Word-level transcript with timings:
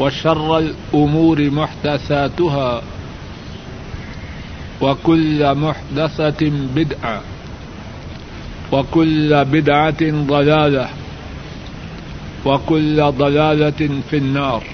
وشر 0.00 0.58
الأمور 0.58 1.50
محدثاتها 1.50 2.82
وكل 4.80 5.54
محدثة 5.54 6.50
بدعة 6.74 7.20
وكل 8.72 9.44
بدعة 9.44 10.02
ضلالة 10.02 10.88
وكل 12.44 13.02
ضلالة 13.02 13.80
في 14.10 14.16
النار. 14.16 14.64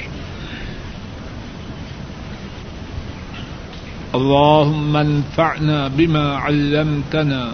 اللهم 4.15 4.97
انفعنا 4.97 5.89
بما 5.89 6.37
علمتنا 6.37 7.53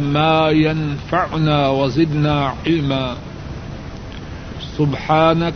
ما 0.00 0.50
ينفعنا 0.50 1.68
وزدنا 1.68 2.54
علما. 2.66 3.16
سبحانك 4.78 5.54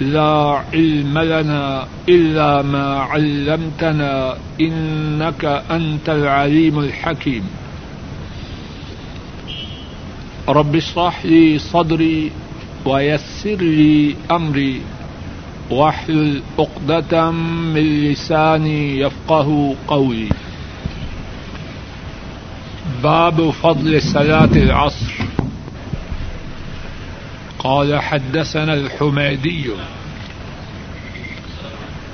لا 0.00 0.62
علم 0.72 1.18
لنا 1.18 1.86
إلا 2.08 2.62
ما 2.62 2.98
علمتنا 2.98 4.36
إنك 4.60 5.44
أنت 5.70 6.08
العليم 6.08 6.78
الحكيم. 6.78 7.44
رب 10.48 10.76
اشرح 10.76 11.24
لي 11.26 11.58
صدري 11.58 12.30
ويسر 12.84 13.56
لي 13.56 14.14
أمري 14.30 14.80
واحلل 15.70 16.42
عقدة 16.58 17.30
من 17.30 18.04
لساني 18.04 19.00
يفقه 19.00 19.74
قولي. 19.88 20.28
باب 23.02 23.50
فضل 23.50 24.02
صلاة 24.02 24.52
العصر. 24.56 25.23
قال 27.64 28.00
حدثنا 28.00 28.74
الحميدي. 28.74 29.70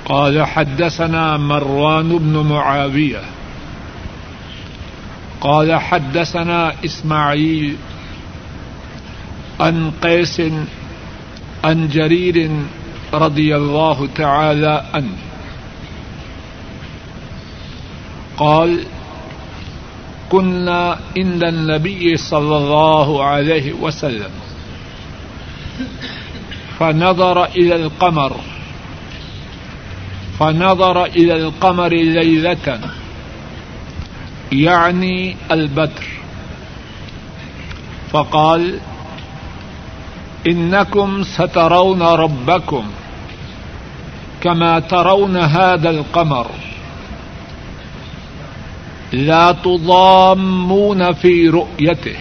قال 0.05 0.47
حدثنا 0.47 1.37
مروان 1.37 2.17
بن 2.17 2.37
معاوية. 2.37 3.21
قال 5.41 5.75
حدثنا 5.75 6.73
إسماعيل 6.85 7.75
عن 9.59 9.91
قيس 10.03 10.41
عن 11.63 11.87
جرير 11.87 12.51
رضي 13.13 13.55
الله 13.55 14.09
تعالى 14.15 14.85
عنه. 14.93 15.17
قال 18.37 18.79
كنا 20.29 20.99
عند 21.17 21.43
النبي 21.43 22.17
صلى 22.17 22.57
الله 22.57 23.23
عليه 23.23 23.73
وسلم. 23.73 24.40
فنظر 26.79 27.45
إلى 27.45 27.75
القمر. 27.75 28.35
فنظر 30.39 31.05
إلى 31.05 31.35
القمر 31.35 31.89
ليلة. 31.89 32.79
يعني 34.51 35.35
البدر. 35.51 36.03
فقال 38.11 38.79
إنكم 40.47 41.23
سترون 41.23 42.01
ربكم 42.01 42.83
كما 44.41 44.79
ترون 44.79 45.37
هذا 45.37 45.89
القمر. 45.89 46.47
لا 49.11 49.51
تضامون 49.51 51.13
في 51.13 51.49
رؤيته. 51.49 52.15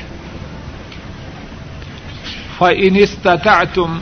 فإن 2.61 2.97
استطعتم 2.97 4.01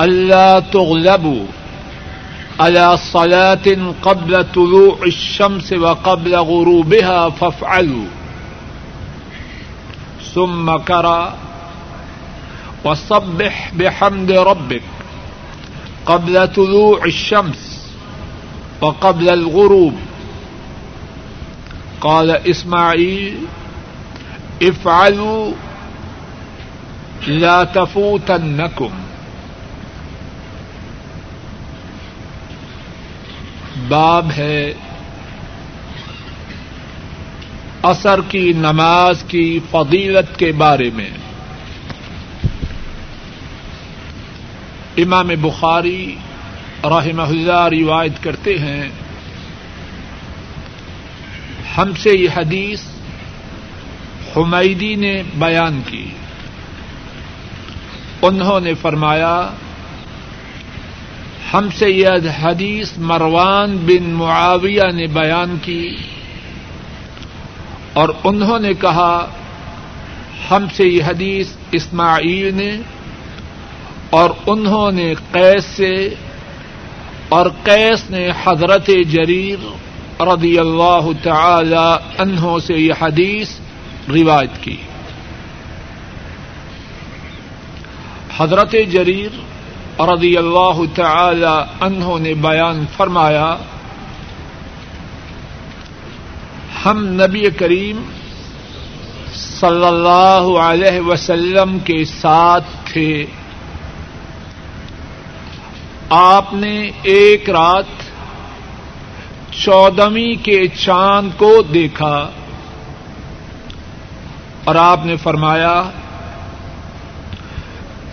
ألا 0.00 0.60
تغلبوا 0.60 1.44
على 2.60 2.96
صلاة 2.96 3.92
قبل 4.02 4.44
طلوع 4.54 4.98
الشمس 5.06 5.72
وقبل 5.72 6.36
غروبها 6.36 7.30
فافعلوا 7.30 8.04
ثم 10.34 10.76
كرى 10.76 11.34
وصبح 12.84 13.72
بحمد 13.74 14.32
ربك 14.32 14.82
قبل 16.06 16.48
طلوع 16.52 17.04
الشمس 17.04 17.92
وقبل 18.80 19.28
الغروب 19.28 19.94
قال 22.00 22.30
إسماعيل 22.30 23.36
افعلوا 24.62 25.52
لا 27.26 27.64
تفوتنكم 27.64 28.88
باب 33.88 34.30
ہے 34.36 34.72
اثر 37.82 38.20
کی 38.28 38.52
نماز 38.56 39.24
کی 39.28 39.60
فضیلت 39.70 40.38
کے 40.38 40.52
بارے 40.52 40.90
میں۔ 40.94 41.10
امام 44.96 45.28
بخاری 45.40 46.16
رحمہ 46.84 47.22
اللہ 47.22 47.68
روایت 47.80 48.22
کرتے 48.22 48.58
ہیں، 48.58 48.88
ہم 51.76 51.94
سے 51.94 52.10
یہ 52.10 52.28
حدیث 52.36 52.82
حمیدی 54.36 54.94
نے 54.94 55.22
بیان 55.34 55.80
کی۔ 55.86 56.10
انہوں 58.22 58.60
نے 58.60 58.74
فرمایا، 58.74 59.50
ہم 61.52 61.68
سے 61.78 61.90
یہ 61.90 62.08
حدیث 62.42 62.92
مروان 62.98 63.76
بن 63.76 64.10
معاویہ 64.10 64.92
نے 64.94 65.06
بیان 65.06 65.56
کی 65.62 65.96
اور 67.92 68.08
انہوں 68.24 68.58
نے 68.58 68.74
کہا، 68.74 69.26
ہم 70.50 70.66
سے 70.76 70.84
یہ 70.84 71.02
حدیث 71.04 71.46
اسماعیل 71.72 72.54
نے 72.54 72.76
اور 74.10 74.30
انہوں 74.46 74.90
نے 74.90 75.14
قیس 75.32 75.64
سے 75.64 76.14
اور 77.28 77.46
قیس 77.62 78.10
نے 78.10 78.28
حضرت 78.44 78.90
جریر 79.10 79.58
رضی 80.22 80.58
اللہ 80.58 81.08
تعالی 81.22 81.96
عنہ 82.18 82.58
سے 82.66 82.74
یہ 82.74 82.92
حدیث 83.00 83.50
روایت 84.08 84.62
کی۔ 84.62 84.76
حضرت 88.36 88.74
جریر 88.90 89.40
رضی 90.00 90.36
اللہ 90.36 90.80
تعالی 90.94 91.62
عنہ 91.80 92.18
نے 92.18 92.34
بیان 92.34 92.84
فرمایا، 92.96 93.56
ہم 96.84 97.04
نبی 97.04 97.50
کریم 97.50 98.02
صلی 99.34 99.84
اللہ 99.84 100.58
علیہ 100.58 101.00
وسلم 101.00 101.78
کے 101.78 102.04
ساتھ 102.04 102.64
تھے۔ 102.84 103.26
آپ 106.10 106.54
نے 106.54 106.90
ایک 107.02 107.50
رات 107.50 107.84
چودہویں 109.50 110.44
کے 110.44 110.68
چاند 110.68 111.30
کو 111.36 111.62
دیکھا 111.74 112.30
اور 114.64 114.74
آپ 114.74 115.06
نے 115.06 115.16
فرمایا 115.16 115.82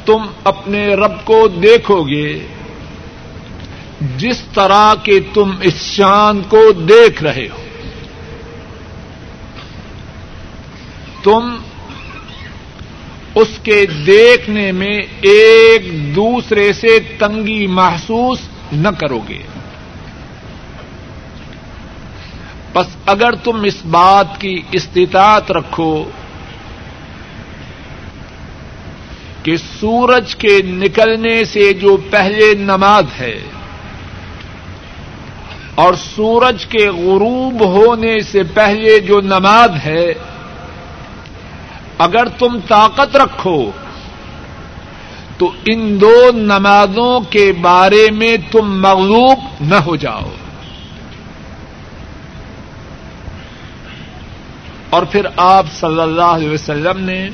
تم 0.09 0.25
اپنے 0.43 0.93
رب 0.95 1.11
کو 1.23 1.47
دیکھو 1.47 2.03
گے، 2.03 2.47
جس 4.17 4.41
طرح 4.53 4.95
کے 5.03 5.19
تم 5.33 5.51
اس 5.61 5.95
چاند 5.95 6.41
کو 6.49 6.71
دیکھ 6.71 7.23
رہے 7.23 7.47
ہو۔ 7.51 7.63
تم 11.23 11.55
اس 13.35 13.47
کے 13.63 13.85
دیکھنے 14.05 14.71
میں 14.71 14.99
ایک 15.21 16.15
دوسرے 16.15 16.73
سے 16.73 16.99
تنگی 17.17 17.67
محسوس 17.67 18.39
نہ 18.71 18.89
کرو 18.97 19.19
گے۔ 19.29 19.43
بس 22.73 22.87
اگر 23.05 23.35
تم 23.35 23.63
اس 23.63 23.85
بات 23.85 24.41
کی 24.41 24.61
استطاعت 24.71 25.51
رکھو 25.51 26.03
کہ 29.43 29.57
سورج 29.57 30.35
کے 30.35 30.61
نکلنے 30.65 31.43
سے 31.45 31.73
جو 31.73 31.97
پہلے 32.09 32.53
نماز 32.53 33.05
ہے 33.19 33.41
اور 35.75 35.93
سورج 35.93 36.65
کے 36.65 36.89
غروب 36.89 37.61
ہونے 37.61 38.19
سے 38.19 38.43
پہلے 38.43 38.99
جو 38.99 39.21
نماز 39.21 39.69
ہے، 39.85 40.13
اگر 41.97 42.27
تم 42.27 42.59
طاقت 42.67 43.15
رکھو 43.15 43.71
تو 45.37 45.51
ان 45.65 46.01
دو 46.01 46.31
نمازوں 46.33 47.19
کے 47.19 47.51
بارے 47.61 48.11
میں 48.11 48.37
تم 48.51 48.81
مغلوب 48.81 49.39
نہ 49.61 49.75
ہو 49.75 49.95
جاؤ۔ 49.95 50.31
اور 54.89 55.03
پھر 55.03 55.25
آپ 55.37 55.65
صلی 55.71 56.01
اللہ 56.01 56.31
علیہ 56.37 56.49
وسلم 56.49 56.99
نے 56.99 57.29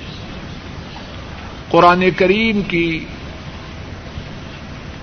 قرآن 1.76 2.04
کریم 2.18 2.62
کی، 2.62 3.06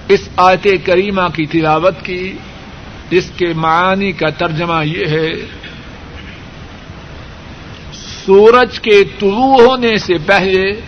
اس 0.08 0.28
آیت 0.36 0.66
کریمہ 0.84 1.28
کی 1.34 1.46
تلاوت 1.46 1.94
کی، 2.02 2.32
جس 3.10 3.30
کے 3.36 3.52
معانی 3.56 4.12
کا 4.12 4.28
ترجمہ 4.28 4.86
یہ 4.86 5.06
ہے، 5.06 5.30
سورج 8.24 8.80
کے 8.80 9.04
طلوع 9.18 9.60
ہونے 9.60 9.96
سے 9.96 10.14
پہلے 10.26 10.80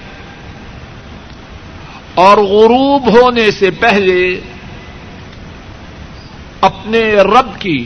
اور 2.15 2.39
غروب 2.39 3.09
ہونے 3.17 3.51
سے 3.51 3.71
پہلے 3.71 4.41
اپنے 6.61 7.03
رب 7.13 7.61
کی 7.61 7.85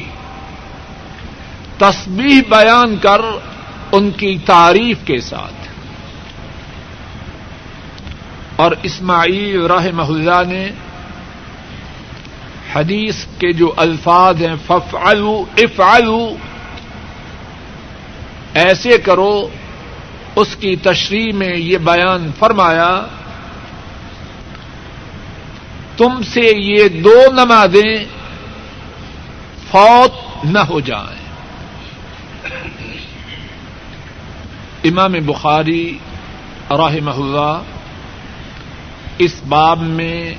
تسبیح 1.79 2.41
بیان 2.49 2.97
کر 2.97 3.21
ان 3.93 4.11
کی 4.11 4.39
تعریف 4.47 4.99
کے 5.05 5.21
ساتھ۔ 5.21 5.58
اور 8.59 8.73
اسماعیل 8.83 9.67
رحمہ 9.67 10.03
اللہ 10.03 10.49
نے 10.49 10.71
حدیث 12.75 13.25
کے 13.39 13.53
جو 13.53 13.73
الفاظ 13.77 14.43
ہیں 14.43 14.55
ففعلو 14.67 15.45
افعلو 15.57 16.37
ایسے 18.55 18.99
کرو، 18.99 19.49
اس 20.37 20.57
کی 20.57 20.77
تشریح 20.77 21.33
میں 21.35 21.57
یہ 21.57 21.79
بیان 21.79 22.31
فرمایا، 22.39 23.07
تم 25.97 26.23
سے 26.23 26.41
یہ 26.41 26.89
دو 26.89 27.23
نمازیں 27.33 28.05
فوت 29.71 30.45
نہ 30.45 30.59
ہو 30.59 30.81
جائیں۔ 30.81 31.19
امام 34.85 35.13
بخاری 35.27 35.99
رحمہ 36.71 37.11
اللہ 37.11 37.63
اس 39.19 39.41
باب 39.49 39.83
میں 39.83 40.35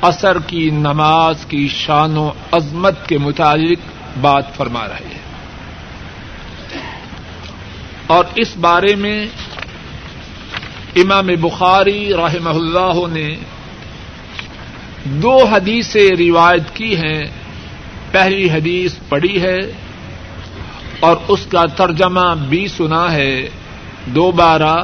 اثر 0.00 0.38
کی 0.38 0.70
نماز 0.70 1.46
کی 1.48 1.68
شان 1.68 2.16
و 2.16 2.30
عظمت 2.52 3.08
کے 3.08 3.18
متعلق 3.18 3.78
بات 4.20 4.54
فرما 4.54 4.88
رہے 4.88 5.06
ہیں۔ 5.06 5.18
اور 8.06 8.24
اس 8.34 8.56
بارے 8.56 8.94
میں 8.94 9.26
امام 10.96 11.26
بخاری 11.26 12.12
رحمہ 12.12 12.50
اللہ 12.50 13.06
نے 13.12 13.36
دو 15.04 15.44
حدیثیں 15.44 16.10
روایت 16.18 16.74
کی 16.74 16.96
ہیں۔ 16.96 17.22
پہلی 18.10 18.50
حدیث 18.50 18.94
پڑھی 19.08 19.42
ہے 19.42 19.58
اور 21.00 21.16
اس 21.28 21.46
کا 21.46 21.66
ترجمہ 21.66 22.34
بھی 22.48 22.68
سنا 22.68 23.12
ہے۔ 23.12 23.48
دوبارہ 24.06 24.76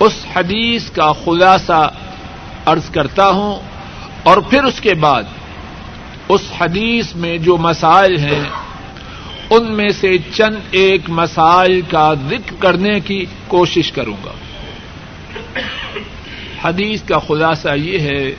اس 0.00 0.26
حدیث 0.36 0.90
کا 0.90 1.12
خلاصہ 1.12 1.92
عرض 2.66 2.90
کرتا 2.90 3.28
ہوں 3.28 3.60
اور 4.22 4.36
پھر 4.36 4.64
اس 4.64 4.80
کے 4.80 4.94
بعد 4.94 5.22
اس 6.28 6.40
حدیث 6.60 7.14
میں 7.14 7.38
جو 7.38 7.56
مسائل 7.56 8.18
ہیں، 8.18 8.44
ان 9.50 9.72
میں 9.72 9.88
سے 9.88 10.18
چند 10.34 10.56
ایک 10.70 11.00
مسائل 11.08 11.80
کا 11.80 12.14
ذکر 12.28 12.54
کرنے 12.58 13.00
کی 13.00 13.24
کوشش 13.48 13.92
کروں 13.92 14.16
گا۔ 14.24 14.32
حدیث 16.62 17.02
کا 17.02 17.18
خلاصہ 17.18 17.68
یہ 17.76 17.98
ہے، 17.98 18.34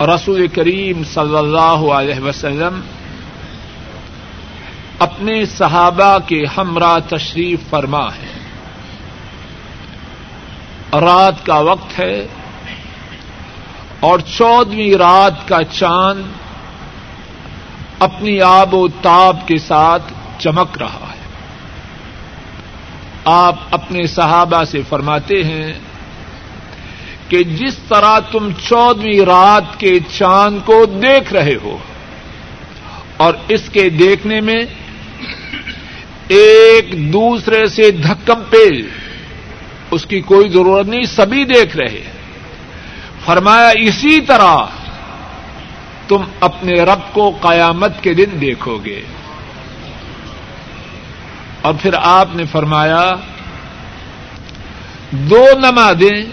رسول 0.00 0.46
کریم 0.46 1.04
صلی 1.04 1.36
اللہ 1.36 1.90
علیہ 1.98 2.20
وسلم 2.20 2.80
اپنے 4.98 5.46
صحابہ 5.46 6.18
کے 6.26 6.44
ہمراہ 6.56 6.98
تشریف 7.08 7.58
فرما 7.70 8.06
ہے۔ 8.06 8.45
رات 11.00 11.46
کا 11.46 11.58
وقت 11.58 11.98
ہے 11.98 12.26
اور 14.00 14.18
چودویں 14.18 14.94
رات 14.94 15.48
کا 15.48 15.64
چاند 15.64 16.22
اپنی 17.98 18.40
آب 18.40 18.74
و 18.74 18.88
تاب 18.88 19.36
کے 19.46 19.58
ساتھ 19.58 20.12
چمک 20.38 20.78
رہا 20.78 21.06
ہے۔ 21.10 21.16
آپ 23.24 23.54
اپنے 23.70 24.06
صحابہ 24.06 24.64
سے 24.64 24.82
فرماتے 24.88 25.44
ہیں 25.44 25.72
کہ 27.28 27.44
جس 27.44 27.74
طرح 27.88 28.18
تم 28.18 28.48
چودویں 28.68 29.24
رات 29.26 29.80
کے 29.80 29.98
چاند 30.00 30.58
کو 30.64 30.86
دیکھ 30.86 31.32
رہے 31.32 31.56
ہو 31.62 31.78
اور 33.16 33.34
اس 33.48 33.68
کے 33.72 33.88
دیکھنے 33.88 34.40
میں 34.40 34.64
ایک 36.28 37.12
دوسرے 37.12 37.66
سے 37.66 37.90
دھکم 37.90 38.42
پیل 38.50 38.88
اس 39.90 40.06
کی 40.06 40.20
کوئی 40.20 40.48
ضرورت 40.48 40.86
نہیں، 40.86 41.04
سبھی 41.04 41.44
دیکھ 41.44 41.76
رہے 41.76 42.02
فرمایا، 43.24 43.68
اسی 43.68 44.20
طرح 44.20 44.56
تم 46.08 46.16
اپنے 46.40 46.72
رب 46.72 47.12
کو 47.12 47.30
قیامت 47.40 48.02
کے 48.02 48.14
دن 48.14 48.40
دیکھو 48.40 48.78
گے۔ 48.84 49.00
اور 51.60 51.74
پھر 51.82 51.94
آپ 52.02 52.28
نے 52.34 52.44
فرمایا، 52.44 53.12
دو 55.10 55.46
نمازیں، 55.58 56.24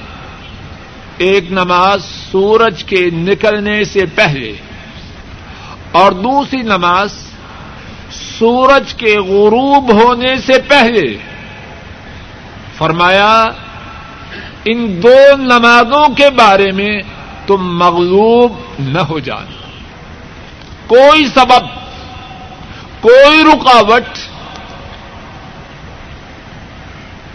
ایک 1.18 1.52
نماز 1.52 2.04
سورج 2.32 2.84
کے 2.84 3.10
نکلنے 3.14 3.84
سے 3.84 4.06
پہلے 4.16 4.54
اور 5.92 6.12
دوسری 6.12 6.62
نماز 6.62 7.10
سورج 8.12 8.94
کے 8.94 9.20
غروب 9.20 9.94
ہونے 9.94 10.36
سے 10.36 10.54
پہلے۔ 10.68 11.33
فرمایا، 12.84 13.44
ان 14.66 15.04
دو 15.04 15.36
نمازوں 15.38 16.16
کے 16.16 16.30
بارے 16.30 16.72
میں 16.72 17.00
تم 17.48 17.78
مغلوب 17.80 18.54
نہ 18.80 19.00
ہو 19.00 19.20
جانا 19.20 19.68
کوئی 20.88 21.26
سبب، 21.26 21.64
کوئی 23.02 23.44
رکاوٹ، 23.44 24.18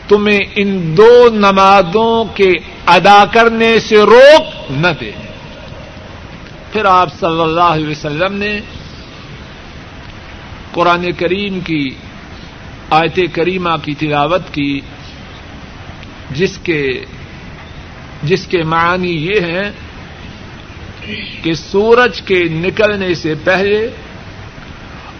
تمہیں 0.08 0.40
ان 0.56 0.96
دو 0.96 1.28
نمازوں 1.32 2.24
کے 2.34 2.52
ادا 2.86 3.24
کرنے 3.32 3.80
سے 3.80 3.96
روک 3.96 4.70
نہ 4.70 4.88
دے۔ 5.00 5.12
پھر 6.72 6.84
آپ 6.84 7.08
صلی 7.20 7.40
اللہ 7.40 7.72
علیہ 7.76 7.88
وسلم 7.88 8.34
نے 8.34 8.60
قرآن 10.72 11.12
کریم 11.12 11.60
کی، 11.60 11.90
آیت 12.90 13.18
کریمہ 13.32 13.76
کی 13.82 13.94
تلاوت 13.94 14.42
کی۔ 14.52 14.80
جس 16.30 16.58
کے 16.58 17.04
جس 18.22 18.46
کے 18.46 18.62
معنی 18.62 19.10
یہ 19.10 19.40
ہیں 19.40 19.70
کہ 21.42 21.54
سورج 21.54 22.20
کے 22.20 22.44
نکلنے 22.44 23.14
سے 23.14 23.34
پہلے 23.44 23.90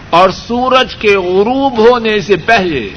اور 0.09 0.29
سورج 0.29 0.95
کے 0.95 1.17
غروب 1.17 1.77
ہونے 1.77 2.19
سے 2.19 2.35
پہلے 2.35 2.89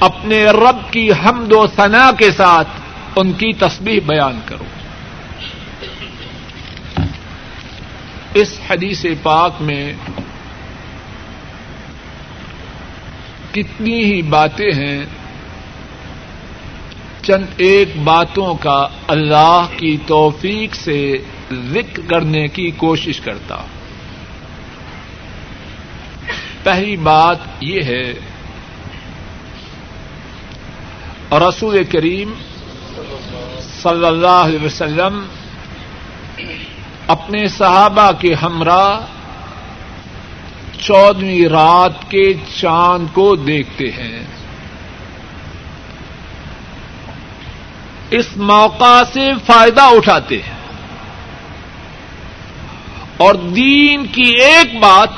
اپنے 0.00 0.44
رب 0.44 0.92
کی 0.92 1.10
حمد 1.12 1.52
و 1.52 1.66
ثنا 1.76 2.10
کے 2.18 2.30
ساتھ 2.30 2.68
ان 3.16 3.32
کی 3.32 3.52
تسبیح 3.52 4.00
بیان 4.06 4.40
کرو۔ 4.46 4.64
اس 8.34 8.58
حدیث 8.70 9.06
پاک 9.22 9.52
میں 9.60 9.92
کتنی 13.52 14.04
ہی 14.04 14.22
باتیں 14.22 14.72
ہیں 14.74 15.04
چند 17.26 17.46
ایک 17.56 17.96
باتوں 17.96 18.54
کا 18.54 18.86
اللہ 19.06 19.66
کی 19.76 19.96
توفیق 20.06 20.74
سے 20.74 21.16
ذکر 21.52 22.00
کرنے 22.08 22.48
کی 22.48 22.70
کوشش 22.70 23.20
کرتا 23.20 23.56
پہلی 26.62 26.96
بات 26.96 27.38
یہ 27.60 27.82
ہے، 27.82 28.14
رسول 31.32 31.84
کریم 31.84 32.34
صلی 33.82 34.06
اللہ 34.06 34.42
علیہ 34.44 34.64
وسلم 34.64 35.26
اپنے 37.06 37.48
صحابہ 37.48 38.10
کے 38.12 38.34
ہمراہ 38.34 39.00
چودہویں 40.80 41.48
رات 41.48 42.10
کے 42.10 42.34
چاند 42.34 43.06
کو 43.12 43.36
دیکھتے 43.36 43.90
ہیں۔ 43.90 44.33
اس 48.10 48.36
موقع 48.36 49.02
سے 49.12 49.32
فائدہ 49.46 49.80
اٹھاتے 49.80 50.42
ہیں۔ 50.42 50.54
اور 53.16 53.34
دین 53.34 54.06
کی 54.06 54.34
ایک 54.42 54.78
بات، 54.78 55.08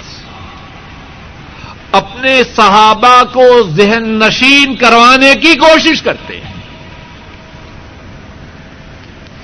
اپنے 1.93 2.45
صحابہ 2.57 3.23
کو 3.33 3.63
ذہن 3.71 4.19
نشین 4.19 4.77
کروانے 4.77 5.35
کی 5.35 5.55
کوشش 5.55 6.03
کرتے 6.03 6.41
ہیں۔ 6.41 6.53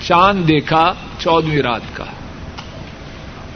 چاند 0.02 0.49
دیکھا 0.49 0.92
چودہویں 1.18 1.62
رات 1.62 1.80
کا۔ 1.92 2.04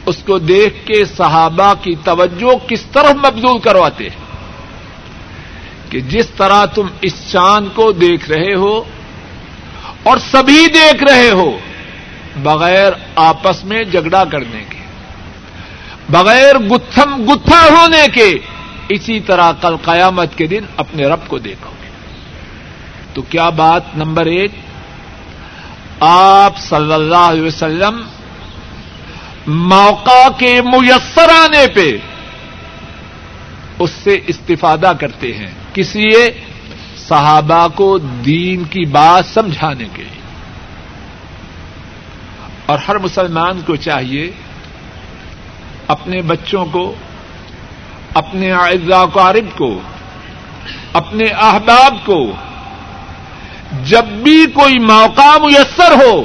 اس 0.05 0.17
کو 0.25 0.37
دیکھ 0.37 0.87
کے 0.87 1.05
صحابہ 1.05 1.73
کی 1.81 1.95
توجہ 2.03 2.67
کس 2.67 2.81
طرح 2.81 3.13
مبزول 3.13 3.59
کرواتے 3.59 4.09
ہیں 4.09 4.27
کہ 5.89 6.01
جس 6.01 6.27
طرح 6.37 6.65
تم 6.65 6.87
اس 7.01 7.31
چاند 7.31 7.67
کو 7.75 7.91
دیکھ 7.91 8.29
رہے 8.29 8.55
ہو 8.55 8.83
اور 10.07 10.17
سبھی 10.31 10.67
دیکھ 10.67 11.03
رہے 11.03 11.29
ہو، 11.29 11.59
بغیر 12.43 12.91
آپس 13.15 13.63
میں 13.63 13.83
جھگڑا 13.83 14.23
کرنے 14.25 14.63
کے، 14.69 14.77
بغیر 16.09 16.55
گتھم 16.55 17.31
گتھا 17.31 17.67
ہونے 17.71 18.05
کے، 18.13 18.37
اسی 18.89 19.19
طرح 19.19 19.51
کل 19.51 19.75
قیامت 19.77 20.37
کے 20.37 20.47
دن 20.47 20.63
اپنے 20.77 21.03
رب 21.07 21.19
کو 21.27 21.37
دیکھو 21.37 21.69
گے۔ 21.69 21.87
تو 23.13 23.21
کیا 23.21 23.49
بات 23.49 23.81
نمبر 23.95 24.25
ایک؟ 24.25 24.51
آپ 25.99 26.57
صلی 26.57 26.93
اللہ 26.93 27.25
علیہ 27.29 27.41
وسلم 27.41 28.01
موقع 29.47 30.29
کے 30.37 30.61
میسر 30.61 31.29
آنے 31.29 31.65
پہ 31.73 31.97
اس 33.79 33.89
سے 34.03 34.19
استفادہ 34.27 34.91
کرتے 34.99 35.33
ہیں۔ 35.33 35.51
کس 35.73 35.95
لیے؟ 35.95 36.31
صحابہ 37.09 37.67
کو 37.75 37.97
دین 37.97 38.63
کی 38.63 38.85
بات 38.85 39.25
سمجھانے 39.25 39.85
کے 39.93 40.03
لیے۔ 40.03 40.21
اور 42.65 42.79
ہر 42.87 42.97
مسلمان 42.97 43.61
کو 43.65 43.75
چاہیے 43.75 44.31
اپنے 45.87 46.21
بچوں 46.21 46.65
کو، 46.65 46.95
اپنے 48.13 48.51
اعزا 48.51 49.05
قارب 49.05 49.57
کو، 49.57 49.81
اپنے 50.93 51.25
احباب 51.25 52.05
کو، 52.05 52.31
جب 53.85 54.05
بھی 54.05 54.45
کوئی 54.53 54.79
موقع 54.79 55.37
میسر 55.37 55.91
ہو، 55.91 56.23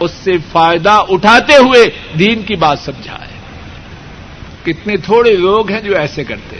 اس 0.00 0.10
سے 0.10 0.32
فائدہ 0.52 1.02
اٹھاتے 1.08 1.56
ہوئے 1.56 1.90
دین 2.18 2.42
کی 2.42 2.54
بات 2.54 2.78
سمجھائے۔ 2.78 3.32
کتنے 4.64 4.96
تھوڑے 4.96 5.36
لوگ 5.36 5.70
ہیں 5.70 5.80
جو 5.80 5.96
ایسے 5.96 6.24
کرتے 6.24 6.56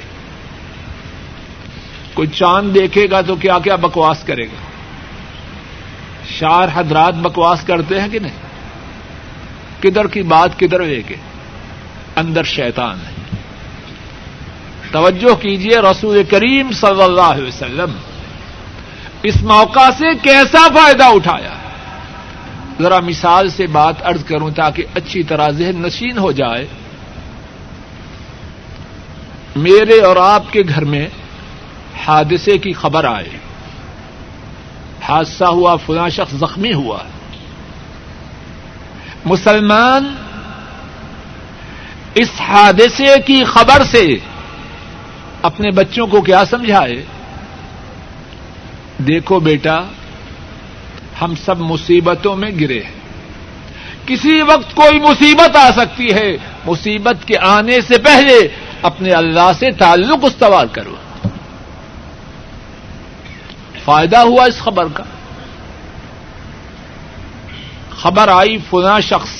کوئی 2.14 2.28
چاند 2.28 2.74
دیکھے 2.74 3.10
گا 3.10 3.20
تو 3.20 3.36
کیا 3.36 3.58
کیا 3.58 3.76
بکواس 3.76 4.24
کرے 4.24 4.44
گا؟ 4.44 4.72
شار 6.28 6.68
حضرات 6.74 7.14
بکواس 7.14 7.62
کرتے 7.62 8.00
ہیں 8.00 8.08
کہ 8.08 8.18
نہیں؟ 8.18 8.38
کدھر 9.82 10.06
کی 10.06 10.22
بات 10.22 10.58
کدھر 10.58 10.82
لے 10.82 11.02
کے 11.02 11.16
اندر 12.16 12.42
شیطان 12.42 12.98
ہے۔ 12.98 13.36
توجہ 14.92 15.34
کیجیے 15.34 15.78
رسول 15.78 16.22
کریم 16.30 16.72
صلی 16.72 17.02
اللہ 17.02 17.20
علیہ 17.20 17.48
وسلم، 17.48 17.92
اس 19.22 19.42
موقع 19.42 19.90
سے 19.98 20.04
کیسا 20.22 20.68
فائدہ 20.68 21.04
اٹھایا؟ 21.04 21.54
ذرا 22.82 23.00
مثال 23.00 23.48
سے 23.48 23.66
بات 23.66 23.94
ارض 24.06 24.24
کروں 24.24 24.50
تاکہ 24.50 24.84
اچھی 24.94 25.22
طرح 25.22 25.48
ذہن 25.48 25.82
نشین 25.82 26.18
ہو 26.18 26.32
جائے۔ 26.32 26.66
میرے 29.56 30.00
اور 30.00 30.16
آپ 30.16 30.52
کے 30.52 30.62
گھر 30.68 30.84
میں 30.84 31.06
حادثے 31.96 32.58
کی 32.58 32.72
خبر 32.72 33.04
آئے۔ 33.04 33.28
حادثہ 35.02 35.44
ہوا، 35.44 35.76
فلاں 35.76 36.08
شخص 36.08 36.34
زخمی 36.34 36.72
ہوا۔ 36.72 36.98
مسلمان، 39.24 40.14
اس 42.14 42.40
حادثے 42.40 43.20
کی 43.26 43.44
خبر 43.44 43.84
سے 43.84 44.16
اپنے 45.42 45.70
بچوں 45.70 46.06
کو 46.06 46.20
کیا 46.20 46.44
سمجھائے؟ 46.44 47.04
دیکھو 48.98 49.40
بیٹا، 49.40 49.80
ہم 51.22 51.34
سب 51.44 51.58
مصیبتوں 51.58 52.36
میں 52.36 52.50
گرے 52.60 52.82
ہیں۔ 52.82 53.02
کسی 54.06 54.42
وقت 54.42 54.74
کوئی 54.74 55.00
مصیبت 55.00 55.56
آ 55.56 55.70
سکتی 55.70 56.14
ہے۔ 56.14 56.36
مصیبت 56.66 57.28
کے 57.28 57.34
آنے 57.38 57.80
سے 57.80 57.98
پہلے 57.98 58.48
اپنے 58.82 59.10
اللہ 59.10 59.50
سے 59.58 59.70
تعلق 59.70 60.18
استوار 60.22 60.66
کرو۔ 60.66 60.94
فائدہ 63.84 64.18
ہوا 64.18 64.44
اس 64.44 64.58
خبر 64.58 64.84
کا۔ 64.94 65.04
خبر 67.90 68.28
آئی 68.28 68.58
فنا 68.70 69.00
شخص 69.00 69.30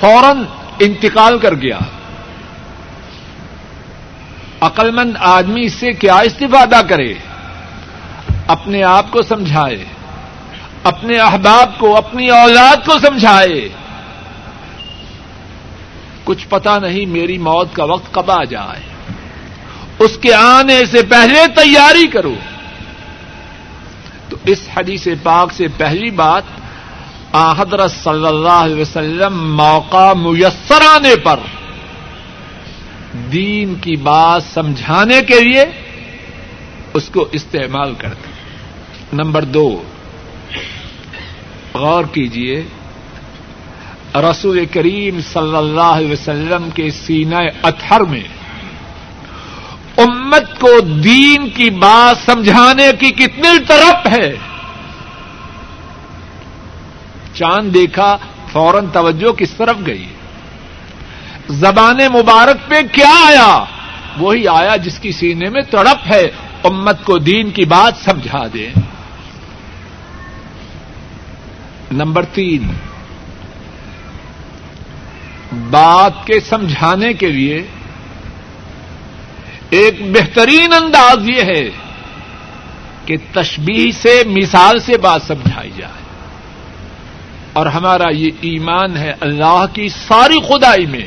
فوراً 0.00 0.42
انتقال 0.78 1.38
کر 1.38 1.54
گیا۔ 1.54 1.78
عقلمند 4.60 5.16
آدمی 5.20 5.64
اس 5.64 5.72
سے 5.72 5.92
کیا 5.92 6.16
استفادہ 6.16 6.80
کرے؟ 6.88 7.14
اپنے 8.46 8.82
آپ 8.82 9.10
کو 9.10 9.22
سمجھائے، 9.22 9.84
اپنے 10.84 11.18
احباب 11.18 11.78
کو، 11.78 11.96
اپنی 11.96 12.28
اولاد 12.28 12.86
کو 12.86 12.98
سمجھائے۔ 12.98 13.68
کچھ 16.24 16.48
پتا 16.48 16.78
نہیں 16.78 17.06
میری 17.06 17.38
موت 17.38 17.74
کا 17.74 17.84
وقت 17.84 18.14
کب 18.14 18.30
آ 18.30 18.44
جائے۔ 18.44 18.80
اس 19.98 20.18
کے 20.18 20.34
آنے 20.34 20.84
سے 20.84 21.02
پہلے 21.02 21.46
تیاری 21.54 22.06
کرو۔ 22.06 22.34
تو 24.28 24.36
اس 24.44 24.68
حدیث 24.76 25.08
پاک 25.22 25.52
سے 25.52 25.66
پہلی 25.76 26.10
بات 26.10 26.42
حضرت 27.58 27.90
صلی 27.90 28.26
اللہ 28.26 28.48
علیہ 28.48 28.80
وسلم 28.80 29.56
موقع 29.56 30.12
میسر 30.12 30.86
آنے 30.88 31.16
پر 31.16 31.40
دین 33.32 33.74
کی 33.74 33.96
بات 33.96 34.42
سمجھانے 34.42 35.20
کے 35.22 35.40
لیے 35.40 35.64
اس 36.94 37.08
کو 37.08 37.28
استعمال 37.32 37.94
کرتے 37.94 38.30
نمبر 39.12 39.44
دو، 39.44 39.82
غور 41.74 42.04
کیجیے 42.04 42.62
رسول 44.14 44.64
کریم 44.66 45.20
صلی 45.20 45.56
اللہ 45.56 45.80
علیہ 45.80 46.12
وسلم 46.12 46.68
کے 46.74 46.90
سینہ 46.90 47.36
اتھر 47.62 48.00
میں 48.00 48.22
امت 50.28 50.60
کو 50.60 50.80
دین 50.80 51.48
کی 51.50 51.70
بات 51.70 52.16
سمجھانے 52.24 52.90
کی 53.00 53.10
کتنی 53.10 53.58
طرف 53.66 54.06
ہے؟ 54.06 54.32
چاند 57.34 57.74
دیکھا، 57.74 58.16
فوراً 58.52 58.86
توجہ 58.92 59.32
کس 59.32 59.50
طرف 59.50 59.76
گئی؟ 59.86 60.06
زبان 61.48 61.98
مبارک 62.12 62.68
پہ 62.68 62.80
کیا 62.92 63.12
آیا؟ 63.26 63.64
وہی 64.18 64.46
آیا 64.48 64.76
جس 64.76 64.98
کی 64.98 65.12
سینے 65.12 65.48
میں 65.50 65.62
تڑپ 65.62 66.06
ہے، 66.10 66.22
امت 66.64 67.04
کو 67.04 67.18
دین 67.18 67.50
کی 67.50 67.64
بات 67.64 68.04
سمجھا 68.04 68.46
دیں 68.46 68.70
نمبر 71.92 72.24
تین، 72.24 72.68
بات 75.70 76.26
کے 76.26 76.40
سمجھانے 76.40 77.12
کے 77.12 77.26
لیے 77.26 77.66
ایک 79.70 80.12
بہترین 80.12 80.72
انداز 80.72 81.28
یہ 81.28 81.42
ہے 81.42 81.70
کہ 83.04 83.16
تشبیح 83.32 83.92
سے 83.92 84.22
مثال 84.26 84.78
سے 84.78 84.98
بات 84.98 85.22
سمجھائی 85.26 85.70
جائے 85.76 85.92
اور 87.52 87.66
ہمارا 87.66 88.08
یہ 88.10 88.30
ایمان 88.40 88.96
ہے 88.96 89.12
اللہ 89.20 89.64
کی 89.72 89.88
ساری 89.88 90.40
خدائی 90.48 90.86
میں۔ 90.86 91.06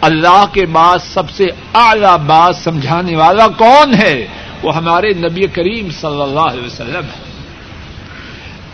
اللہ 0.00 0.44
کے 0.52 0.66
بعد 0.66 0.98
سب 0.98 1.30
سے 1.30 1.46
اعلی 1.74 2.26
بات 2.26 2.56
سمجھانے 2.56 3.16
والا 3.16 3.48
کون 3.48 3.94
ہے؟ 3.94 4.26
وہ 4.62 4.76
ہمارے 4.76 5.08
نبی 5.08 5.46
کریم 5.46 5.90
صلی 5.90 6.22
اللہ 6.22 6.40
علیہ 6.40 6.66
وسلم 6.66 7.04
ہے 7.04 7.24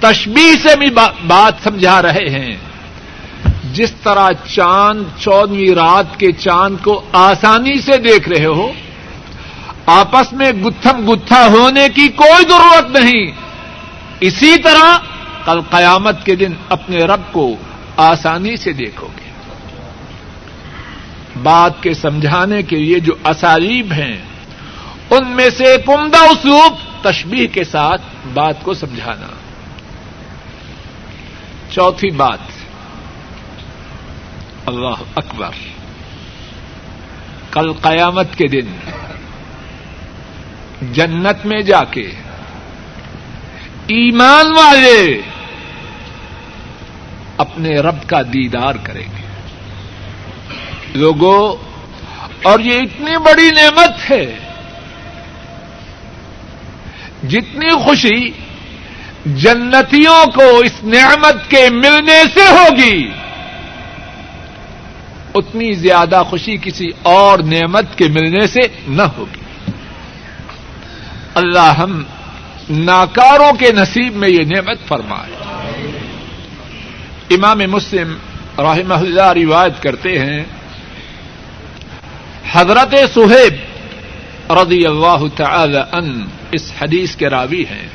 تشبیح 0.01 0.69
سے 0.69 0.77
بھی 0.77 0.91
بات 1.27 1.55
سمجھا 1.63 2.03
رہے 2.03 2.29
ہیں۔ 2.31 2.70
جس 3.73 3.93
طرح 3.93 4.29
چاند 4.47 5.05
چودہویں 5.19 5.75
رات 5.75 6.21
کے 6.21 6.33
چاند 6.33 6.77
کو 6.85 7.03
آسانی 7.13 7.81
سے 7.81 7.99
دیکھ 7.99 8.29
رہے 8.29 8.45
ہو، 8.45 8.73
آپس 9.87 10.33
میں 10.33 10.53
گتھم 10.53 11.13
گتھا 11.13 11.47
ہونے 11.47 11.89
کی 11.89 12.09
کوئی 12.09 12.45
ضرورت 12.49 12.97
نہیں۔ 12.97 13.33
اسی 14.21 14.59
طرح 14.59 14.99
کل 15.45 15.61
قیامت 15.61 16.27
کے 16.27 16.35
دن 16.35 16.53
اپنے 16.69 16.97
رب 16.97 17.21
کو 17.33 17.57
آسانی 17.97 18.57
سے 18.57 18.73
دیکھو 18.73 19.07
گے۔ 19.07 19.31
بات 21.43 21.83
کے 21.83 21.95
سمجھانے 21.95 22.63
کے 22.63 22.77
لیے 22.77 22.99
جو 22.99 23.13
اسالیب 23.25 23.93
ہیں، 23.93 24.17
ان 25.11 25.29
میں 25.29 25.51
سے 25.51 25.65
ایک 25.65 25.91
عمدہ 25.91 26.19
اسلوب 26.19 26.75
تشبیح 27.05 27.47
کے 27.47 27.65
ساتھ 27.65 28.03
بات 28.35 28.63
کو 28.63 28.75
سمجھانا۔ 28.75 29.27
چوتھی 31.71 32.11
بات۔ 32.11 32.60
اللہ 34.71 35.03
اکبر۔ 35.15 35.51
کل 37.51 37.73
قیامت 37.73 38.37
کے 38.37 38.47
دن 38.47 38.77
جنت 40.93 41.47
میں 41.47 41.63
جا 41.63 41.85
کے 41.85 42.11
ایمان 43.87 44.53
والے 44.53 45.21
اپنے 47.37 47.69
رب 47.69 48.09
کا 48.09 48.23
دیدار 48.23 48.75
کریں 48.83 49.07
گے۔ 49.19 49.25
لوگوں، 50.95 51.71
اور 52.43 52.61
یہ 52.61 52.79
اتنی 52.79 53.19
بڑی 53.19 53.51
نعمت 53.51 54.11
ہے۔ 54.11 54.39
جتنی 57.29 57.71
خوشی 57.71 58.31
جنتیوں 59.27 60.27
کو 60.27 60.59
اس 60.59 60.85
نعمت 60.85 61.51
کے 61.51 61.71
ملنے 61.71 62.23
سے 62.35 62.47
ہوگی۔ 62.47 63.11
اتنی 65.35 65.73
زیادہ 65.73 66.23
خوشی 66.31 66.57
کسی 66.63 66.89
اور 67.03 67.39
نعمت 67.39 67.99
کے 67.99 68.05
ملنے 68.09 68.47
سے 68.47 68.61
نہ 68.89 69.03
ہوگی۔ 69.03 69.41
اللہ 71.35 71.75
ہم 71.79 72.03
ناکاروں 72.71 73.53
کے 73.53 73.73
نصیب 73.73 74.17
میں 74.17 74.29
یہ 74.29 74.45
نعمت 74.45 74.89
فرمائے۔ 74.89 75.33
امام 77.31 77.59
مسلم 77.59 78.17
رحمہ 78.59 78.95
اللہ 78.95 79.33
روایت 79.33 79.83
کرتے 79.83 80.19
ہیں، 80.19 80.45
حضرت 82.53 82.95
سہیب 83.15 83.55
رضی 84.53 84.87
اللہ 84.87 85.23
تعالی 85.37 85.79
ان 85.93 86.25
اس 86.53 86.73
حدیث 86.81 87.17
کے 87.17 87.29
راوی 87.29 87.65
ہیں۔ 87.65 87.89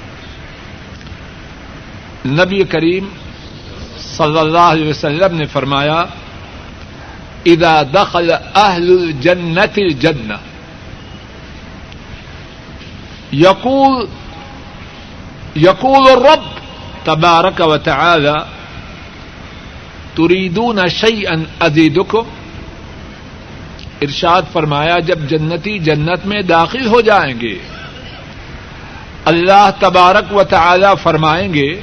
نبی 2.25 2.63
کریم 2.63 3.05
صلی 3.97 4.39
اللہ 4.39 4.59
علیہ 4.59 4.89
وسلم 4.89 5.37
نے 5.37 5.45
فرمایا 5.45 6.03
اذا 7.45 7.81
دخل 7.83 8.31
اہل 8.55 8.89
الجنت 8.89 9.77
الجنہ۔ 9.77 10.33
یقول 13.31 14.05
یقول 15.55 16.09
الرب 16.11 16.43
تبارک 17.03 17.61
و 17.67 17.77
تعالی، 17.77 18.37
تریدون 20.15 20.87
شیئا 20.89 21.33
ازیدکم؟ 21.59 22.23
ارشاد 24.01 24.41
فرمایا، 24.53 24.99
جب 24.99 25.19
جنتی 25.29 25.79
جنت 25.79 26.25
میں 26.25 26.41
داخل 26.41 26.87
ہو 26.87 27.01
جائیں 27.01 27.39
گے، 27.41 27.57
اللہ 29.25 29.69
تبارک 29.79 30.33
و 30.33 30.43
تعالی 30.43 30.87
فرمائیں 31.03 31.53
گے، 31.53 31.81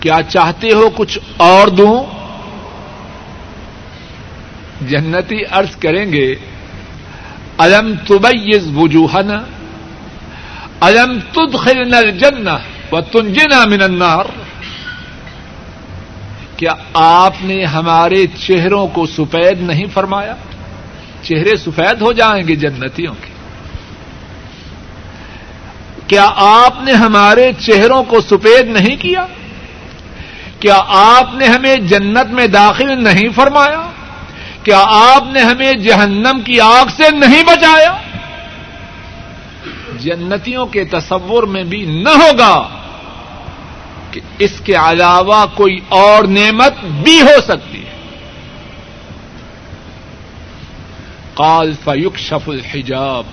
کیا 0.00 0.18
چاہتے 0.28 0.72
ہو 0.72 0.90
کچھ 0.96 1.18
اور 1.36 1.68
دوں؟ 1.68 2.23
جنتی 4.88 5.38
عرض 5.50 5.76
کریں 5.76 6.12
گے، 6.12 6.34
الم 7.58 7.94
تبیز 8.08 8.68
وجوہنا، 8.76 9.44
الم 10.80 11.18
تدخلنا 11.32 11.96
الجنہ 11.96 12.58
و 12.92 13.00
تنجنا 13.00 13.64
من 13.64 13.82
النار۔ 13.82 14.24
کیا 16.56 16.72
آپ 16.94 17.34
نے 17.42 17.64
ہمارے 17.64 18.26
چہروں 18.26 18.86
کو 18.86 19.06
سفید 19.06 19.60
نہیں 19.60 19.86
فرمایا؟ 19.92 20.34
چہرے 21.22 21.56
سفید 21.56 22.02
ہو 22.02 22.12
جائیں 22.12 22.48
گے 22.48 22.56
جنتیوں 22.56 23.14
کے۔ 23.14 23.34
کیا 26.06 26.26
آپ 26.36 26.84
نے 26.84 26.92
ہمارے 26.92 27.52
چہروں 27.52 28.02
کو 28.02 28.20
سفید 28.20 28.68
نہیں 28.68 28.96
کیا؟ 28.96 29.26
کیا 30.60 30.80
آپ 30.86 31.34
نے 31.34 31.46
ہمیں 31.46 31.76
جنت 31.76 32.26
میں 32.26 32.46
داخل 32.46 33.04
نہیں 33.04 33.28
فرمایا؟ 33.34 33.90
کیا 34.64 34.84
آپ 34.88 35.22
نے 35.32 35.40
ہمیں 35.40 35.72
جہنم 35.72 36.40
کی 36.44 36.60
آگ 36.60 36.84
سے 36.96 37.10
نہیں 37.10 37.42
بچایا؟ 37.42 37.96
جنتیوں 40.00 40.66
کے 40.66 40.84
تصور 40.84 41.42
میں 41.42 41.62
بھی 41.62 42.02
نہ 42.02 42.08
ہوگا 42.08 42.68
کہ 44.10 44.20
اس 44.38 44.60
کے 44.64 44.74
علاوہ 44.74 45.46
کوئی 45.54 45.80
اور 45.88 46.24
نعمت 46.24 46.84
بھی 46.84 47.20
ہو 47.20 47.40
سکتی 47.40 47.84
ہے۔ 47.84 47.90
قال 51.34 51.72
فیوک 51.84 52.16
شف 52.16 52.48
الحجاب۔ 52.48 53.24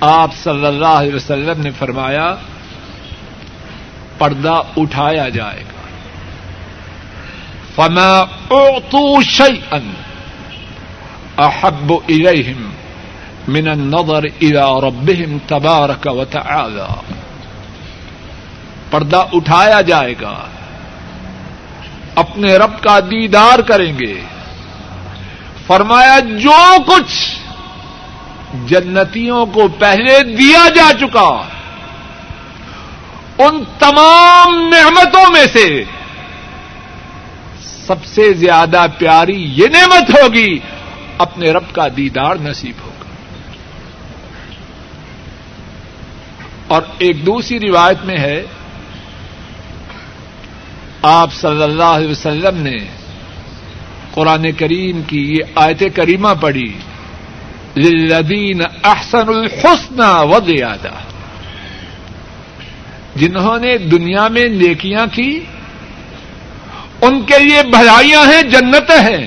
آپ 0.00 0.30
صلی 0.34 0.66
اللہ 0.66 0.86
علیہ 0.86 1.14
وسلم 1.14 1.60
نے 1.60 1.70
فرمایا، 1.70 2.34
پردہ 4.18 4.62
اٹھایا 4.76 5.28
جائے 5.28 5.60
گا۔ 5.60 5.81
فما 7.76 8.18
اعطوا 8.50 9.22
شيئا 9.22 9.78
احب 11.38 11.92
اليهم 12.08 12.70
من 13.48 13.68
النظر 13.68 14.22
الى 14.22 14.88
ربهم 14.88 15.38
تبارك 15.46 16.06
وتعالى۔ 16.06 17.16
پردہ 18.90 19.24
اٹھایا 19.32 19.80
جائے 19.80 20.14
گا۔ 20.20 20.44
اپنے 22.14 22.56
رب 22.56 22.82
کا 22.82 23.00
دیدار 23.00 23.58
کریں 23.58 23.92
گے۔ 24.00 24.20
فرمایا، 25.66 26.18
جو 26.20 26.76
کچھ 26.86 27.36
جنتیوں 28.66 29.46
کو 29.46 29.68
پہلے 29.68 30.22
دیا 30.22 30.68
جا 30.68 30.90
چکا، 31.00 31.42
ان 33.38 33.64
تمام 33.78 34.68
نعمتوں 34.68 35.32
میں 35.32 35.46
سے 35.52 35.84
سب 37.86 38.04
سے 38.04 38.32
زیادہ 38.32 38.86
پیاری 38.98 39.52
یہ 39.56 39.66
نعمت 39.68 40.10
ہوگی، 40.10 40.58
اپنے 41.18 41.50
رب 41.50 41.74
کا 41.74 41.88
دیدار 41.96 42.36
نصیب 42.36 42.74
ہوگا۔ 42.84 43.10
اور 46.68 46.82
ایک 46.98 47.26
دوسری 47.26 47.60
روایت 47.60 48.04
میں 48.04 48.18
ہے، 48.18 48.42
آپ 51.02 51.32
صلی 51.32 51.62
اللہ 51.62 51.82
علیہ 51.82 52.10
وسلم 52.10 52.56
نے 52.56 52.76
قرآن 54.10 54.52
کریم 54.52 55.02
کی 55.02 55.32
یہ 55.32 55.44
آیت 55.54 55.82
کریمہ 55.94 56.28
پڑھی، 56.40 56.72
للذین 57.76 58.62
احسن 58.84 59.28
الحسن 59.28 60.00
و 60.00 60.38
زیادہ 60.46 60.90
جنہوں 63.16 63.58
نے 63.58 63.78
دنیا 63.78 64.28
میں 64.28 64.46
نیکیاں 64.48 65.06
کی 65.12 65.40
ان 67.02 67.22
کے 67.22 67.38
لیے 67.38 67.62
بھلائیاں 67.62 68.24
ہیں، 68.24 68.42
جنتیں 68.42 69.00
ہیں۔ 69.00 69.26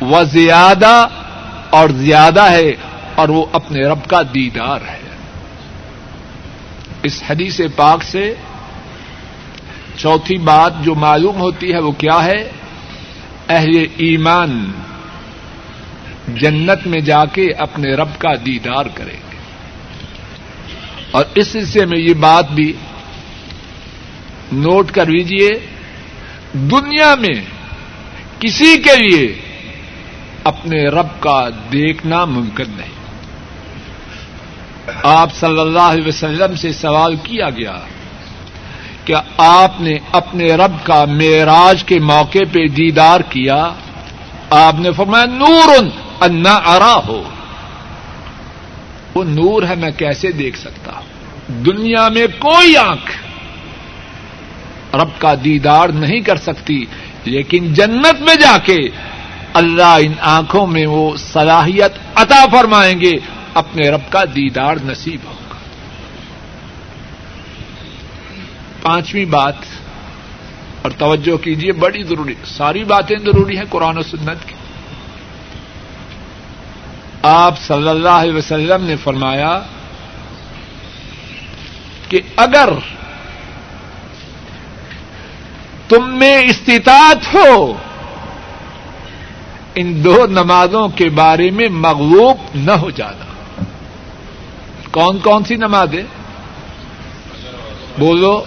وہ 0.00 0.22
زیادہ 0.22 1.08
اور 1.70 1.88
زیادہ 1.88 2.50
ہے 2.50 2.72
اور 3.14 3.28
وہ 3.28 3.46
اپنے 3.52 3.80
رب 3.80 4.06
کا 4.06 4.22
دیدار 4.34 4.80
ہے۔ 4.80 5.00
اس 7.02 7.22
حدیث 7.30 7.60
پاک 7.76 8.04
سے 8.04 8.34
چوتھی 9.96 10.38
بات 10.38 10.72
جو 10.80 10.94
معلوم 10.94 11.40
ہوتی 11.40 11.72
ہے 11.72 11.78
وہ 11.78 11.92
کیا 11.92 12.24
ہے؟ 12.24 12.50
اہل 13.48 13.86
ایمان 13.96 14.72
جنت 16.28 16.86
میں 16.86 17.00
جا 17.00 17.24
کے 17.24 17.52
اپنے 17.58 17.94
رب 17.94 18.08
کا 18.18 18.34
دیدار 18.46 18.86
کریں 18.94 19.16
گے۔ 19.30 19.36
اور 21.10 21.24
اس 21.34 21.48
سلسلے 21.48 21.86
میں 21.86 21.98
یہ 21.98 22.14
بات 22.14 22.50
بھی 22.50 22.72
نوٹ 24.52 24.90
کر 24.90 25.06
لیجیے 25.06 25.50
دنیا 26.52 27.14
میں 27.14 27.34
کسی 28.38 28.76
کے 28.76 28.96
لیے 28.96 29.34
اپنے 30.44 30.88
رب 30.88 31.06
کا 31.20 31.48
دیکھنا 31.72 32.24
ممکن 32.24 32.64
نہیں۔ 32.76 32.92
آپ 35.02 35.34
صلی 35.34 35.60
اللہ 35.60 35.78
علیہ 35.78 36.08
وسلم 36.08 36.56
سے 36.56 36.72
سوال 36.72 37.16
کیا 37.16 37.50
گیا 37.50 37.78
کیا 39.04 39.20
آپ 39.36 39.80
نے 39.80 39.98
اپنے 40.12 40.52
رب 40.52 40.86
کا 40.86 41.04
معراج 41.04 41.84
کے 41.84 41.98
موقع 41.98 42.44
پہ 42.52 42.66
دیدار 42.66 43.20
کیا؟ 43.20 43.72
آپ 44.50 44.74
نے 44.78 44.92
فرمایا، 44.92 45.24
نور 45.24 45.84
انا 46.20 46.54
ارا 46.54 46.96
ہو 47.06 47.22
وہ 49.14 49.24
نور 49.24 49.62
ہے، 49.62 49.74
میں 49.74 49.90
کیسے 49.90 50.32
دیکھ 50.32 50.58
سکتا 50.58 50.92
ہوں؟ 50.92 51.62
دنیا 51.64 52.08
میں 52.08 52.26
کوئی 52.38 52.76
آنکھ 52.76 53.12
رب 54.94 55.10
کا 55.18 55.34
دیدار 55.44 55.88
نہیں 55.88 56.20
کر 56.20 56.36
سکتی، 56.36 56.84
لیکن 57.24 57.72
جنت 57.74 58.20
میں 58.20 58.34
جا 58.34 58.56
کے 58.58 58.76
اللہ 59.54 59.96
ان 60.00 60.12
آنکھوں 60.20 60.66
میں 60.66 60.86
وہ 60.86 61.04
صلاحیت 61.16 61.92
عطا 62.14 62.44
فرمائیں 62.52 63.00
گے، 63.00 63.12
اپنے 63.54 63.88
رب 63.90 64.10
کا 64.10 64.24
دیدار 64.24 64.76
نصیب 64.84 65.20
ہوگا۔ 65.24 65.58
پانچویں 68.82 69.24
بات، 69.24 69.54
اور 70.82 70.90
توجہ 70.98 71.36
کیجیے 71.36 71.72
بڑی 71.72 72.02
ضروری، 72.02 72.34
ساری 72.46 72.84
باتیں 72.84 73.16
ضروری 73.16 73.56
ہیں 73.56 73.64
قرآن 73.70 73.98
و 73.98 74.02
سنت 74.02 74.48
کی۔ 74.48 74.54
آپ 77.22 77.58
صلی 77.58 77.88
اللہ 77.88 78.16
علیہ 78.22 78.34
وسلم 78.34 78.84
نے 78.84 78.96
فرمایا 78.96 79.52
کہ 82.08 82.20
اگر 82.36 82.68
تم 85.92 86.18
میں 86.18 86.38
استطاعت 86.38 87.34
ہو۔ 87.34 87.72
ان 89.74 90.04
دو 90.04 90.26
نمازوں 90.26 90.88
کے 90.88 91.08
بارے 91.08 91.50
میں 91.50 91.68
مغلوب 91.68 92.36
نہ 92.54 92.70
ہو 92.70 92.90
جانا۔ 92.90 93.24
کون 94.90 95.18
کون 95.18 95.44
سی 95.44 95.56
نمازیں 95.56 96.02
بولو، 97.98 98.44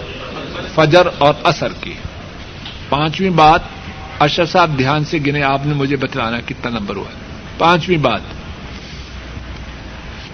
فجر 0.74 1.06
اور 1.18 1.34
اثر 1.44 1.68
کی۔ 1.80 1.94
پانچویں 2.88 3.30
بات 3.30 3.60
اشر 4.18 4.46
صاحب 4.46 4.78
دھیان 4.78 5.04
سے 5.04 5.18
گنے، 5.26 5.42
آپ 5.42 5.66
نے 5.66 5.74
مجھے 5.74 5.96
بتلانا 5.96 6.40
کتنا 6.40 6.78
نمبر 6.78 6.96
ہوا 6.96 7.10
پانچویں 7.58 7.98
بات، 7.98 8.20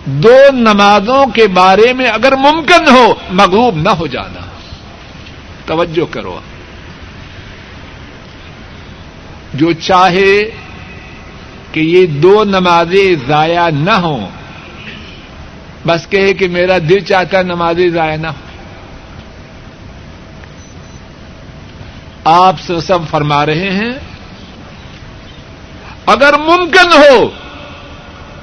دو 0.04 0.36
نمازوں 0.52 1.26
کے 1.26 1.48
بارے 1.48 1.92
میں 1.92 2.06
اگر 2.06 2.36
ممکن 2.36 2.88
ہو، 2.88 3.14
مغلوب 3.30 3.76
نہ 3.76 3.88
ہو 3.88 4.06
جانا۔ 4.06 4.40
توجہ 5.66 6.12
کرو۔ 6.12 6.40
جو 9.54 9.72
چاہے 9.72 10.50
کہ 11.72 11.80
یہ 11.80 12.06
دو 12.06 12.44
نمازیں 12.44 13.28
ضائع 13.28 13.68
نہ 13.68 13.90
ہوں۔ 13.90 14.26
بس 15.86 16.06
کہے 16.10 16.34
کہ 16.34 16.48
میرا 16.48 16.78
دل 16.88 17.00
چاہتا 17.00 17.42
نمازیں 17.42 17.88
ضائع 17.88 18.16
نہ 18.16 18.26
ہو 18.26 18.40
آپ 22.24 22.60
سب 22.60 22.98
فرما 23.10 23.46
رہے 23.46 23.70
ہیں، 23.70 23.92
اگر 26.06 26.38
ممکن 26.38 26.92
ہو 26.92 27.30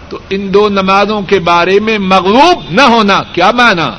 تو 0.10 0.20
ان 0.30 0.54
دو 0.54 0.70
نمازوں 0.70 1.22
کے 1.22 1.40
بارے 1.40 1.80
میں 1.80 1.98
مغلوب 1.98 2.64
نہ 2.70 2.82
ہونا، 2.82 3.22
کیا 3.34 3.52
مانا 3.52 3.90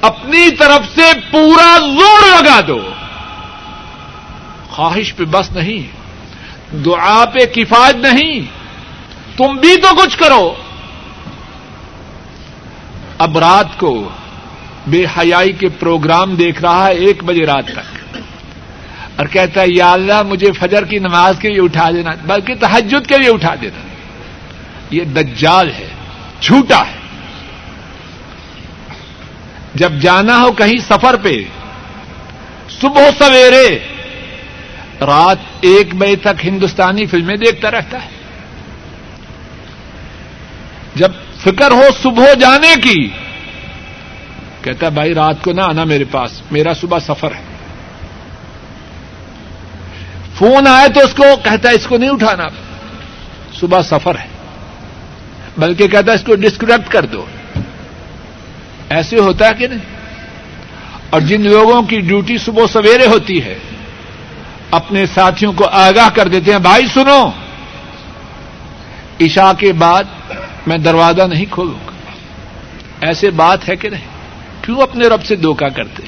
اپنی 0.00 0.50
طرف 0.50 0.94
سے 0.94 1.12
پورا 1.30 1.78
زور 1.78 2.22
لگا 2.28 2.60
دو۔ 2.68 2.80
خواہش 4.70 5.16
پہ 5.16 5.24
بس 5.24 5.52
نہیں، 5.52 6.00
دعا 6.76 7.24
پہ 7.24 7.38
کفایت 7.54 7.96
نہیں، 7.96 8.40
تم 9.36 9.56
بھی 9.56 9.76
تو 9.76 9.88
کچھ 9.96 10.18
کرو۔ 10.18 10.54
اب 13.18 13.38
رات 13.38 13.78
کو 13.78 14.08
بے 14.86 15.04
حیائی 15.04 15.52
کے 15.52 15.68
پروگرام 15.68 16.34
دیکھ 16.34 16.62
رہا 16.62 16.86
ہے 16.86 16.92
ایک 16.92 17.24
بجے 17.24 17.46
رات 17.46 17.66
تک۔ 17.66 18.18
اور 19.16 19.26
کہتا 19.26 19.60
ہے، 19.60 19.66
یا 19.68 19.92
اللہ، 19.92 20.22
مجھے 20.22 20.52
فجر 20.52 20.84
کی 20.84 20.98
نماز 20.98 21.34
کے 21.38 21.48
لیے 21.48 21.60
اٹھا 21.60 21.90
دینا، 21.90 22.10
بلکہ 22.26 22.54
تحجد 22.60 23.06
کے 23.06 23.18
لیے 23.18 23.30
اٹھا 23.30 23.54
دینا۔ 23.62 23.80
یہ 24.90 25.04
دجال 25.04 25.70
ہے، 25.70 25.88
جھوٹا 26.40 26.82
ہے۔ 26.86 27.00
جب 29.74 29.92
جانا 29.92 30.42
ہو 30.42 30.52
کہیں 30.52 30.80
سفر 30.88 31.16
پہ، 31.16 31.42
صبح 32.80 33.02
سویرے 33.18 33.78
رات 35.00 35.38
ایک 35.60 35.94
بجے 35.94 36.16
تک 36.16 36.44
ہندوستانی 36.44 37.06
فلمیں 37.06 37.36
دیکھتا 37.36 37.70
رہتا 37.70 38.04
ہے۔ 38.04 38.08
جب 40.94 41.12
فکر 41.40 41.70
ہو 41.70 41.82
صبح 42.02 42.34
جانے 42.40 42.74
کی، 42.82 43.08
کہتا 44.62 44.86
ہے، 44.86 44.90
بھائی 44.90 45.14
رات 45.14 45.42
کو 45.42 45.52
نہ 45.52 45.60
آنا 45.60 45.84
میرے 45.84 46.04
پاس، 46.04 46.42
میرا 46.50 46.74
صبح 46.74 46.98
سفر 46.98 47.28
ہے۔ 47.32 47.42
فون 50.38 50.66
آئے 50.66 50.88
تو 50.88 51.00
اس 51.00 51.14
کو 51.14 51.24
کہتا 51.44 51.68
ہے، 51.68 51.74
اس 51.74 51.86
کو 51.86 51.98
نہیں 51.98 52.10
اٹھانا۔ 52.10 52.44
صبح 53.60 53.82
سفر 53.82 54.14
ہے۔ 54.14 54.26
بلکہ 55.58 55.88
کہتا 55.88 56.10
ہے، 56.10 56.16
اس 56.16 56.24
کو 56.24 56.34
ڈسکنیکٹ 56.34 56.92
کر 56.92 57.06
دو۔ 57.06 57.24
ایسے 58.88 59.18
ہوتا 59.18 59.48
ہے 59.48 59.54
کہ 59.54 59.66
نہیں؟ 59.66 59.78
اور 61.10 61.20
جن 61.20 61.40
لوگوں 61.40 61.82
کی 61.82 62.00
ڈیوٹی 62.00 62.38
صبح 62.38 62.66
سویرے 62.72 63.06
ہوتی 63.06 63.44
ہے 63.44 63.58
اپنے 64.70 65.06
ساتھیوں 65.06 65.52
کو 65.52 65.64
آگاہ 65.72 66.08
کر 66.14 66.28
دیتے 66.28 66.52
ہیں، 66.52 66.58
بھائی 66.58 66.86
سنو، 66.86 67.30
عشاء 69.20 69.52
کے 69.58 69.72
بعد 69.72 70.04
میں 70.66 70.78
دروازہ 70.78 71.22
نہیں 71.22 71.44
کھولوں 71.50 71.74
گا۔ 71.74 71.90
ایسے 73.00 73.30
بات 73.30 73.68
ہے 73.68 73.76
کہ 73.76 73.88
نہیں؟ 73.88 74.06
کیوں 74.62 74.82
اپنے 74.82 75.08
رب 75.08 75.24
سے 75.24 75.36
دھوکہ 75.36 75.68
کرتے؟ 75.68 76.02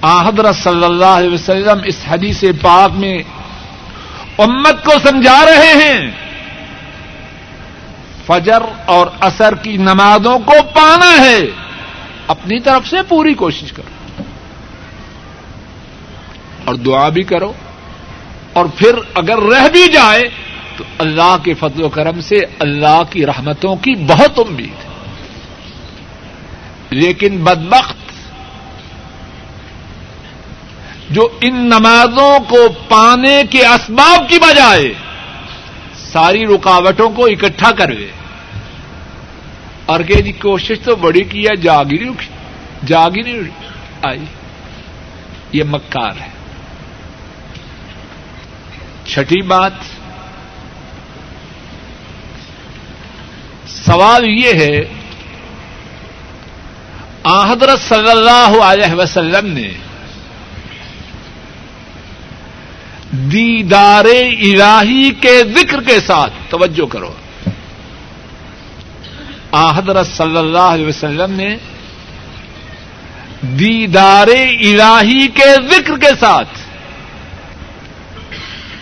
آحدر 0.00 0.52
صلی 0.52 0.84
اللہ 0.84 1.04
علیہ 1.04 1.30
وسلم 1.30 1.78
اس 1.84 1.96
حدیث 2.08 2.44
پاک 2.62 2.90
میں 2.98 3.18
امت 4.38 4.84
کو 4.84 4.92
سمجھا 5.08 5.44
رہے 5.44 5.72
ہیں۔ 5.84 6.10
فجر 8.26 8.58
اور 8.86 9.06
اثر 9.20 9.54
کی 9.54 9.76
نمازوں 9.76 10.38
کو 10.38 10.52
پانا 10.74 11.24
ہے۔ 11.24 11.40
اپنی 12.26 12.60
طرف 12.60 12.88
سے 12.88 12.96
پوری 13.08 13.34
کوشش 13.34 13.72
کرو۔ 13.72 13.97
اور 16.68 16.76
دعا 16.76 17.08
بھی 17.08 17.22
کرو 17.22 17.52
اور 18.52 18.66
پھر 18.76 18.94
اگر 19.14 19.38
رہ 19.38 19.68
بھی 19.68 19.86
جائے 19.92 20.28
تو 20.76 20.84
اللہ 20.98 21.36
کے 21.44 21.54
فضل 21.54 21.82
و 21.82 21.88
کرم 21.88 22.20
سے 22.20 22.36
اللہ 22.58 23.02
کی 23.10 23.26
رحمتوں 23.26 23.76
کی 23.76 23.94
بہت 23.94 24.38
امید 24.38 24.84
ہے۔ 24.84 24.88
لیکن 26.90 27.44
بدبخت 27.44 27.96
جو 31.10 31.28
ان 31.40 31.56
نمازوں 31.56 32.38
کو 32.48 32.68
پانے 32.88 33.42
کے 33.50 33.66
اسباب 33.66 34.28
کی 34.28 34.38
بجائے 34.38 34.94
ساری 35.96 36.46
رکاوٹوں 36.46 37.10
کو 37.10 37.26
اکٹھا 37.26 37.70
کروے 37.70 38.08
اور 39.86 40.00
کہ 40.00 40.14
جی 40.14 40.32
کوشش 40.32 40.80
تو 40.84 40.96
بڑی 40.96 41.24
کی 41.24 41.46
ہے، 41.46 41.56
جاگی 41.56 43.22
نہیں 43.22 43.50
آئی، 44.02 44.24
یہ 45.52 45.64
مکار 45.64 46.20
ہے۔ 46.20 46.37
چھٹی 49.08 49.42
بات 49.42 49.72
سوال 53.68 54.24
یہ 54.28 54.52
ہے 54.52 54.80
حضرت 57.26 57.80
صلی 57.88 58.10
اللہ 58.10 58.58
علیہ 58.64 58.94
وسلم 58.94 59.46
نے 59.52 59.68
دیدار 63.12 64.04
الہی 64.04 65.10
کے 65.10 65.42
ذکر 65.56 65.82
کے 65.82 66.00
ساتھ 66.00 66.32
توجہ 66.50 66.86
کرو۔ 66.86 67.12
حضرت 69.52 70.06
صلی 70.06 70.36
اللہ 70.36 70.68
علیہ 70.74 70.86
وسلم 70.86 71.32
نے 71.32 71.56
دیدار 73.40 74.28
الہی 74.28 75.28
کے 75.28 75.54
ذکر 75.70 75.98
کے 75.98 76.14
ساتھ 76.20 76.57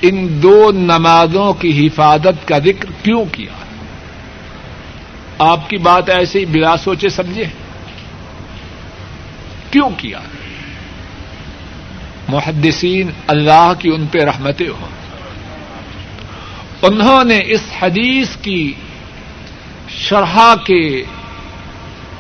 ان 0.08 0.42
دو 0.42 0.70
نمازوں 0.72 1.52
کی 1.52 1.86
حفاظت 1.86 2.48
کا 2.48 2.58
ذکر 2.58 2.86
کیوں 3.02 3.24
کیا؟ 3.32 3.52
آپ 5.38 5.70
کی 5.70 5.76
بات 5.76 6.08
ایسے 6.08 6.38
ہی 6.38 6.44
بلا 6.44 6.76
سوچے 6.76 7.08
سمجھے؟ 7.08 7.44
کیوں 9.70 9.90
کیا؟ 9.96 10.20
محدثین 12.28 13.10
اللہ 13.26 13.72
کی 13.78 13.88
ان 13.88 14.06
پہ 14.06 14.18
رحمتیں 14.18 14.68
ہوں۔ 14.68 14.88
انہوں 16.82 17.24
نے 17.24 17.40
اس 17.46 17.62
حدیث 17.82 18.36
کی 18.36 18.72
شرح 19.88 20.54
کے 20.64 21.04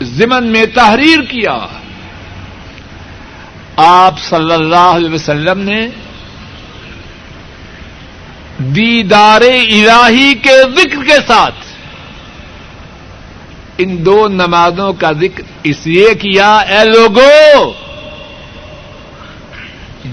ضمن 0.02 0.46
میں 0.46 0.66
تحریر 0.74 1.18
کیا۔ 1.22 1.66
آپ 3.76 4.18
صلی 4.18 4.52
اللہ 4.52 4.76
علیہ 4.76 5.10
وسلم 5.10 5.60
نے 5.60 5.88
دیدار 8.58 9.40
الہی 9.40 10.34
کے 10.34 10.62
ذکر 10.76 11.04
کے 11.04 11.16
ساتھ۔ 11.26 11.54
ان 13.78 14.06
دو 14.06 14.28
نمازوں 14.28 14.92
کا 14.92 15.12
ذکر 15.12 15.42
اس 15.62 15.86
لیے 15.86 16.14
کیا 16.14 16.56
اے 16.56 16.84
لوگوں 16.84 17.72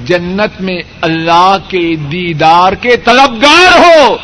جنت 0.06 0.62
میں 0.62 0.82
اللہ 1.02 1.58
کے 1.68 1.96
دیدار 1.96 2.74
کے 2.74 2.98
طلبگار 2.98 3.80
ہو، 3.80 4.18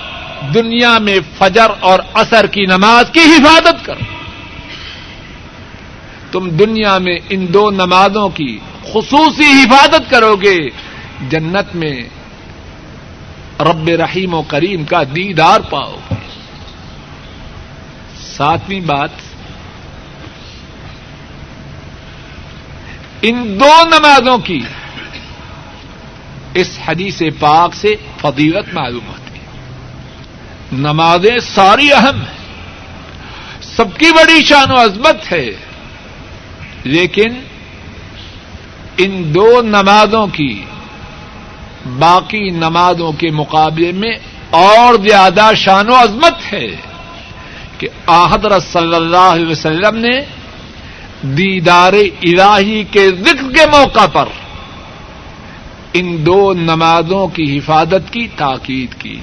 دنیا 0.54 0.98
میں 0.98 1.20
فجر 1.38 1.72
اور 1.80 2.00
اثر 2.14 2.46
کی 2.46 2.62
نماز 2.62 3.06
کی 3.12 3.20
حفاظت 3.20 3.86
کرو۔ 3.86 4.04
تم 6.32 6.50
دنیا 6.50 6.98
میں 6.98 7.18
ان 7.30 7.46
دو 7.54 7.72
نمازوں 7.72 8.30
کی 8.30 8.60
خصوصی 8.94 9.64
حفاظت 9.64 10.10
کرو 10.10 10.36
گے، 10.36 10.60
جنت 11.30 11.76
میں 11.76 12.02
رب 13.60 13.90
رحیم 13.90 14.34
و 14.34 14.42
کریم 14.42 14.86
کا 14.86 15.04
دیدار 15.04 15.60
پاؤ۔ 15.60 15.96
گے 16.12 16.16
ساتویں 18.22 18.80
بات۔ 18.80 19.10
ان 23.22 23.60
دو 23.60 23.88
نمازوں 23.88 24.38
کی 24.38 24.62
اس 26.54 26.80
حدیث 26.86 27.22
پاک 27.40 27.76
سے 27.76 27.96
فضیلت 28.22 28.74
معلوم 28.74 29.08
ہوتی 29.08 29.40
ہے۔ 29.40 29.46
نمازیں 30.72 31.40
ساری 31.40 31.94
اہم 31.94 32.22
ہیں۔ 32.22 32.38
سب 33.62 33.98
کی 33.98 34.12
بڑی 34.12 34.44
شان 34.44 34.72
و 34.72 34.76
عظمت 34.76 35.32
ہے۔ 35.32 35.50
لیکن 36.84 37.30
ان 38.98 39.36
دو 39.36 39.62
نمازوں 39.62 40.28
کی 40.28 40.64
باقی 41.86 42.50
نمازوں 42.50 43.12
کے 43.12 43.32
مقابلے 43.32 43.92
میں 43.92 44.14
اور 44.50 44.94
زیادہ 45.08 45.52
شان 45.56 45.90
و 45.90 45.96
عظمت 45.96 46.54
ہے 46.54 46.68
کہ 47.78 47.88
آحدر 48.08 48.60
صلی 48.60 48.96
اللہ 48.96 49.18
علیہ 49.18 49.48
وسلم 49.48 49.98
نے 49.98 50.22
دیدار 51.22 51.94
الہی 51.94 52.84
کے 52.84 53.08
ذکر 53.08 53.56
کے 53.56 53.66
موقع 53.66 54.06
پر 54.06 54.26
ان 55.94 56.26
دو 56.26 56.54
نمازوں 56.54 57.28
کی 57.28 57.58
حفاظت 57.58 58.14
کی، 58.14 58.28
تاکید 58.36 59.02
کی۔ 59.02 59.20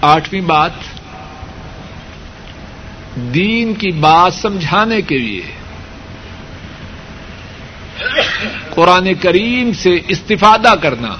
آٹھویں 0.00 0.40
بات، 0.40 0.70
دین 3.16 3.74
کی 3.74 3.90
بات 3.90 4.34
سمجھانے 4.34 5.02
کے 5.02 5.18
لیے۔ 5.18 5.59
قرآن 8.70 9.14
کریم 9.14 9.72
سے 9.72 9.98
استفادہ 10.08 10.74
کرنا، 10.82 11.16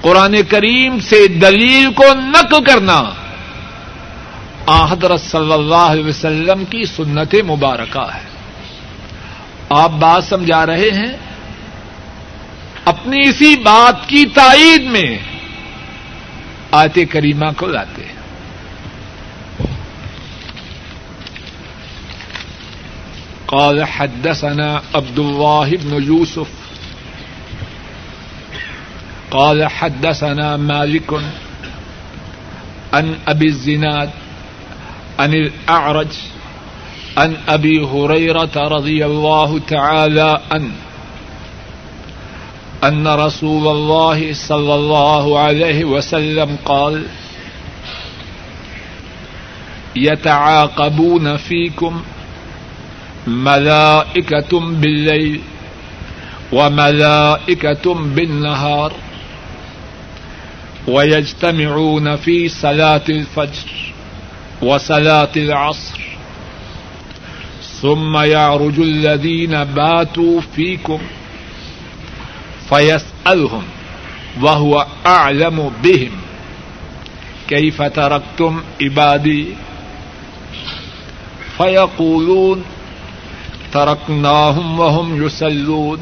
قرآن 0.00 0.36
کریم 0.48 1.00
سے 1.00 1.26
دلیل 1.28 1.92
کو 1.92 2.04
نقل 2.14 2.64
کرنا 2.64 3.02
حضرت 4.90 5.20
صلی 5.20 5.52
اللہ 5.52 5.88
علیہ 5.92 6.04
وسلم 6.04 6.64
کی 6.64 6.84
سنت 6.84 7.34
مبارکہ 7.34 8.06
ہے۔ 8.14 8.26
آپ 9.68 9.90
بات 9.90 10.24
سمجھا 10.24 10.66
رہے 10.66 10.90
ہیں، 10.90 11.16
اپنی 12.84 13.28
اسی 13.28 13.56
بات 13.56 14.08
کی 14.08 14.24
تائید 14.26 14.82
میں 14.82 15.18
آتے 16.70 17.04
کریمہ 17.04 17.50
کو 17.56 17.66
لاتے 17.66 18.02
ہیں۔ 18.04 18.11
قال 23.52 23.84
حدثنا 23.84 24.82
عبد 24.94 25.18
الله 25.18 25.76
بن 25.76 26.02
يوسف. 26.02 26.48
قال 29.30 29.66
حدثنا 29.70 30.56
مالك 30.56 31.20
عن 32.92 33.16
ابي 33.28 33.46
الزناد 33.46 34.10
عن 35.18 35.34
الأعرج 35.34 36.12
عن 37.16 37.36
أبي 37.48 37.80
هريرة 37.84 38.50
رضي 38.56 39.06
الله 39.06 39.58
تعالى 39.58 40.40
عنه 40.50 40.72
أن 42.84 43.08
رسول 43.08 43.76
الله 43.76 44.32
صلى 44.32 44.74
الله 44.74 45.38
عليه 45.38 45.84
وسلم 45.84 46.56
قال 46.64 47.02
يتعاقبون 49.96 51.36
فيكم 51.36 52.02
ملائكة 53.26 54.60
بالليل 54.60 55.40
وملائكة 56.52 57.94
بالنهار 57.94 58.92
ويجتمعون 60.88 62.16
في 62.16 62.48
صلاة 62.48 63.02
الفجر 63.08 63.70
وصلاة 64.62 65.30
العصر. 65.36 66.00
ثم 67.82 68.16
يعرج 68.16 68.80
الذين 68.80 69.64
باتوا 69.64 70.40
فيكم 70.40 70.98
فيسألهم 72.68 73.62
وهو 74.40 74.86
أعلم 75.06 75.72
بهم 75.82 76.10
كيف 77.48 77.82
تركتم 77.82 78.62
عبادي 78.82 79.46
فيقولون 81.58 82.64
تركناهم 83.72 84.80
وهم 84.80 85.26
يسلون 85.26 86.00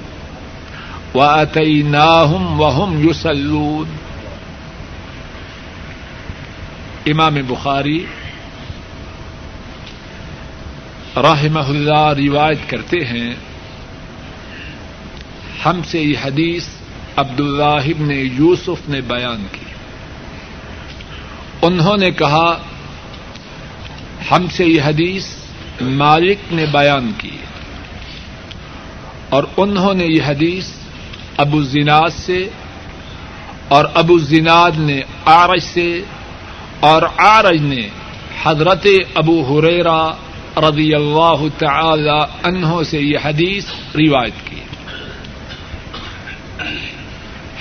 وأتيناهم 1.15 2.61
وهم 2.61 3.11
يسلون 3.11 3.89
امام 7.07 7.35
بخاری 7.49 8.05
رحمہ 11.17 11.61
اللہ 11.61 12.29
روایت 12.29 12.71
کرتے 12.71 13.05
ہیں، 13.05 13.35
ہم 15.65 15.81
سے 15.85 16.01
یہ 16.01 16.15
حدیث 16.25 16.65
عبد 17.17 17.41
اللہ 17.41 18.01
نے 18.01 18.17
یوسف 18.17 18.89
نے 18.89 19.01
بیان 19.01 19.47
کی۔ 19.53 19.65
انہوں 21.63 21.97
نے 21.97 22.11
کہا، 22.11 22.59
ہم 24.31 24.47
سے 24.49 24.65
یہ 24.65 24.83
حدیث 24.83 25.27
مالک 25.81 26.53
نے 26.53 26.67
بیان 26.67 27.13
کی۔ 27.19 27.37
اور 29.31 29.45
انہوں 29.57 29.95
نے 29.95 30.05
یہ 30.05 30.23
حدیث 30.27 30.71
ابو 31.37 31.63
زناد 31.63 32.11
سے 32.17 32.49
اور 33.69 33.85
ابو 33.95 34.19
زناد 34.19 34.71
نے 34.77 35.01
آرج 35.25 35.63
سے 35.63 36.03
اور 36.81 37.03
آرج 37.17 37.63
نے 37.63 37.89
حضرت 38.43 38.87
ابو 39.15 39.43
حریرا 39.49 40.09
رضی 40.57 40.95
اللہ 40.95 41.45
تعالی 41.59 42.19
عنہ 42.43 42.83
سے 42.83 43.01
یہ 43.01 43.19
حدیث 43.25 43.65
روایت 43.95 44.33
کی۔ 44.45 44.61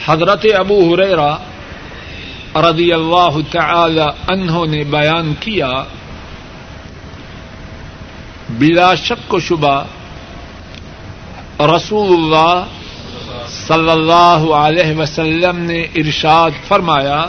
حضرت 0.05 0.45
ابو 0.59 0.95
ہریرا 0.95 1.37
رضی 2.69 2.93
اللہ 2.93 3.37
تعالی 3.51 4.07
عنہ 4.27 4.65
نے 4.65 4.83
بیان 4.83 5.33
کیا، 5.39 5.83
بلا 8.49 8.95
شک 8.95 9.33
و 9.33 9.39
شبہ 9.39 9.83
رسول 11.59 12.13
اللہ 12.13 12.65
صلی 13.49 13.89
اللہ 13.89 14.53
علیہ 14.53 14.97
وسلم 14.97 15.57
نے 15.57 15.81
ارشاد 15.95 16.51
فرمایا، 16.67 17.25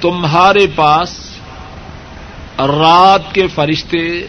تمہارے 0.00 0.66
پاس 0.74 1.36
رات 2.58 3.34
کے 3.34 3.46
فرشتے 3.46 4.26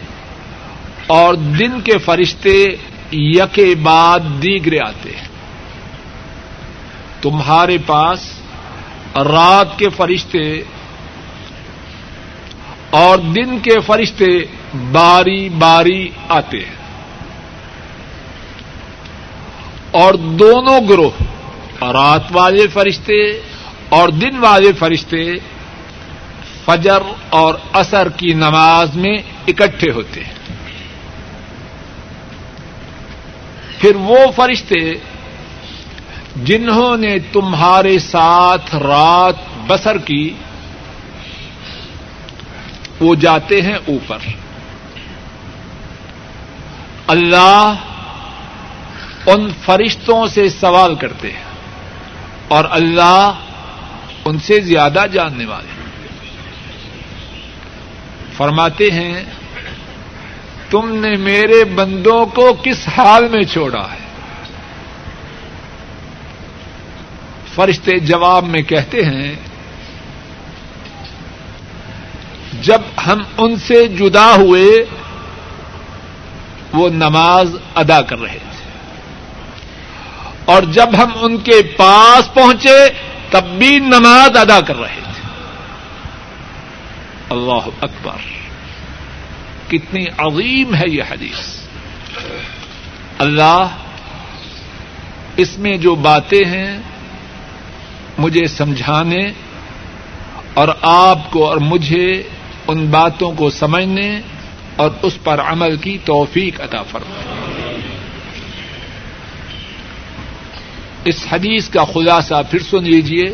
اور 1.06 1.34
دن 1.34 1.80
کے 1.80 1.98
فرشتے 1.98 2.64
یکے 3.12 3.74
بعد 3.74 4.20
دیگرے 4.20 4.78
آتے 4.88 5.10
ہیں۔ 5.10 5.28
تمہارے 7.22 7.78
پاس 7.86 8.32
رات 9.16 9.78
کے 9.78 9.88
فرشتے 9.88 10.62
اور 12.90 13.18
دن 13.18 13.58
کے 13.58 13.80
فرشتے 13.80 14.44
باری 14.74 15.48
باری 15.48 16.10
آتے 16.28 16.58
ہیں۔ 16.58 16.84
اور 19.90 20.14
دونوں 20.14 20.88
گروہ، 20.88 21.10
رات 21.84 22.22
والے 22.30 22.66
فرشتے 22.66 23.30
اور 23.88 24.08
دن 24.08 24.36
والے 24.36 24.72
فرشتے، 24.72 25.34
فجر 26.64 26.98
اور 27.30 27.54
اثر 27.72 28.08
کی 28.08 28.32
نماز 28.32 28.96
میں 28.96 29.18
اکٹھے 29.48 29.90
ہوتے 29.90 30.24
ہیں۔ 30.24 30.32
پھر 33.78 33.96
وہ 33.96 34.18
فرشتے، 34.36 34.94
جنہوں 36.36 36.96
نے 36.96 37.18
تمہارے 37.18 37.98
ساتھ 37.98 38.74
رات 38.74 39.34
بسر 39.66 39.98
کی، 39.98 40.34
وہ 43.00 43.14
جاتے 43.14 43.62
ہیں 43.62 43.78
اوپر۔ 43.88 44.18
اللہ 47.06 47.74
ان 49.26 49.48
فرشتوں 49.64 50.26
سے 50.26 50.48
سوال 50.48 50.94
کرتے 50.94 51.30
ہیں 51.32 51.44
اور 52.48 52.64
اللہ 52.70 53.32
ان 54.24 54.38
سے 54.38 54.60
زیادہ 54.60 55.04
جاننے 55.12 55.46
والے 55.46 55.72
فرماتے 58.36 58.90
ہیں، 58.90 59.24
تم 60.70 60.94
نے 60.94 61.16
میرے 61.16 61.64
بندوں 61.64 62.26
کو 62.26 62.52
کس 62.62 62.88
حال 62.88 63.28
میں 63.28 63.42
چھوڑا 63.42 63.82
ہے؟ 63.92 64.02
فرشتے 67.54 67.98
جواب 67.98 68.44
میں 68.44 68.62
کہتے 68.62 69.04
ہیں، 69.04 69.34
جب 72.62 72.80
ہم 73.06 73.22
ان 73.38 73.56
سے 73.56 73.88
جدا 73.88 74.34
ہوئے 74.34 74.84
وہ 76.74 76.88
نماز 76.88 77.56
ادا 77.74 78.00
کر 78.00 78.18
رہے 78.18 78.38
تھے۔ 78.38 78.68
اور 80.44 80.62
جب 80.62 80.88
ہم 80.98 81.10
ان 81.20 81.38
کے 81.38 81.62
پاس 81.62 82.34
پہنچے، 82.34 82.88
تب 83.30 83.44
بھی 83.44 83.78
نماز 83.78 84.36
ادا 84.36 84.60
کر 84.60 84.76
رہے 84.76 85.00
تھے۔ 85.02 85.22
اللہ 87.30 87.68
اکبر۔ 87.80 88.44
کتنی 89.70 90.04
عظیم 90.18 90.74
ہے 90.74 90.84
یہ 90.86 91.02
حدیث۔ 91.10 91.56
اللہ 93.18 93.68
اس 95.36 95.58
میں 95.58 95.76
جو 95.76 95.94
باتیں 95.94 96.44
ہیں، 96.44 96.78
مجھے 98.18 98.46
سمجھانے 98.46 99.32
اور 100.54 100.68
آپ 100.82 101.30
کو 101.30 101.48
اور 101.48 101.56
مجھے 101.56 102.22
ان 102.66 102.86
باتوں 102.86 103.32
کو 103.32 103.50
سمجھنے 103.50 104.20
اور 104.76 104.90
اس 105.02 105.18
پر 105.24 105.40
عمل 105.40 105.76
کی 105.76 105.98
توفیق 106.04 106.60
عطا 106.60 106.82
فرمائے۔ 106.82 107.34
اس 111.04 111.26
حدیث 111.32 111.68
کا 111.68 111.84
خلاصہ 111.84 112.42
پھر 112.50 112.58
سن 112.58 112.84
لیجیے 112.84 113.24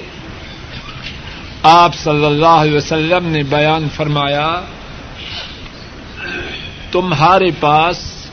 آپ 1.62 1.94
صلی 1.94 2.24
اللہ 2.24 2.46
علیہ 2.46 2.76
وسلم 2.76 3.26
نے 3.26 3.42
بیان 3.42 3.88
فرمایا، 3.94 4.60
تمہارے 6.92 7.50
پاس 7.60 8.26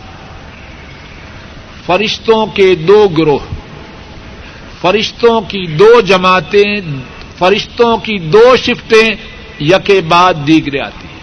فرشتوں 1.85 2.45
کے 2.47 2.75
دو 2.75 3.07
گروہ، 3.07 3.39
فرشتوں 4.81 5.41
کی 5.41 5.65
دو 5.65 6.01
جماعتیں، 6.01 6.81
فرشتوں 7.37 7.97
کی 7.97 8.17
دو 8.17 8.55
شفٹیں 8.57 9.09
یکے 9.59 10.01
بعد 10.01 10.33
دیگرے 10.47 10.79
آتی۔ 10.79 11.07
ہیں 11.07 11.16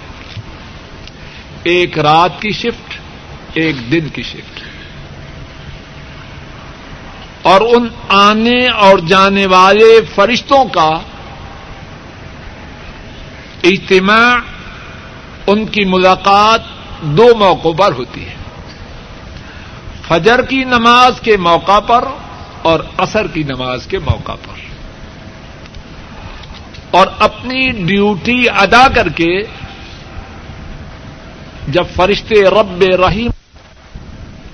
ایک 1.64 1.98
رات 1.98 2.42
کی 2.42 2.52
شفٹ، 2.52 2.94
ایک 3.54 3.92
دن 3.92 4.08
کی 4.08 4.22
شفٹ۔ 4.22 4.60
اور 7.42 7.60
ان 7.60 7.88
آنے 8.08 8.68
اور 8.68 8.98
جانے 8.98 9.46
والے 9.46 10.00
فرشتوں 10.14 10.64
کا 10.64 10.90
اجتماع، 13.62 14.36
ان 15.46 15.66
کی 15.66 15.84
ملاقات 15.84 16.60
دو 17.02 17.34
موقعوں 17.38 17.72
پر 17.72 17.92
ہوتی 17.92 18.24
ہے۔ 18.24 18.34
فجر 20.08 20.42
کی 20.42 20.64
نماز 20.64 21.20
کے 21.20 21.36
موقع 21.36 21.80
پر 21.80 22.04
اور 22.62 22.80
عصر 22.98 23.26
کی 23.26 23.42
نماز 23.42 23.86
کے 23.86 23.98
موقع 23.98 24.32
پر۔ 24.32 24.54
اور 26.90 27.06
اپنی 27.18 27.70
ڈیوٹی 27.70 28.48
ادا 28.48 28.88
کر 28.94 29.08
کے 29.08 29.42
جب 31.68 31.84
فرشتے 31.96 32.42
رب 32.42 32.82
رحیم 32.82 33.30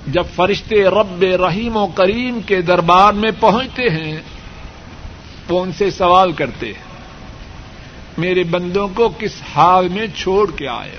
جب 0.07 0.23
فرشتے 0.35 0.83
رب 0.83 1.23
رحیم 1.23 1.77
و 1.77 1.87
کریم 1.87 2.39
کے 2.41 2.61
دربار 2.61 3.13
میں 3.13 3.31
پہنچتے 3.39 3.89
ہیں 3.89 4.21
تو 5.47 5.61
ان 5.61 5.71
سے 5.71 5.91
سوال 5.91 6.31
کرتے 6.31 6.67
ہیں، 6.67 6.89
میرے 8.17 8.43
بندوں 8.43 8.87
کو 8.87 9.09
کس 9.09 9.41
حال 9.55 9.87
میں 9.87 10.07
چھوڑ 10.15 10.51
کے 10.51 10.67
آئے 10.67 10.97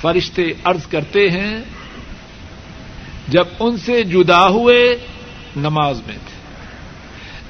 فرشتے 0.00 0.42
عرض 0.64 0.86
کرتے 0.86 1.30
ہیں، 1.30 1.60
جب 3.28 3.44
ان 3.60 3.76
سے 3.76 4.02
جدا 4.02 4.48
ہوئے، 4.48 4.96
نماز 5.56 6.00
میں 6.06 6.16
تھے۔ 6.16 6.38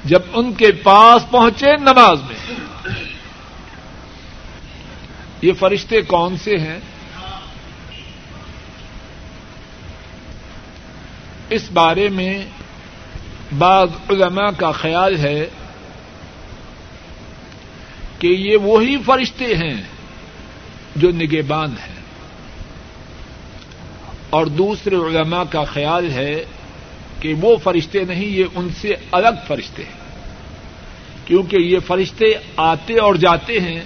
جب 0.05 0.19
ان 0.33 0.53
کے 0.53 0.71
پاس 0.71 1.31
پہنچے، 1.31 1.77
نماز 1.77 2.19
میں 2.27 2.60
یہ 5.41 5.53
فرشتے 5.59 6.01
کون 6.01 6.37
سے 6.37 6.57
ہیں؟ 6.57 6.79
اس 11.49 11.71
بارے 11.73 12.09
میں 12.09 12.45
بعض 13.57 13.89
علماء 14.09 14.49
کا 14.57 14.71
خیال 14.71 15.17
ہے 15.17 15.49
کہ 18.19 18.27
یہ 18.27 18.57
وہی 18.57 18.97
فرشتے 19.05 19.45
ہیں 19.45 19.81
جو 20.95 21.11
نگہبان 21.11 21.69
ہیں۔ 21.69 21.95
اور 24.29 24.45
دوسرے 24.45 24.95
علماء 24.95 25.43
کا 25.49 25.63
خیال 25.63 26.11
ہے 26.11 26.45
کہ 27.19 27.33
وہ 27.33 27.57
فرشتے 27.63 28.03
نہیں، 28.03 28.25
یہ 28.25 28.43
ان 28.55 28.69
سے 28.81 28.93
الگ 29.11 29.35
فرشتے 29.47 29.83
ہیں۔ 29.83 30.01
کیونکہ 31.25 31.57
یہ 31.57 31.79
فرشتے 31.79 32.25
آتے 32.57 32.99
اور 32.99 33.15
جاتے 33.15 33.59
ہیں 33.59 33.81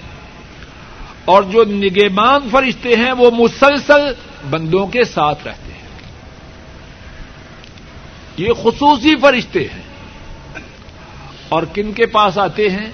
اور 1.26 1.44
جو 1.44 1.64
نگہبان 1.68 2.42
فرشتے 2.52 2.90
ہیں 2.90 3.12
وہ 3.12 3.32
مسلسل 3.32 4.14
بندوں 4.50 4.88
کے 4.88 5.04
ساتھ 5.04 5.48
رہتے 5.48 5.74
ہیں۔ 5.74 5.86
یہ 8.38 8.54
خصوصی 8.64 9.16
فرشتے 9.16 9.60
ہیں۔ 9.60 9.82
اور 11.50 11.64
کن 11.74 11.92
کے 11.92 12.06
پاس 12.06 12.38
آتے 12.38 12.70
ہیں؟ 12.70 12.92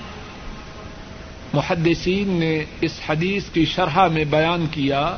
محدثین 1.53 2.29
نے 2.29 2.63
اس 2.81 2.99
حدیث 3.09 3.43
کی 3.53 3.65
شرح 3.65 4.07
میں 4.07 4.25
بیان 4.25 4.65
کیا، 4.71 5.17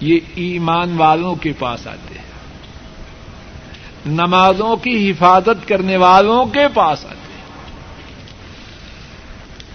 یہ 0.00 0.18
ایمان 0.34 0.96
والوں 0.96 1.34
کے 1.34 1.52
پاس 1.58 1.86
آتے 1.86 2.14
ہیں۔ 2.14 2.24
نمازوں 4.06 4.76
کی 4.76 5.10
حفاظت 5.10 5.68
کرنے 5.68 5.96
والوں 5.96 6.46
کے 6.46 6.68
پاس 6.74 7.06
آتے 7.06 7.14
ہیں۔ 7.16 7.23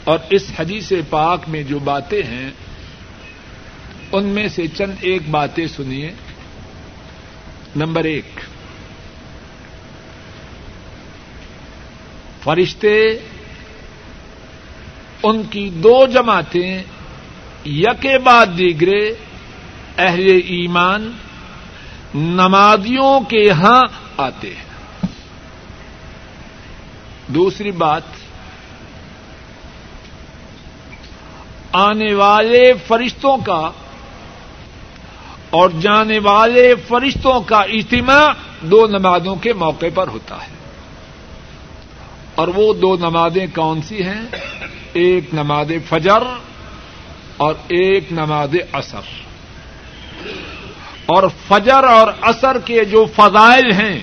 اور 0.09 0.19
اس 0.29 0.51
حدیث 0.59 0.91
پاک 1.09 1.39
میں 1.47 1.63
جو 1.63 1.79
باتیں 1.79 2.23
ہیں، 2.23 2.51
ان 4.11 4.25
میں 4.25 4.47
سے 4.47 4.67
چند 4.67 4.93
ایک 5.01 5.29
باتیں 5.29 5.67
سنیے۔ 5.67 6.11
نمبر 7.75 8.03
ایک، 8.03 8.39
فرشتے 12.43 13.09
ان 15.23 15.43
کی 15.43 15.69
دو 15.69 16.07
جماعتیں 16.13 16.83
یکے 17.65 18.17
بعد 18.17 18.45
دیگرے 18.57 19.11
اہل 19.97 20.29
ایمان 20.47 21.11
نمازیوں 22.15 23.21
کے 23.21 23.37
یہاں 23.37 23.81
آتے 24.17 24.47
ہیں۔ 24.47 24.67
دوسری 27.27 27.71
بات 27.71 28.18
آنے 31.71 32.13
والے 32.13 32.73
فرشتوں 32.87 33.37
کا 33.37 33.71
اور 35.49 35.69
جانے 35.69 36.19
والے 36.19 36.73
فرشتوں 36.87 37.41
کا 37.41 37.59
اجتماع 37.59 38.33
دو 38.61 38.87
نمازوں 38.87 39.35
کے 39.35 39.53
موقع 39.53 39.85
پر 39.93 40.07
ہوتا 40.07 40.35
ہے۔ 40.35 40.59
اور 42.35 42.47
وہ 42.47 42.73
دو 42.73 42.95
نمازیں 42.95 43.47
کون 43.55 43.81
سی 43.81 44.03
ہیں؟ 44.03 44.21
ایک 44.93 45.33
نماز 45.33 45.71
فجر 45.89 46.23
اور 47.37 47.53
ایک 47.67 48.11
نماز 48.11 48.55
اثر 48.71 49.01
اور 51.05 51.23
فجر 51.47 51.83
اور 51.83 52.07
اثر 52.21 52.57
کے 52.65 52.85
جو 52.85 53.05
فضائل 53.15 53.71
ہیں، 53.71 53.99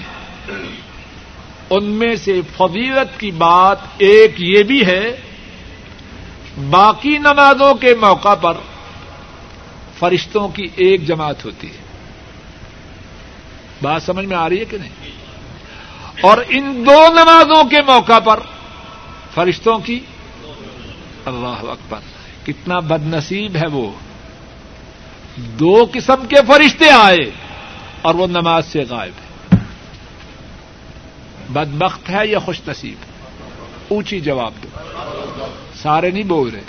ان 1.71 1.85
میں 1.85 2.17
سے 2.17 2.41
فضیلت 2.57 3.21
کی 3.21 3.31
بات 3.31 3.77
ایک 3.99 4.35
یہ 4.39 4.63
بھی 4.63 4.87
ہے 4.87 5.17
باقی 6.71 7.19
نمازوں 7.19 7.75
کے 7.75 7.95
موقع 7.95 8.35
پر 8.35 8.53
فرشتوں 9.99 10.49
کی 10.49 10.67
ایک 10.77 11.07
جماعت 11.07 11.45
ہوتی 11.45 11.71
ہے۔ 11.71 11.83
بات 13.83 14.03
سمجھ 14.03 14.27
میں 14.27 14.37
آ 14.37 14.49
رہی 14.49 14.61
ہے 14.61 14.65
کہ 14.65 14.79
نہیں؟ 14.79 15.11
اور 16.21 16.39
ان 16.49 16.85
دو 16.87 17.13
نمازوں 17.13 17.65
کے 17.65 17.83
موقع 17.87 18.19
پر 18.19 18.41
فرشتوں 19.35 19.79
کی 19.79 20.01
اللہ 21.25 21.71
اکبر، 21.71 21.99
کتنا 22.47 22.79
بد 22.79 23.07
نصیب 23.07 23.57
ہے 23.57 23.67
وہ۔ 23.67 23.93
دو 25.37 25.87
قسم 25.93 26.27
کے 26.27 26.37
فرشتے 26.47 26.91
آئے 26.91 27.31
اور 28.03 28.15
وہ 28.15 28.27
نماز 28.27 28.67
سے 28.67 28.83
غائب 28.89 29.13
ہے 29.21 29.59
بدبخت 31.49 32.11
ہے 32.11 32.27
یا 32.27 32.39
خوش 32.39 32.61
نصیب 32.69 32.97
اونچی 33.89 34.21
جواب 34.21 34.53
دو۔ 34.63 34.69
سارے 35.83 36.11
نہیں 36.11 36.23
بول 36.23 36.51
رہے۔ 36.55 36.63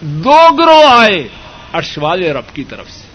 دو 0.00 0.54
گروہ 0.58 0.90
آئے 0.90 1.28
ارش 1.74 1.98
والے 1.98 2.32
رب 2.32 2.54
کی 2.54 2.64
طرف 2.64 2.90
سے۔ 2.90 3.10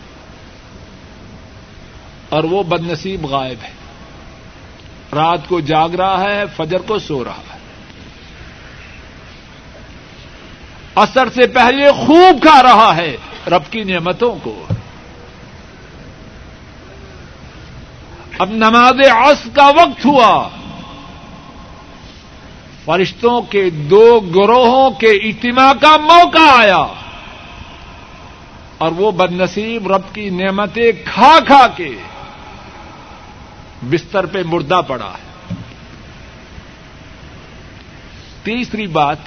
اور 2.29 2.43
وہ 2.43 2.63
بد 2.63 2.91
نصیب 2.91 3.25
غائب 3.25 3.63
ہے۔ 3.63 3.71
رات 5.13 5.39
کو 5.47 5.59
جاگ 5.59 5.89
رہا 5.89 6.21
ہے، 6.21 6.43
فجر 6.57 6.79
کو 6.79 6.99
سو 6.99 7.23
رہا 7.23 7.41
ہے۔ 7.53 7.57
اثر 10.95 11.29
سے 11.29 11.47
پہلے 11.47 11.91
خوب 11.91 12.41
کھا 12.41 12.63
رہا 12.63 12.95
ہے 12.95 13.17
رب 13.47 13.71
کی 13.71 13.83
نعمتوں 13.83 14.35
کو۔ 14.43 14.65
اب 18.39 18.49
نماز 18.49 19.09
عصر 19.09 19.49
کا 19.53 19.67
وقت 19.67 20.05
ہوا۔ 20.05 20.49
فرشتوں 22.85 23.41
کے 23.41 23.69
دو 23.69 24.19
گروہوں 24.19 24.91
کے 24.91 25.07
اجتماع 25.07 25.73
کا 25.81 25.97
موقع 25.97 26.57
آیا۔ 26.57 26.85
اور 28.77 28.91
وہ 28.91 29.11
بد 29.11 29.31
نصیب 29.31 29.93
رب 29.93 30.01
کی 30.13 30.29
نعمتیں 30.29 30.91
کھا 31.05 31.39
کھا 31.47 31.67
کے 31.67 31.89
بستر 33.83 34.25
پہ 34.25 34.43
مردہ 34.45 34.81
پڑا۔ 34.87 35.11
ہے 35.11 35.55
تیسری 38.43 38.87
بات، 38.87 39.17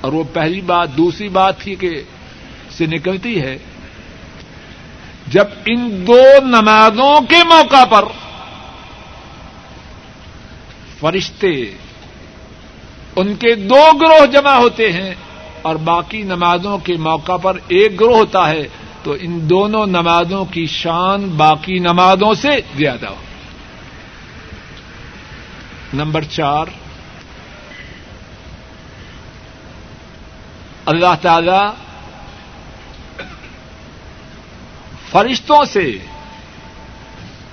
اور 0.00 0.12
وہ 0.12 0.24
پہلی 0.32 0.60
بات 0.60 0.96
دوسری 0.96 1.28
بات 1.28 1.60
تھی 1.60 1.74
کہ 1.74 2.02
سے 2.70 2.86
نکلتی 2.86 3.40
ہے، 3.40 3.58
جب 5.26 5.44
ان 5.66 6.04
دو 6.06 6.46
نمازوں 6.46 7.20
کے 7.20 7.44
موقع 7.44 7.84
پر 7.84 8.04
فرشتے 11.00 11.76
ان 13.16 13.34
کے 13.34 13.54
دو 13.54 13.96
گروہ 14.00 14.26
جمع 14.26 14.54
ہوتے 14.54 14.92
ہیں 14.92 15.14
اور 15.62 15.76
باقی 15.76 16.22
نمازوں 16.22 16.78
کے 16.78 16.96
موقع 16.96 17.36
پر 17.36 17.58
ایک 17.68 18.00
گروہ 18.00 18.16
ہوتا 18.16 18.48
ہے، 18.48 18.68
تو 19.02 19.16
ان 19.20 19.50
دونوں 19.50 19.86
نمازوں 19.86 20.44
کی 20.44 20.66
شان 20.66 21.28
باقی 21.28 21.78
نمازوں 21.78 22.34
سے 22.34 22.60
زیادہ 22.76 23.06
ہو۔ 23.06 23.16
نمبر 25.94 26.22
چار۔ 26.22 26.66
اللہ 30.86 31.14
تعالی 31.22 31.70
فرشتوں 35.10 35.64
سے 35.64 35.98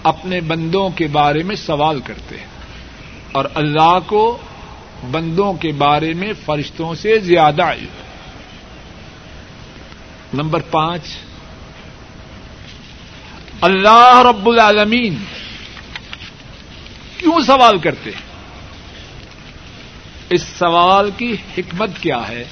اپنے 0.04 0.42
بندوں 0.42 0.90
کے 0.90 1.08
بارے 1.08 1.44
میں 1.44 1.56
سوال 1.56 2.00
کرتے 2.00 2.38
ہیں 2.38 2.46
اور 3.32 3.46
اللہ 3.56 4.00
کو 4.08 4.38
بندوں 5.04 5.54
کے 5.54 5.72
بارے 5.72 6.14
میں 6.14 6.34
فرشتوں 6.46 6.96
سے 6.96 7.20
زیادہ 7.20 7.64
علم۔ 7.64 7.88
نمبر 10.34 10.60
پانچ۔ 10.60 11.02
اللہ 13.62 14.24
رب 14.30 14.50
العالمین 14.50 15.16
کیوں 17.18 17.42
سوال 17.42 17.78
کرتے 17.78 18.10
ہیں؟ 18.10 18.22
اس 20.30 20.44
سوال 20.44 21.12
کی 21.18 21.36
حکمت 21.58 21.90
کیا 22.02 22.28
ہے؟ 22.28 22.44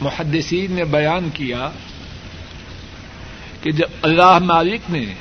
محدثین 0.00 0.72
نے 0.72 0.84
بیان 0.84 1.30
کیا 1.34 1.70
کہ 3.62 3.70
جب 3.70 3.88
اللہ 4.02 4.38
مالک 4.38 4.80
نے 4.88 5.14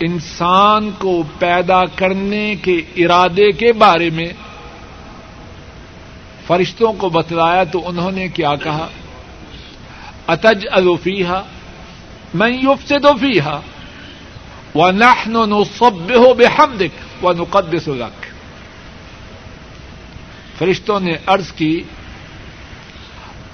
انسان 0.00 0.90
کو 0.98 1.22
پیدا 1.38 1.84
کرنے 1.84 2.54
کے 2.62 2.82
ارادے 2.96 3.52
کے 3.52 3.72
بارے 3.72 4.10
میں 4.10 4.28
فرشتوں 6.46 6.92
کو 6.92 7.08
بتلایا 7.08 7.64
تو 7.64 7.88
انہوں 7.88 8.10
نے 8.10 8.28
کیا 8.28 8.54
کہا؟ 8.54 8.88
اتج 10.26 10.66
الفیحا 10.70 11.42
میں 12.34 12.48
یوف 12.48 12.88
سے 12.88 12.98
دو 12.98 13.12
فیحا 13.20 13.60
و 14.74 14.90
نحن 14.90 15.32
نصب 15.32 16.10
ہو 16.16 16.34
بے 16.34 16.46
ہم 16.46 16.76
دکھ 16.80 17.24
و 17.24 17.32
نقدس 17.32 17.88
لک 17.88 18.26
فرشتوں 20.58 21.00
نے 21.00 21.12
ارض 21.28 21.52
کی، 21.52 21.82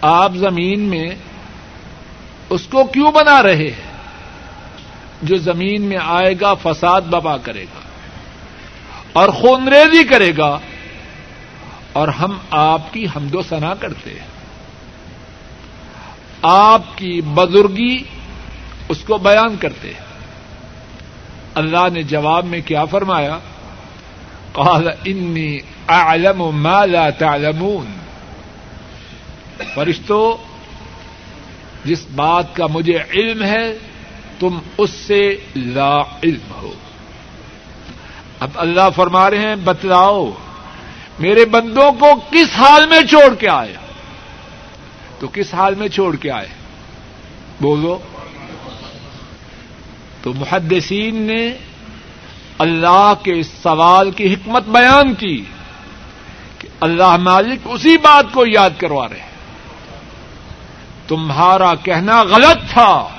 آپ 0.00 0.32
زمین 0.36 0.80
میں 0.80 1.06
اس 2.50 2.66
کو 2.66 2.84
کیوں 2.84 3.12
بنا 3.12 3.42
رہے 3.42 3.70
ہیں؟ 3.70 3.95
جو 5.22 5.36
زمین 5.36 5.82
میں 5.82 5.98
آئے 6.02 6.34
گا 6.40 6.54
فساد 6.54 7.00
ببا 7.00 7.36
کرے 7.36 7.62
گا 7.62 7.80
اور 9.12 9.28
خونریزی 9.28 10.04
کرے 10.04 10.32
گا 10.38 10.58
اور 11.92 12.08
ہم 12.08 12.38
آپ 12.50 12.92
کی 12.92 13.06
حمد 13.16 13.34
و 13.34 13.42
ثنا 13.42 13.74
کرتے 13.74 14.10
ہیں۔ 14.10 14.26
آپ 16.42 16.82
کی 16.96 17.20
بزرگی 17.20 18.02
اس 18.88 18.98
کو 18.98 19.18
بیان 19.18 19.56
کرتے 19.56 19.88
ہیں۔ 19.88 20.06
اللہ 21.54 21.88
نے 21.92 22.02
جواب 22.02 22.44
میں 22.44 22.60
کیا 22.60 22.84
فرمایا؟ 22.84 23.38
قال، 24.52 24.88
انی 25.04 25.58
اعلم 25.88 26.42
ما 26.42 26.84
لا 26.84 27.10
تعلمون 27.10 27.86
فرشتوں 29.74 30.44
جس 31.84 32.06
بات 32.14 32.56
کا 32.56 32.66
مجھے 32.66 32.98
علم 33.14 33.42
ہے 33.42 33.78
تم 34.38 34.58
اس 34.78 34.90
سے 34.90 35.36
لا 35.56 36.00
علم 36.00 36.52
ہو۔ 36.62 36.72
اب 38.40 38.50
اللہ 38.54 38.90
فرما 38.96 39.30
رہے 39.30 39.38
ہیں، 39.38 39.56
بتلاؤ، 39.56 40.30
میرے 41.18 41.44
بندوں 41.44 41.92
کو 41.92 42.06
کس 42.30 42.48
حال 42.56 42.86
میں 42.86 43.00
چھوڑ 43.00 43.34
کے 43.34 43.48
آیا 43.48 43.80
تو 45.18 45.28
کس 45.32 45.54
حال 45.54 45.74
میں 45.74 45.88
چھوڑ 45.88 46.16
کے 46.16 46.30
آئے؟ 46.30 46.48
بولو۔ 47.60 47.98
تو 50.22 50.32
محدثین 50.32 51.22
نے 51.22 51.56
اللہ 52.58 53.12
کے 53.22 53.42
سوال 53.42 54.10
کی 54.10 54.34
حکمت 54.34 54.62
بیان 54.62 55.14
کی 55.14 55.44
کہ 56.58 56.68
اللہ 56.80 57.16
مالک 57.16 57.58
اسی 57.64 57.96
بات 57.96 58.24
کو 58.32 58.44
یاد 58.46 58.70
کروا 58.78 59.08
رہے 59.08 59.20
ہیں۔ 59.20 59.30
تمہارا 61.08 61.74
کہنا 61.74 62.22
غلط 62.22 62.70
تھا۔ 62.70 63.15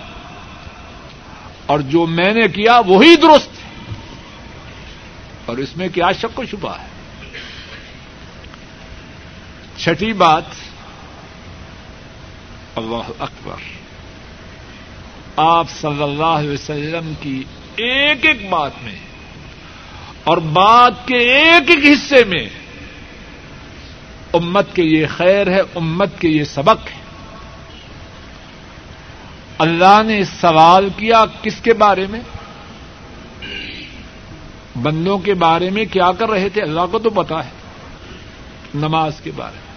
اور 1.67 1.79
جو 1.79 2.05
میں 2.05 2.33
نے 2.33 2.47
کیا 2.47 2.79
وہی 2.79 3.15
درست 3.15 3.47
ہے۔ 3.47 3.93
اور 5.45 5.57
اس 5.57 5.77
میں 5.77 5.89
کیا 5.89 6.11
شک 6.11 6.39
و 6.39 6.45
شبہ 6.45 6.77
ہے۔ 6.79 6.87
چھٹی 9.77 10.13
بات۔ 10.13 10.43
اللہ 12.75 13.11
اکبر۔ 13.19 13.55
آپ 15.35 15.69
صلی 15.69 16.03
اللہ 16.03 16.23
علیہ 16.23 16.49
وسلم 16.49 17.13
کی 17.21 17.43
ایک 17.75 18.25
ایک 18.25 18.49
بات 18.49 18.71
میں 18.83 18.95
اور 20.23 20.37
بات 20.37 21.07
کے 21.07 21.17
ایک 21.17 21.69
ایک 21.69 21.79
حصے 21.93 22.23
میں 22.23 22.49
امت 24.33 24.75
کے 24.75 24.83
یہ 24.83 25.05
خیر 25.17 25.47
ہے، 25.47 25.59
امت 25.75 26.19
کے 26.19 26.29
یہ 26.29 26.43
سبق 26.43 26.87
ہے۔ 26.95 26.96
اللہ 29.57 30.01
نے 30.05 30.23
سوال 30.23 30.89
کیا 30.97 31.25
کس 31.41 31.55
کے 31.61 31.73
بارے 31.73 32.07
میں؟ 32.07 32.19
بندوں 34.81 35.17
کے 35.17 35.33
بارے 35.33 35.69
میں 35.69 35.85
کیا 35.85 36.11
کر 36.11 36.29
رہے 36.29 36.49
تھے؟ 36.49 36.61
اللہ 36.61 36.81
کو 36.91 36.99
تو 36.99 37.09
پتا 37.09 37.45
ہے، 37.45 37.49
نماز 38.75 39.21
کے 39.23 39.31
بارے 39.35 39.55
میں۔ 39.55 39.67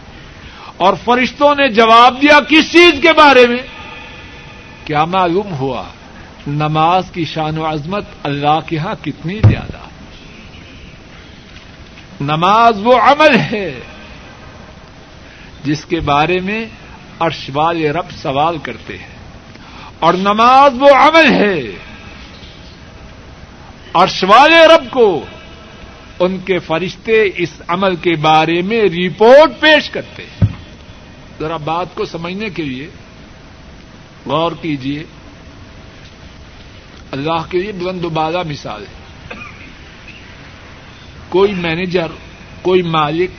اور 0.76 0.94
فرشتوں 1.04 1.54
نے 1.54 1.68
جواب 1.68 2.22
دیا 2.22 2.40
کس 2.48 2.72
چیز 2.72 3.02
کے 3.02 3.12
بارے 3.12 3.46
میں؟ 3.46 3.58
کیا 4.84 5.04
معلوم 5.04 5.54
ہوا؟ 5.54 5.84
نماز 6.46 7.10
کی 7.10 7.24
شان 7.24 7.58
و 7.58 7.72
عظمت 7.72 8.04
اللہ 8.22 8.58
کے 8.66 8.78
ہاں 8.78 8.94
کتنی 9.04 9.40
زیادہ۔ 9.48 9.78
نماز 12.20 12.80
وہ 12.82 12.94
عمل 13.00 13.36
ہے 13.36 13.80
جس 15.64 15.84
کے 15.84 16.00
بارے 16.00 16.40
میں 16.40 16.66
ارشوال 17.20 17.84
رب 17.84 18.10
سوال 18.10 18.58
کرتے 18.58 18.98
ہیں۔ 18.98 19.19
اور 20.00 20.14
نماز 20.14 20.72
وہ 20.82 20.88
عمل 20.88 21.32
ہے۔ 21.32 21.62
اور 23.92 24.06
شوال 24.06 24.52
رب 24.52 24.90
کو، 24.90 25.24
ان 26.18 26.38
کے 26.38 26.58
فرشتے 26.58 27.28
اس 27.36 27.62
عمل 27.68 27.96
کے 27.96 28.16
بارے 28.16 28.62
میں 28.62 28.82
رپورٹ 28.82 29.60
پیش 29.60 29.90
کرتے 29.90 30.22
ہیں۔ 30.22 30.48
ذرا 31.38 31.56
بات 31.56 31.86
کو 31.94 32.04
سمجھنے 32.04 32.50
کے 32.50 32.62
لیے 32.62 32.88
غور 34.26 34.52
کیجیے 34.62 35.04
اللہ 37.10 37.50
کے 37.50 37.58
لیے 37.58 37.72
بلند 37.72 38.04
و 38.04 38.08
بالا 38.08 38.42
مثال 38.42 38.82
ہے۔ 38.82 39.00
کوئی 41.28 41.54
مینیجر، 41.54 42.06
کوئی 42.62 42.82
مالک، 42.82 43.30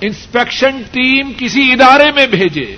انسپیکشن 0.00 0.82
ٹیم 0.92 1.32
کسی 1.38 1.72
ادارے 1.72 2.12
میں 2.12 2.26
بھیجے۔ 2.26 2.76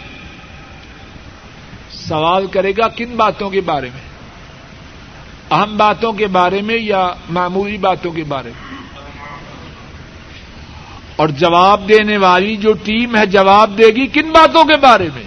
سوال 2.11 2.47
کرے 2.47 2.73
گا 2.73 2.89
کن 2.89 3.17
باتوں 3.17 3.51
کے 3.51 3.61
بارے 3.61 3.89
میں؟ 3.95 4.11
اہم 5.51 5.77
باتوں 5.77 6.13
کے 6.13 6.27
بارے 6.27 6.63
میں 6.63 6.79
یا 6.79 7.11
معمولی 7.31 7.79
باتوں 7.79 8.13
کے 8.13 8.25
بارے 8.25 8.49
میں؟ 8.49 8.79
اور 11.17 11.29
جواب 11.29 11.89
دینے 11.89 12.17
والی 12.17 12.57
جو 12.57 12.73
ٹیم 12.73 13.17
ہے 13.17 13.27
جواب 13.27 13.79
دے 13.79 13.87
گی 13.87 14.07
کن 14.07 14.31
باتوں 14.31 14.65
کے 14.65 14.77
بارے 14.77 15.09
میں؟ 15.15 15.23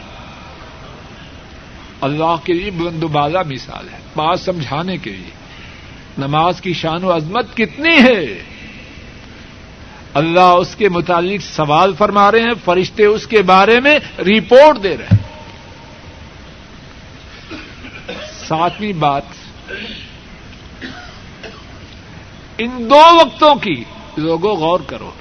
اللہ 2.02 2.36
کے 2.44 2.54
لیے 2.54 2.72
بلند 2.72 3.04
و 3.04 3.08
بالا 3.08 3.42
مثال 3.42 3.90
ہے، 3.90 3.98
بات 4.16 4.40
سمجھانے 4.40 4.98
کے 4.98 5.10
لیے۔ 5.10 5.32
نماز 6.18 6.62
کی 6.62 6.74
شان 6.74 7.04
و 7.04 7.16
عظمت 7.16 7.58
کتنی 7.58 7.98
ہے؟ 8.04 8.44
اللہ 10.14 10.52
اس 10.62 10.76
کے 10.76 10.90
متعلق 10.90 11.44
سوال 11.44 11.94
فرما 11.98 12.32
رہے 12.32 12.40
ہیں، 12.40 12.54
فرشتے 12.66 13.06
اس 13.06 13.28
کے 13.28 13.42
بارے 13.42 13.80
میں 13.80 14.00
رپورٹ 14.20 14.84
دے 14.84 14.98
رہے 14.98 15.06
ہیں۔ 15.06 15.23
ساتویں 18.54 18.94
بات، 18.94 19.24
ان 22.58 22.70
دو 22.90 23.16
وقتوں 23.16 23.56
کی 23.56 23.84
لوگوں 24.18 24.56
غور 24.56 24.80
کرو۔ 24.80 25.12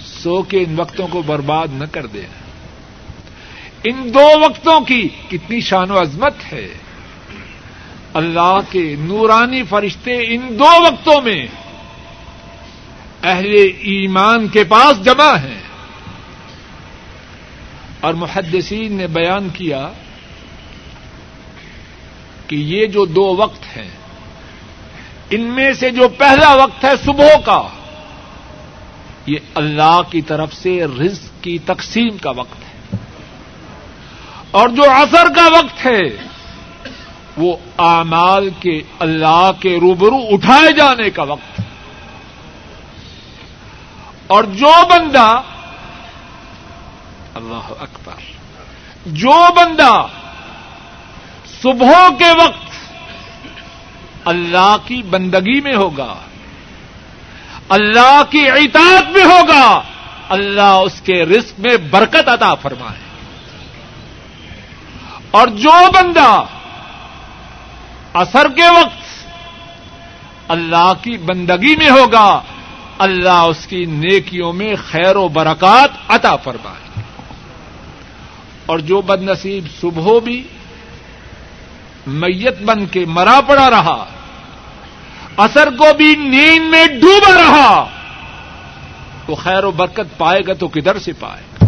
سو 0.00 0.42
کے 0.42 0.58
ان 0.58 0.80
وقتوں 0.80 1.08
کو 1.08 1.22
برباد 1.22 1.68
نہ 1.72 1.84
کر 1.92 2.06
دے 2.06 2.22
ان 3.84 4.14
دو 4.14 4.40
وقتوں 4.40 4.80
کی 4.80 5.08
کتنی 5.28 5.60
شان 5.60 5.90
و 5.90 6.00
عظمت 6.00 6.52
ہے۔ 6.52 6.68
اللہ 8.14 8.58
کے 8.70 8.96
نورانی 8.98 9.62
فرشتے 9.62 10.12
ان 10.12 10.56
دو 10.58 10.82
وقتوں 10.82 11.20
میں 11.20 11.46
اہل 13.22 13.54
ایمان 13.80 14.48
کے 14.48 14.64
پاس 14.64 15.04
جمع 15.04 15.36
ہیں۔ 15.36 15.60
اور 18.00 18.14
محدثین 18.14 18.92
نے 18.92 19.06
بیان 19.06 19.48
کیا 19.48 19.88
کہ 22.46 22.56
یہ 22.56 22.86
جو 22.86 23.04
دو 23.04 23.36
وقت 23.36 23.76
ہیں، 23.76 23.90
ان 25.30 25.40
میں 25.40 25.72
سے 25.72 25.90
جو 25.90 26.08
پہلا 26.08 26.54
وقت 26.54 26.84
ہے 26.84 26.90
صبح 27.04 27.36
کا، 27.44 27.62
یہ 29.26 29.38
اللہ 29.54 30.00
کی 30.10 30.22
طرف 30.22 30.54
سے 30.54 30.84
رزق 30.84 31.44
کی 31.44 31.58
تقسیم 31.58 32.16
کا 32.18 32.30
وقت 32.30 32.58
ہے۔ 32.62 32.96
اور 34.50 34.68
جو 34.68 34.82
عصر 34.82 35.34
کا 35.36 35.46
وقت 35.46 35.86
ہے، 35.86 36.26
وہ 37.36 37.56
اعمال 37.78 38.50
کے 38.60 38.82
اللہ 38.98 39.50
کے 39.60 39.76
روبرو 39.76 40.18
اٹھائے 40.30 40.72
جانے 40.72 41.10
کا 41.10 41.22
وقت 41.22 41.60
ہے۔ 41.60 41.64
اور 44.26 44.44
جو 44.44 44.72
بندہ، 44.90 45.42
اللہ 47.34 47.72
اکبر، 47.80 48.20
جو 49.06 49.52
بندہ 49.54 50.06
صبح 51.66 52.08
کے 52.18 52.30
وقت 52.38 52.64
اللہ 54.24 54.76
کی 54.84 55.02
بندگی 55.02 55.60
میں 55.60 55.74
ہوگا 55.74 56.14
اللہ 57.68 58.22
کی 58.30 58.48
اطاعت 58.48 59.10
میں 59.10 59.24
ہوگا 59.24 59.82
اللہ 60.28 60.82
اس 60.84 61.00
کے 61.00 61.24
رزق 61.24 61.60
میں 61.60 61.76
برکت 61.90 62.28
عطا 62.28 62.54
فرمائے 62.54 63.04
اور 65.30 65.48
جو 65.58 65.78
بندہ 65.94 66.30
اثر 68.14 68.48
کے 68.48 68.68
وقت 68.70 69.04
اللہ 70.48 70.92
کی 71.02 71.16
بندگی 71.24 71.76
میں 71.76 71.90
ہوگا 71.90 72.28
اللہ 72.98 73.44
اس 73.48 73.66
کی 73.66 73.84
نیکیوں 73.84 74.52
میں 74.52 74.74
خیر 74.90 75.16
و 75.16 75.28
برکات 75.28 75.98
عطا 76.08 76.36
فرمائے 76.36 77.02
اور 78.66 78.78
جو 78.78 79.00
بد 79.00 79.22
نصیب 79.22 79.66
صبح 79.80 80.18
بھی 80.24 80.42
میت 82.06 82.62
بن 82.62 82.86
کے 82.86 83.04
مرا 83.04 83.40
پڑا 83.48 83.70
رہا، 83.70 84.06
اثر 85.36 85.68
کو 85.78 85.94
بھی 85.96 86.14
نیند 86.16 86.70
میں 86.70 86.86
ڈوبا 86.86 87.34
رہا۔ 87.34 87.88
وہ 89.28 89.34
خیر 89.34 89.64
و 89.64 89.70
برکت 89.70 90.18
پائے 90.18 90.40
گا 90.46 90.52
تو 90.52 90.68
کدھر 90.68 90.98
سے 90.98 91.12
پائے؟ 91.12 91.42
گا 91.42 91.66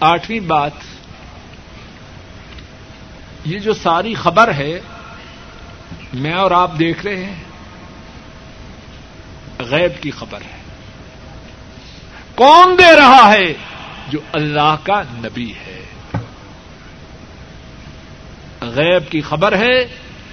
آٹھویں 0.00 0.40
بات، 0.40 0.72
یہ 3.44 3.58
جو 3.58 3.74
ساری 3.74 4.14
خبر 4.14 4.54
ہے، 4.54 4.80
میں 6.14 6.34
اور 6.34 6.50
آپ 6.50 6.78
دیکھ 6.78 7.06
رہے 7.06 7.24
ہیں، 7.24 7.34
غیب 9.58 10.02
کی 10.02 10.10
خبر 10.10 10.40
ہے۔ 10.40 10.58
کون 12.34 12.78
دے 12.78 12.96
رہا 12.96 13.32
ہے؟ 13.32 13.54
جو 14.08 14.18
اللہ 14.32 14.76
کا 14.82 15.02
نبی 15.10 15.52
ہے۔ 15.66 15.77
غیب 18.60 19.10
کی 19.10 19.20
خبر 19.20 19.58
ہے، 19.58 19.84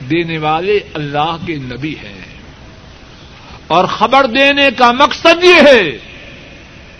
دینے 0.09 0.37
والے 0.37 0.79
اللہ 0.93 1.37
کے 1.45 1.55
نبی 1.55 1.95
ہیں۔ 2.03 2.25
اور 3.67 3.85
خبر 3.85 4.25
دینے 4.25 4.69
کا 4.77 4.91
مقصد 4.91 5.43
یہ 5.43 5.67
ہے، 5.67 5.97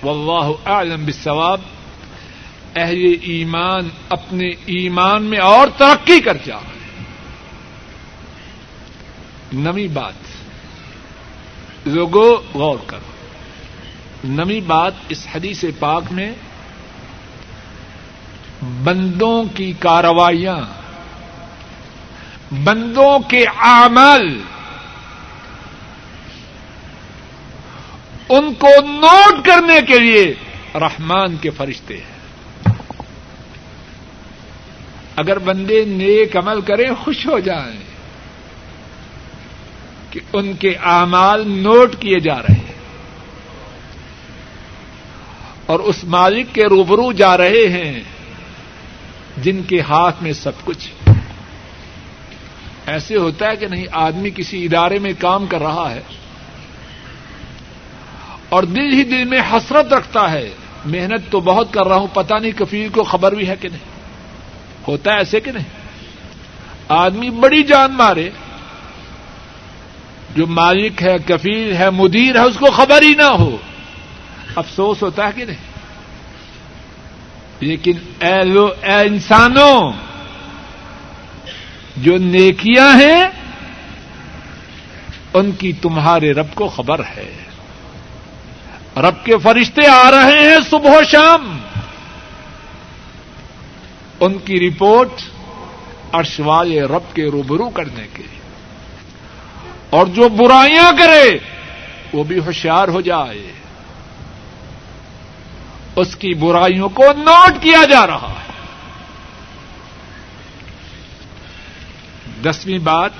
واللہ 0.04 0.70
اعلم 0.70 1.04
بالثواب 1.04 1.62
اہل 2.76 3.16
ایمان 3.22 3.90
اپنے 4.10 4.48
ایمان 4.66 5.24
میں 5.24 5.40
اور 5.40 5.68
ترقی 5.78 6.20
کر 6.20 6.38
جائے 6.46 6.76
نمی 9.54 9.88
بات، 9.88 10.14
لوگوں، 11.86 12.58
غور 12.58 12.78
کرو۔ 12.88 13.16
نمی 14.24 14.62
بات 14.62 14.94
اس 15.10 15.28
حدیث 15.36 15.64
پاک 15.80 16.04
میں، 16.12 16.32
بندوں 18.84 19.44
کی 19.56 19.74
کاروائیاں 19.80 20.85
بندوں 22.52 23.20
کے 23.20 23.46
عمل 23.58 24.42
ان 28.30 28.54
کو 28.54 28.68
نوٹ 28.82 29.46
کرنے 29.46 29.82
کے 29.82 30.00
لیے 30.00 30.34
رحمان 30.76 31.38
کے 31.38 31.50
فرشتے 31.50 31.98
ہیں۔ 31.98 32.16
اگر 35.16 35.40
بندے 35.40 35.86
نیک 35.86 36.38
عمل 36.38 36.62
کریں، 36.62 36.94
خوش 37.04 37.28
ہو 37.28 37.40
جائیں 37.40 37.80
کہ 40.10 40.20
ان 40.34 40.54
کے 40.54 40.76
اعمال 40.84 41.44
نوٹ 41.48 41.96
کیے 42.00 42.20
جا 42.20 42.42
رہے 42.42 42.54
ہیں۔ 42.54 42.74
اور 45.66 45.80
اس 45.80 46.04
مالک 46.04 46.48
کے 46.54 46.64
روبرو 46.64 47.12
جا 47.12 47.38
رہے 47.38 47.68
ہیں 47.68 48.04
جن 49.38 49.64
کے 49.64 49.82
ہاتھ 49.82 50.24
میں 50.24 50.34
سب 50.34 50.52
کچھ۔ 50.66 50.88
ہے 50.88 51.05
ایسے 52.88 53.18
ہوتا 53.18 53.50
ہے 53.50 53.56
کہ 53.56 53.68
نہیں، 53.68 53.86
آدمی 53.92 54.30
کسی 54.36 54.66
ادارے 54.66 55.00
میں 55.00 55.14
کام 55.20 55.46
کر 55.46 55.62
رہا 55.62 55.92
ہے 55.92 56.02
اور 58.50 58.64
دل 58.64 58.94
ہی 58.94 59.04
دل 59.04 59.24
میں 59.24 59.42
حسرت 59.54 59.94
رکھتا 59.94 60.32
ہے۔ 60.32 60.50
محنت 60.86 61.32
تو 61.32 61.40
بہت 61.40 61.74
کر 61.74 61.88
رہا 61.88 61.96
ہوں 61.96 62.08
پتا 62.14 62.38
نہیں 62.38 62.52
کفیل 62.52 62.90
کو 62.90 63.04
خبر 63.04 63.32
بھی 63.32 63.48
ہے 63.48 63.56
کہ 63.56 63.70
نہیں۔ 63.70 63.96
ہوتا 64.88 65.14
ہے 65.14 65.18
ایسے 65.18 65.40
کہ 65.40 65.52
نہیں۔ 65.52 65.64
آدمی 66.90 67.30
بڑی 67.30 67.64
جان 67.64 67.92
مارے، 67.92 68.30
جو 70.36 70.48
مالک 70.48 71.04
ہے، 71.04 71.18
کفیل 71.28 71.76
ہے، 71.76 71.90
مدیر 71.90 72.36
ہے، 72.36 72.42
اس 72.42 72.58
کو 72.58 72.66
خبر 72.66 73.02
ہی 73.02 73.14
نہ 73.14 73.24
ہو۔ 73.24 73.58
افسوس 74.56 75.04
ہوتا 75.04 75.26
ہے 75.26 75.32
کہ 75.36 75.46
نہیں۔ 75.46 75.76
لیکن 77.60 77.94
اے 78.22 78.44
لو، 78.44 78.66
اے 78.82 78.94
انسانوں 78.94 79.92
جو 81.98 82.18
نیکیاں 82.18 83.00
ہیں، 83.00 83.26
ان 85.34 85.52
کی 85.52 85.74
تمہارے 85.74 86.32
رب 86.32 86.56
کو 86.56 86.68
خبر 86.68 87.00
ہے۔ 87.00 87.38
رب 88.98 89.26
کے 89.26 89.38
فرشتے 89.38 89.88
آ 89.88 90.12
رہے 90.12 90.40
ہیں 90.40 90.58
صبح 90.70 90.90
و 90.90 91.04
شام۔ 91.12 91.58
ان 94.20 94.38
کی 94.38 94.70
رپورٹ 94.70 95.10
ارشوائے 96.14 96.82
رب 96.82 97.16
کے 97.16 97.26
روبرو 97.26 97.70
کرنے 97.70 98.08
کے۔ 98.14 98.24
اور 99.90 100.06
جو 100.06 100.30
برائیاں 100.30 100.92
کرے، 101.00 101.38
وہ 102.14 102.24
بھی 102.24 102.40
ہوشیار 102.40 102.88
ہو 102.88 103.02
جائے۔ 103.02 103.52
اس 105.96 106.16
کی 106.16 106.34
برائیوں 106.34 106.90
کو 106.90 107.04
نوٹ 107.18 107.64
کیا 107.64 107.86
جا 107.90 108.08
رہا 108.08 108.34
ہے۔ 108.40 108.45
دسویں 112.46 112.80
بات، 112.80 113.12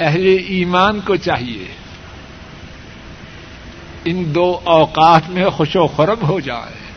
اہل 0.00 0.36
ایمان 0.48 1.00
کو 1.00 1.16
چاہیے۔ 1.16 1.68
ان 4.04 4.34
دو 4.34 4.60
اوقات 4.64 5.30
میں 5.30 5.50
خوش 5.50 5.76
و 5.76 5.86
خرم 5.86 6.26
ہو 6.28 6.40
جائے۔ 6.40 6.90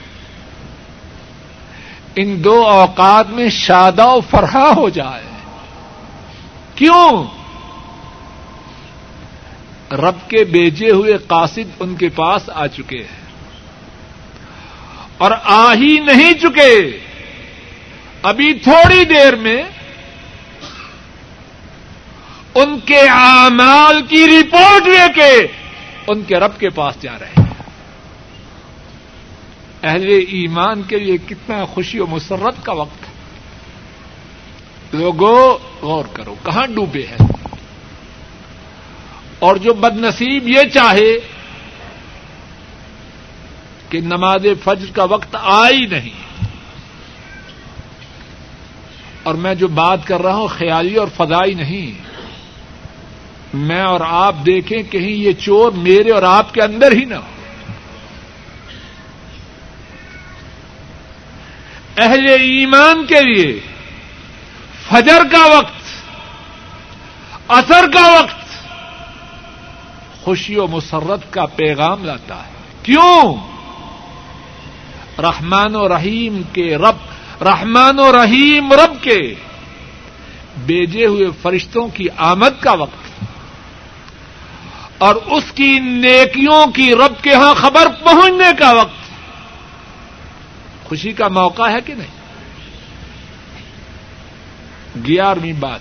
ان 2.16 2.44
دو 2.44 2.68
اوقات 2.68 3.30
میں 3.30 3.50
شادہ 3.50 4.06
و 4.06 4.20
فرحا 4.22 4.72
ہو 4.76 4.90
جائے۔ 4.90 5.24
کیوں؟ 6.76 7.24
رب 9.92 10.30
کے 10.30 10.44
بیجے 10.44 10.92
ہوئے 10.92 11.18
قاصد 11.28 11.70
ان 11.80 11.96
کے 11.96 12.10
پاس 12.10 12.50
آ 12.54 12.68
چکے 12.68 12.98
ہیں۔ 12.98 13.24
اور 15.18 15.32
آ 15.44 15.74
ہی 15.74 16.00
نہیں 16.00 16.34
چکے۔ 16.34 17.00
ابھی 18.24 18.54
تھوڑی 18.54 19.06
دیر 19.06 19.36
میں 19.36 19.64
ان 22.56 22.80
کے 22.80 22.99
اعمال 22.99 24.01
کی 24.01 24.26
رپورٹ 24.28 24.88
لے 24.88 25.14
کے 25.16 25.47
ان 26.08 26.24
کے 26.24 26.36
رب 26.36 26.60
کے 26.60 26.70
پاس 26.70 27.01
جا 27.01 27.20
رہے 27.20 27.26
ہیں۔ 27.26 27.54
اہل 29.84 30.08
ایمان 30.10 30.84
کے 30.84 30.99
لیے 30.99 31.18
کتنا 31.18 31.66
خوشی 31.66 31.99
و 31.99 32.08
مسرت 32.08 32.66
کا 32.66 32.72
وقت 32.72 33.04
ہے۔ 33.04 33.14
لوگوں 34.99 35.58
غور 35.82 36.06
کرو، 36.14 36.36
کہاں 36.43 36.68
ڈوبے 36.68 37.06
ہیں؟ 37.06 37.28
اور 39.39 39.56
جو 39.56 39.74
بد 39.74 39.97
نصیب 39.97 40.49
یہ 40.49 40.70
چاہے 40.74 41.18
کہ 43.89 43.99
نماز 43.99 44.45
فجر 44.64 44.91
کا 44.93 45.04
وقت 45.04 45.36
آئی 45.41 45.86
نہیں۔ 45.86 46.45
اور 49.24 49.36
میں 49.36 49.56
جو 49.56 49.68
بات 49.68 50.08
کر 50.08 50.22
رہا 50.22 50.36
ہوں، 50.36 50.47
خیالی 50.47 50.95
اور 50.95 51.08
فضائی 51.18 51.54
نہیں۔ 51.54 52.12
میں 53.54 53.82
اور 53.82 54.01
آپ 54.08 54.36
دیکھیں 54.45 54.84
کہیں 54.84 55.12
یہ 55.12 55.32
چور 55.32 55.72
میرے 55.72 56.12
اور 56.12 56.24
آپ 56.24 56.54
کے 56.54 56.62
اندر 56.62 56.91
ہی 56.91 57.06
نہ 57.06 57.16
ہو۔ 57.16 57.34
اہل 61.97 62.28
ایمان 62.28 63.06
کے 63.06 63.20
لیے 63.22 63.60
فجر 64.89 65.22
کا 65.32 65.58
وقت 65.58 65.84
اثر 67.47 67.91
کا 67.93 68.20
وقت 68.20 68.68
خوشی 70.24 70.56
و 70.56 70.68
مسرت 70.68 71.34
کا 71.34 71.45
پیغام 71.45 72.06
لاتا 72.06 72.45
ہے۔ 72.45 72.51
کیوں؟ 72.84 73.36
رحمان 75.22 75.76
و 75.76 75.88
رحیم 75.88 76.41
کے 76.54 76.78
رب، 76.78 76.95
رحمان 77.43 77.99
و 77.99 78.12
رحیم 78.12 78.74
رب 78.74 79.04
کے 79.04 79.34
بیجے 80.58 81.06
ہوئے 81.06 81.28
فرشتوں 81.41 81.88
کی 81.88 82.08
آمد 82.18 82.62
کا 82.62 82.74
وقت۔ 82.74 83.03
اور 85.04 85.16
اس 85.16 85.51
کی 85.56 85.80
نیکیوں 85.80 86.68
کی 86.68 86.95
رب 86.95 87.24
کے 87.24 87.34
ہاں 87.34 87.54
خبر 87.54 87.88
پہنچنے 88.04 88.51
کا 88.60 88.72
وقت۔ 88.72 89.12
خوشی 90.84 91.14
کا 91.14 91.28
موقع 91.28 91.70
ہے 91.70 91.82
کہ 91.86 91.93
نہیں؟ 91.93 92.14
گیارہویں 95.08 95.54
بات۔ 95.54 95.80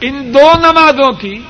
ان 0.00 0.34
دو 0.34 0.58
نمازوں 0.58 1.12
کی 1.12 1.42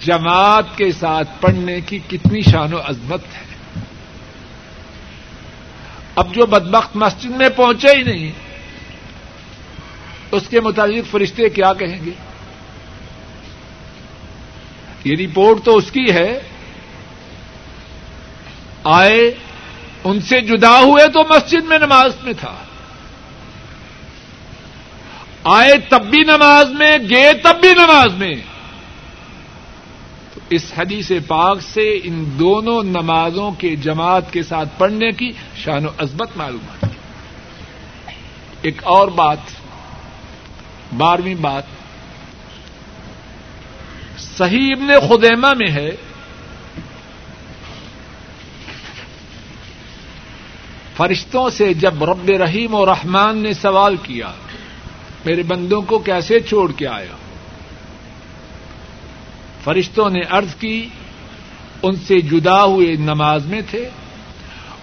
جماعت 0.00 0.76
کے 0.76 0.92
ساتھ 0.92 1.30
پڑھنے 1.40 1.80
کی 1.80 1.98
کتنی 2.08 2.40
شان 2.40 2.72
و 2.72 2.80
عظمت 2.80 3.20
ہے۔ 3.24 3.48
اب 6.14 6.34
جو 6.34 6.46
بدبخت 6.46 6.96
مسجد 6.96 7.30
میں 7.30 7.48
پہنچے 7.48 7.96
ہی 7.96 8.02
نہیں 8.02 8.47
اس 10.32 10.48
کے 10.48 10.60
متعلق 10.60 11.10
فرشتے 11.10 11.48
کیا 11.48 11.72
کہیں 11.72 12.04
گے؟ 12.06 12.10
یہ 15.04 15.26
رپورٹ 15.26 15.64
تو 15.64 15.76
اس 15.76 15.90
کی 15.90 16.12
ہے۔ 16.12 16.40
آئے، 18.84 19.34
ان 20.04 20.20
سے 20.20 20.40
جدا 20.40 20.80
ہوئے 20.80 21.08
تو 21.08 21.20
مسجد 21.30 21.64
میں 21.64 21.78
نماز 21.78 22.12
میں 22.22 22.32
تھا۔ 22.32 22.54
آئے 25.44 25.72
تب 25.88 26.06
بھی 26.06 26.20
نماز 26.20 26.70
میں، 26.70 26.98
گئے 27.10 27.32
تب 27.32 27.60
بھی 27.60 27.70
نماز 27.70 28.14
میں۔ 28.14 28.34
تو 30.34 30.40
اس 30.50 30.72
حدیث 30.78 31.12
پاک 31.26 31.62
سے 31.62 32.00
ان 32.04 32.30
دونوں 32.38 32.82
نمازوں 32.82 33.50
کے 33.50 33.76
جماعت 33.76 34.32
کے 34.32 34.42
ساتھ 34.42 34.68
پڑھنے 34.78 35.10
کی 35.12 35.30
شان 35.56 35.86
و 35.86 35.90
عزمت 35.98 36.30
معلوم 36.36 36.86
ہے۔ 36.86 36.88
ایک 38.62 38.84
اور 38.84 39.08
بات 39.08 39.38
بارہویں 40.96 41.34
بات۔ 41.34 41.62
صحیح 44.18 44.74
ابن 44.76 44.86
خدیمہ 45.08 45.48
میں 45.58 45.70
ہے۔ 45.70 45.90
فرشتوں 50.96 51.50
سے 51.50 51.74
جب 51.74 52.04
رب 52.04 52.30
رحیم 52.30 52.74
اور 52.74 52.88
رحمان 52.88 53.38
نے 53.38 53.52
سوال 53.52 53.96
کیا، 53.96 54.32
میرے 55.24 55.42
بندوں 55.42 55.82
کو 55.82 55.98
کیسے 55.98 56.40
چھوڑ 56.40 56.72
کے 56.72 56.86
آیا؟ 56.86 57.16
فرشتوں 59.64 60.10
نے 60.10 60.20
ارض 60.20 60.54
کی، 60.54 60.88
ان 61.82 61.96
سے 61.96 62.20
جدا 62.20 62.64
ہوئے 62.64 62.96
نماز 62.96 63.46
میں 63.46 63.60
تھے، 63.70 63.88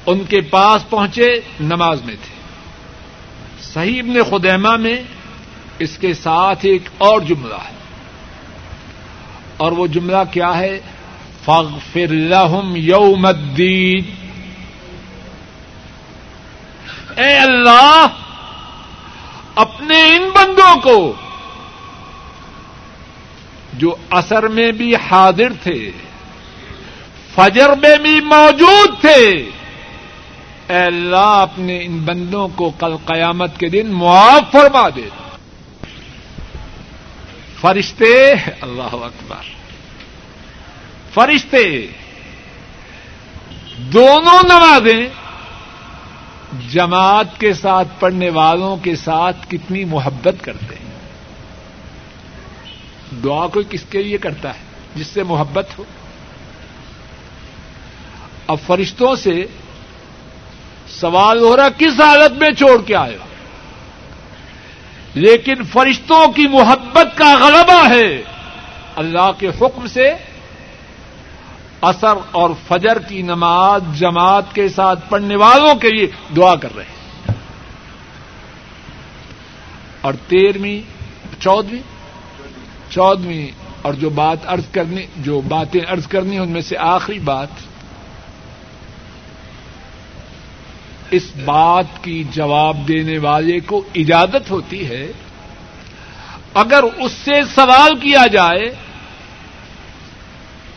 ان 0.05 0.23
کے 0.29 0.41
پاس 0.41 0.89
پہنچے 0.89 1.39
نماز 1.59 2.01
میں 2.01 2.15
تھے۔ 2.15 2.35
صحیح 3.61 4.01
ابن 4.01 4.13
خدیمہ 4.29 4.77
میں 4.77 5.03
اس 5.79 5.97
کے 5.97 6.13
ساتھ 6.13 6.59
ایک 6.61 6.81
اور 6.97 7.19
جملہ 7.19 7.55
ہے۔ 7.55 7.75
اور 9.57 9.71
وہ 9.71 9.87
جملہ 9.87 10.17
کیا 10.31 10.57
ہے؟ 10.57 10.79
فاغفر 11.45 12.07
لهم 12.07 12.75
یوم 12.75 13.25
الدین۔ 13.25 14.25
اے 17.17 17.37
اللہ، 17.37 18.07
اپنے 19.55 20.15
ان 20.15 20.29
بندوں 20.33 20.81
کو 20.81 21.13
جو 23.73 23.95
اثر 24.09 24.47
میں 24.47 24.71
بھی 24.71 24.95
حاضر 24.95 25.53
تھے، 25.63 25.91
فجر 27.35 27.69
میں 27.69 27.97
بھی 27.97 28.21
موجود 28.21 29.01
تھے، 29.01 29.49
اے 30.69 30.83
اللہ، 30.83 31.15
اپنے 31.17 31.85
ان 31.85 31.97
بندوں 31.97 32.47
کو 32.47 32.71
کل 32.79 32.97
قیامت 33.05 33.59
کے 33.59 33.69
دن 33.69 33.87
معاف 33.87 34.51
فرما 34.51 34.89
دے۔ 34.95 35.24
فرشتے، 37.65 38.31
اللہ 38.61 38.83
اکبر۔ 38.83 39.43
فرشتے، 41.13 41.87
دونوں 43.77 44.43
نمازیں 44.43 45.07
جماعت 46.69 47.39
کے 47.39 47.53
ساتھ 47.53 47.87
پڑھنے 47.99 48.29
والوں 48.29 48.77
کے 48.77 48.95
ساتھ 48.95 49.37
کتنی 49.49 49.85
محبت 49.85 50.35
کرتے 50.41 50.75
ہیں۔ 50.75 50.91
دعا 53.23 53.47
کوئی 53.47 53.65
کس 53.69 53.83
کے 53.89 54.03
لیے 54.03 54.17
کرتا 54.17 54.49
ہے؟ 54.49 54.59
جس 54.95 55.07
سے 55.07 55.23
محبت 55.23 55.67
ہو؟ 55.77 55.83
اب 58.47 58.57
فرشتوں 58.65 59.15
سے 59.15 59.45
سوال 60.87 61.39
ہو 61.39 61.57
رہا 61.57 61.69
کس 61.69 62.01
حالت 62.01 62.31
میں 62.31 62.51
چھوڑ 62.51 62.81
کے 62.81 62.95
آئے 62.95 63.17
لیکن 65.15 65.63
فرشتوں 65.63 66.27
کی 66.27 66.47
محبت 66.47 67.17
کا 67.17 67.47
غلبہ 67.47 67.89
ہے۔ 67.89 68.21
اللہ 68.95 69.31
کے 69.39 69.47
حکم 69.47 69.87
سے 69.87 70.13
اثر 71.81 72.13
اور 72.31 72.49
فجر 72.67 72.99
کی 72.99 73.21
نماز 73.21 73.81
جماعت 73.93 74.55
کے 74.55 74.69
ساتھ 74.69 75.09
پڑھنے 75.09 75.35
والوں 75.35 75.75
کے 75.75 75.89
لیے 75.89 76.07
دعا 76.35 76.55
کر 76.55 76.75
رہے 76.75 76.83
ہیں۔ 76.83 76.95
اور 80.01 80.13
تیرہویں، 80.27 80.81
چودہویں 81.39 81.81
چودہویں 82.89 83.47
اور 83.81 83.93
جو 83.93 84.09
بات 84.09 84.37
ارض 84.47 84.63
کرنی، 84.71 85.05
جو 85.17 85.41
باتیں 85.41 85.91
ارض 85.91 86.07
کرنی 86.07 86.37
ان 86.37 86.49
میں 86.49 86.61
سے 86.61 86.77
آخری 86.77 87.19
بات 87.19 87.47
اس 91.15 91.25
بات 91.45 92.03
کی 92.03 92.23
جواب 92.31 92.87
دینے 92.87 93.17
والے 93.17 93.59
کو 93.59 93.81
اجازت 93.95 94.51
ہوتی 94.51 94.87
ہے، 94.89 95.05
اگر 96.53 96.83
اس 96.83 97.11
سے 97.11 97.41
سوال 97.55 97.95
کیا 97.99 98.25
جائے 98.27 98.69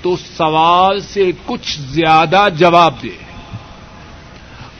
تو 0.03 0.16
سوال 0.16 1.01
سے 1.01 1.30
کچھ 1.47 1.80
زیادہ 1.80 2.49
جواب 2.57 3.03
دے۔ 3.03 3.16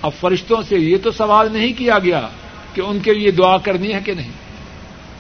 اب 0.03 0.13
فرشتوں 0.21 0.63
سے 0.69 0.77
یہ 0.77 0.97
تو 1.03 1.11
سوال 1.11 1.53
نہیں 1.53 1.73
کیا 1.79 1.99
گیا 1.99 2.27
کہ 2.75 2.81
ان 2.81 2.99
کے 2.99 3.15
لیے 3.15 3.31
دعا 3.31 3.57
کرنی 3.59 3.93
ہے 3.93 4.01
کہ 4.05 4.15
نہیں۔ 4.15 4.33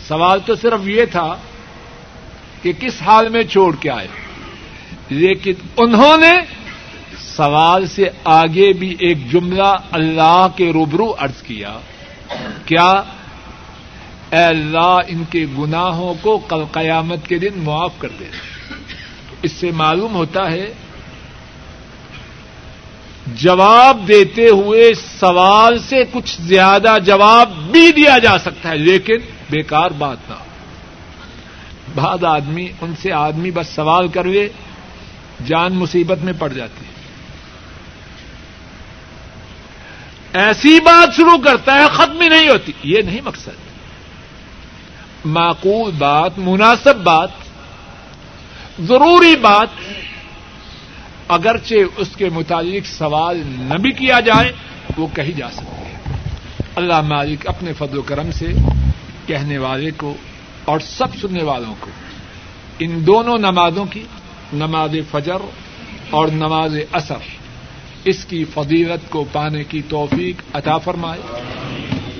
سوال 0.08 0.38
تو 0.46 0.54
صرف 0.54 0.88
یہ 0.88 1.04
تھا 1.04 1.34
کہ 2.62 2.72
کس 2.80 3.02
حال 3.02 3.28
میں 3.28 3.42
چھوڑ 3.42 3.74
کے 3.76 3.90
آئے، 3.90 4.08
لیکن 5.10 5.52
انہوں 5.76 6.16
نے 6.16 6.32
سوال 7.38 7.86
سے 7.86 8.08
آگے 8.24 8.72
بھی 8.72 8.96
ایک 8.98 9.30
جملہ 9.32 9.72
اللہ 9.90 10.46
کے 10.56 10.72
روبرو 10.72 11.12
ارض 11.20 11.42
کیا 11.42 11.78
کیا 12.64 12.90
اے 14.30 14.44
اللہ 14.44 14.96
ان 15.08 15.22
کے 15.30 15.44
گناہوں 15.58 16.14
کو 16.22 16.38
کل 16.38 16.64
قیامت 16.72 17.28
کے 17.28 17.38
دن 17.38 17.58
معاف 17.64 17.92
کر 17.98 18.08
دے؟ 18.20 18.24
اس 19.42 19.52
سے 19.52 19.70
معلوم 19.70 20.14
ہوتا 20.14 20.50
ہے، 20.50 20.66
جواب 23.36 23.96
دیتے 24.08 24.48
ہوئے 24.48 24.92
سوال 25.20 25.78
سے 25.78 26.02
کچھ 26.12 26.40
زیادہ 26.40 26.94
جواب 27.04 27.56
بھی 27.72 27.90
دیا 27.92 28.18
جا 28.18 28.36
سکتا 28.38 28.68
ہے، 28.68 28.76
لیکن 28.76 29.18
بیکار 29.50 29.90
بات 29.98 30.30
نہ۔ 30.30 30.38
بعد 31.94 32.24
آدمی، 32.24 32.68
ان 32.80 32.94
سے 33.02 33.12
آدمی 33.12 33.50
بس 33.50 33.68
سوال 33.74 34.08
کر 34.08 34.24
لے 34.24 34.48
جان 35.46 35.74
مصیبت 35.74 36.18
میں 36.18 36.32
پڑ 36.38 36.52
جاتی 36.52 36.84
ہے 36.84 36.96
ایسی 40.38 40.80
بات 40.80 41.16
شروع 41.16 41.38
کرتا 41.44 41.74
ہے، 41.74 41.84
ختم 41.92 42.20
ہی 42.20 42.28
نہیں 42.28 42.48
ہوتی۔ 42.48 42.72
یہ 42.82 43.02
نہیں 43.02 43.20
مقصد۔ 43.20 43.48
معقول 45.24 45.92
بات، 45.98 46.32
مناسب 46.36 46.96
بات، 46.96 47.28
ضروری 48.80 49.36
بات، 49.36 49.68
اگرچہ 51.28 51.74
اس 51.96 52.08
کے 52.16 52.28
متعلق 52.28 52.86
سوال 52.86 53.42
نہ 53.46 53.74
بھی 53.74 53.92
کیا 53.92 54.20
جائے، 54.20 54.52
وہ 54.96 55.06
کہی 55.14 55.32
جا 55.32 55.50
سکتی 55.50 55.86
ہے۔ 55.86 55.98
اللہ 56.76 57.00
مالک 57.00 57.48
اپنے 57.48 57.72
فضل 57.72 57.98
و 57.98 58.02
کرم 58.02 58.30
سے 58.30 58.46
کہنے 59.26 59.58
والے 59.58 59.90
کو 59.90 60.14
اور 60.64 60.80
سب 60.80 61.16
سننے 61.20 61.44
والوں 61.44 61.74
کو 61.80 61.90
ان 62.78 63.06
دونوں 63.06 63.38
نمازوں 63.38 63.86
کی، 63.86 64.04
نماز 64.52 64.90
فجر 65.10 65.38
اور 66.10 66.28
نماز 66.28 66.76
اثر 66.92 67.47
اس 68.04 68.24
کی 68.24 68.44
فضیلت 68.44 69.10
کو 69.10 69.24
پانے 69.32 69.64
کی 69.64 69.82
توفیق 69.88 70.42
عطا 70.52 70.78
فرمائے۔ 70.78 71.20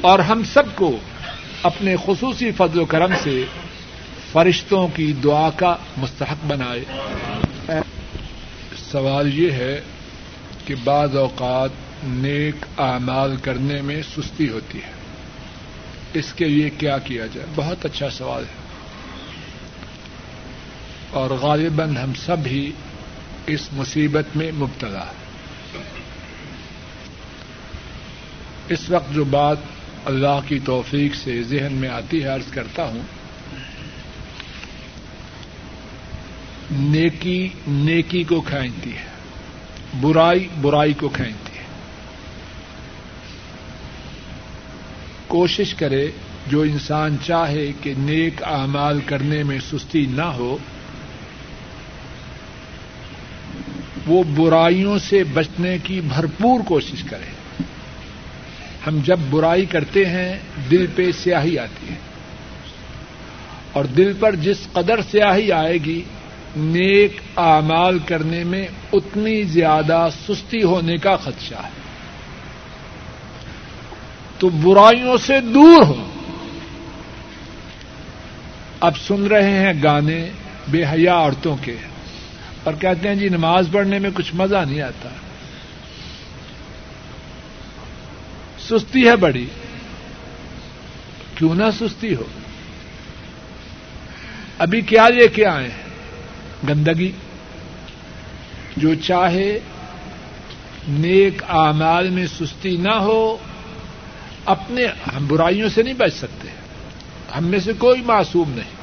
اور 0.00 0.18
ہم 0.18 0.42
سب 0.44 0.62
کو 0.74 0.98
اپنے 1.62 1.96
خصوصی 2.06 2.50
فضل 2.52 2.80
و 2.80 2.84
کرم 2.84 3.10
سے 3.22 3.44
فرشتوں 4.32 4.88
کی 4.88 5.12
دعا 5.12 5.50
کا 5.50 5.76
مستحق 5.96 6.46
بنائے۔ 6.46 6.84
سوال 8.92 9.38
یہ 9.38 9.50
ہے 9.50 9.80
کہ 10.66 10.74
بعض 10.84 11.16
اوقات 11.16 11.70
نیک 12.04 12.80
اعمال 12.80 13.36
کرنے 13.36 13.82
میں 13.82 14.02
سستی 14.02 14.48
ہوتی 14.48 14.78
ہے۔ 14.78 14.92
اس 16.14 16.32
کے 16.32 16.48
لیے 16.48 16.70
کیا 16.70 16.98
کیا 16.98 17.26
جائے؟ 17.26 17.46
بہت 17.54 17.84
اچھا 17.84 18.10
سوال 18.10 18.42
ہے۔ 18.42 18.68
اور 21.10 21.30
غالباً 21.30 21.96
ہم 21.96 22.14
سب 22.14 22.36
ہی 22.46 22.70
اس 23.46 23.68
مصیبت 23.72 24.36
میں 24.36 24.52
مبتلا 24.52 25.06
ہے 25.06 25.17
اس 28.68 28.90
وقت 28.90 29.14
جو 29.14 29.24
بات 29.24 29.56
اللہ 30.04 30.40
کی 30.46 30.58
توفیق 30.58 31.14
سے 31.14 31.42
ذہن 31.42 31.72
میں 31.72 31.88
آتی 31.88 32.22
ہے، 32.22 32.28
عرض 32.28 32.50
کرتا 32.50 32.84
ہوں، 32.84 33.02
نیکی 36.70 37.48
نیکی 37.66 38.22
کو 38.22 38.40
کھینچتی 38.40 38.90
ہے، 38.90 39.06
برائی 40.00 40.48
برائی 40.60 40.92
کو 40.92 41.08
کھینچتی 41.08 41.58
ہے۔ 41.58 41.64
کوشش 45.26 45.74
کرے، 45.74 46.10
جو 46.46 46.62
انسان 46.62 47.16
چاہے 47.26 47.72
کہ 47.82 47.94
نیک 47.98 48.42
اعمال 48.42 49.00
کرنے 49.06 49.42
میں 49.42 49.58
سستی 49.72 50.06
نہ 50.06 50.22
ہو، 50.22 50.58
وہ 54.06 54.22
برائیوں 54.36 54.98
سے 54.98 55.24
بچنے 55.24 55.78
کی 55.82 56.00
بھرپور 56.00 56.60
کوشش 56.66 57.02
کرے۔ 57.02 57.37
ہم 58.86 58.98
جب 59.04 59.18
برائی 59.30 59.66
کرتے 59.66 60.06
ہیں، 60.06 60.38
دل 60.70 60.86
پہ 60.94 61.12
سیاہی 61.12 61.58
آتی 61.58 61.88
ہے۔ 61.88 61.94
اور 63.72 63.84
دل 63.84 64.12
پر 64.20 64.34
جس 64.34 64.56
قدر 64.72 65.00
سیاہی 65.10 65.52
آئے 65.52 65.74
گی، 65.74 66.02
نیک 66.56 67.20
اعمال 67.36 67.98
کرنے 67.98 68.44
میں 68.44 68.66
اتنی 68.92 69.42
زیادہ 69.42 70.08
سستی 70.28 70.62
ہونے 70.62 70.96
کا 70.96 71.16
خدشہ 71.16 71.54
ہے۔ 71.54 71.88
تو 74.38 74.48
برائیوں 74.48 75.16
سے 75.16 75.40
دور 75.40 75.82
ہو۔ 75.82 76.10
اب 78.80 78.98
سن 78.98 79.26
رہے 79.26 79.50
ہیں 79.50 79.72
گانے 79.82 80.30
بے 80.68 80.84
حیا 80.84 81.14
عورتوں 81.14 81.56
کے۔ 81.62 81.76
اور 82.64 82.74
کہتے 82.74 83.08
ہیں 83.08 83.14
جی 83.14 83.28
نماز 83.28 83.68
پڑھنے 83.72 83.98
میں 83.98 84.10
کچھ 84.14 84.34
مزہ 84.34 84.64
نہیں 84.68 84.80
آتا۔ 84.80 85.08
سستی 88.68 89.08
ہے 89.08 89.16
بڑی۔ 89.16 89.46
کیوں 91.34 91.54
نہ 91.54 91.64
سستی 91.80 92.14
ہو؟ 92.14 92.24
ابھی 94.58 94.80
کیا 94.80 95.08
لے 95.08 95.28
کے 95.28 95.46
آئے؟ 95.46 95.68
ہیں 95.68 95.88
گندگی۔ 96.68 97.12
جو 98.76 98.94
چاہے 98.94 99.58
نیک 100.88 101.42
اعمال 101.48 102.10
میں 102.10 102.26
سستی 102.26 102.76
نہ 102.76 102.94
ہو، 102.94 103.36
اپنے 104.44 104.86
ہم 104.86 105.26
برائیوں 105.26 105.68
سے 105.68 105.82
نہیں 105.82 105.94
بچ 105.94 106.14
سکتے۔ 106.14 106.48
ہم 107.36 107.44
میں 107.44 107.58
سے 107.58 107.72
کوئی 107.72 108.02
معصوم 108.02 108.50
نہیں۔ 108.50 108.78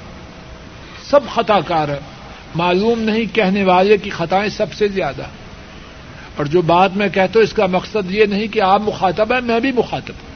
سب 1.09 1.19
خطا 1.35 1.59
کار 1.59 1.87
ہے 1.87 1.99
معلوم 2.55 2.99
نہیں 2.99 3.35
کہنے 3.35 3.63
والے 3.63 3.97
کی 3.97 4.09
خطائیں 4.09 4.49
سب 4.49 4.73
سے 4.73 4.87
زیادہ۔ 4.87 5.23
اور 6.37 6.45
جو 6.45 6.61
بات 6.61 6.97
میں 6.97 7.09
کہتا 7.09 7.31
ہوں، 7.35 7.43
اس 7.43 7.53
کا 7.53 7.65
مقصد 7.65 8.11
یہ 8.11 8.25
نہیں 8.25 8.47
کہ 8.47 8.61
آپ 8.61 8.81
مخاطب 8.81 9.33
ہیں، 9.33 9.41
میں 9.41 9.59
بھی 9.59 9.71
مخاطب 9.71 10.13
ہوں۔ 10.23 10.35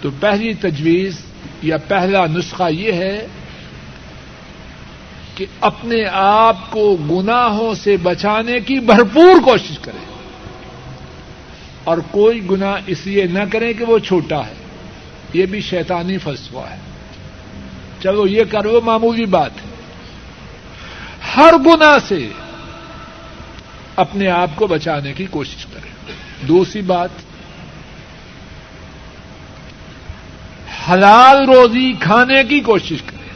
تو 0.00 0.10
پہلی 0.20 0.54
تجویز 0.54 1.16
یا 1.62 1.76
پہلا 1.76 2.26
نسخہ 2.26 2.72
یہ 2.72 2.92
ہے 2.92 3.26
کہ 5.34 5.46
اپنے 5.60 6.04
آپ 6.12 6.70
کو 6.70 6.96
گناہوں 6.96 7.74
سے 7.74 7.96
بچانے 7.96 8.60
کی 8.60 8.80
بھرپور 8.80 9.40
کوشش 9.44 9.78
کریں۔ 9.78 10.04
اور 11.84 11.98
کوئی 12.10 12.50
گنا 12.50 12.74
اس 12.86 13.06
لیے 13.06 13.26
نہ 13.26 13.38
کریں 13.52 13.72
کہ 13.72 13.84
وہ 13.84 13.98
چھوٹا 13.98 14.46
ہے۔ 14.46 14.54
یہ 15.32 15.46
بھی 15.46 15.60
شیطانی 15.60 16.18
فلسفہ 16.18 16.58
ہے۔ 16.58 16.76
چلو 18.02 18.26
یہ 18.26 18.44
کرو، 18.44 18.80
معمولی 18.84 19.24
بات 19.24 19.50
ہے۔ 19.56 19.76
ہر 21.36 21.54
گنا 21.66 21.98
سے 22.08 22.28
اپنے 23.96 24.28
آپ 24.28 24.50
کو 24.54 24.66
بچانے 24.66 25.12
کی 25.12 25.26
کوشش 25.26 25.66
کریں۔ 25.66 26.12
دوسری 26.46 26.82
بات، 26.82 27.08
حلال 30.90 31.44
روزی 31.48 31.92
کھانے 31.92 32.44
کی 32.44 32.60
کوشش 32.60 33.02
کریں۔ 33.02 33.26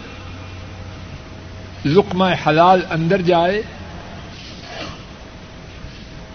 لقمہ 1.84 2.24
حلال 2.46 2.80
اندر 2.90 3.22
جائے۔ 3.22 3.62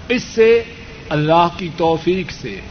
اس 0.10 0.24
سے 0.24 0.64
اللہ 1.10 1.48
کی 1.58 1.70
توفیق 1.78 2.32
سے 2.32 2.62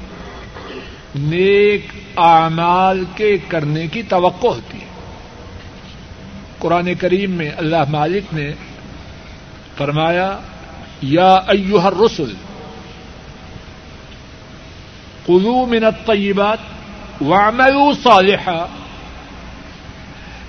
نیک 1.15 1.87
اعمال 2.17 3.05
کے 3.15 3.39
کرنے 3.49 3.87
کی 3.87 4.03
توقع 4.03 4.47
ہوتی 4.47 4.81
ہے۔ 4.81 4.87
قرآن 6.59 6.95
کریم 6.95 7.31
میں 7.31 7.51
اللہ 7.57 7.85
مالک 7.89 8.35
نے 8.35 8.53
فرمایا 9.77 10.39
یا 11.05 11.35
ایوہ 11.35 11.83
الرسل 11.83 12.35
قلو 15.27 15.67
من 15.67 15.85
الطیبات 15.85 16.59
وعملوا 17.21 17.93
صالحا۔ 18.03 18.67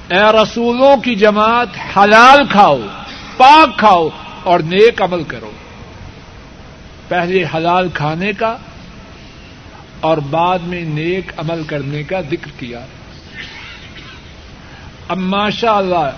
اے 0.07 0.23
رسولوں 0.43 0.97
کی 0.97 1.15
جماعت، 1.15 1.97
حلال 1.97 2.47
کھاؤ، 2.51 2.77
پاک 3.37 3.79
کھاؤ 3.79 4.09
اور 4.43 4.59
نیک 4.59 5.01
عمل 5.01 5.23
کرو۔ 5.23 5.51
پہلے 7.07 7.45
حلال 7.55 7.89
کھانے 7.93 8.33
کا 8.33 8.57
اور 9.99 10.17
بعد 10.17 10.59
میں 10.59 10.81
نیک 10.81 11.31
عمل 11.37 11.63
کرنے 11.63 12.03
کا 12.03 12.21
ذکر 12.21 12.59
کیا۔ 12.59 12.85
اب 15.07 15.17
ماشاء 15.17 15.75
اللہ 15.75 16.11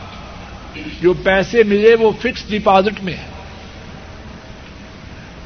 جو 1.01 1.13
پیسے 1.13 1.63
ملے 1.63 1.95
وہ 1.95 2.11
فکس 2.21 2.49
ڈپازٹ 2.49 3.03
میں 3.03 3.13
ہے 3.13 3.26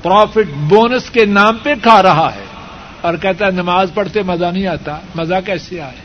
پروفٹ 0.02 0.52
بونس 0.56 1.10
کے 1.10 1.26
نام 1.26 1.58
پہ 1.58 1.74
کھا 1.84 2.04
رہا 2.04 2.32
ہے 2.36 2.43
اور 3.02 3.14
کہتا 3.14 3.45
ہے 3.45 3.52
نماز 3.52 3.91
پڑھتے 3.93 4.24
مزہ 4.24 4.45
نہیں 4.45 4.68
آتا، 4.68 4.99
مزہ 5.16 5.36
کیسے 5.45 5.82
آئے؟ 5.82 6.02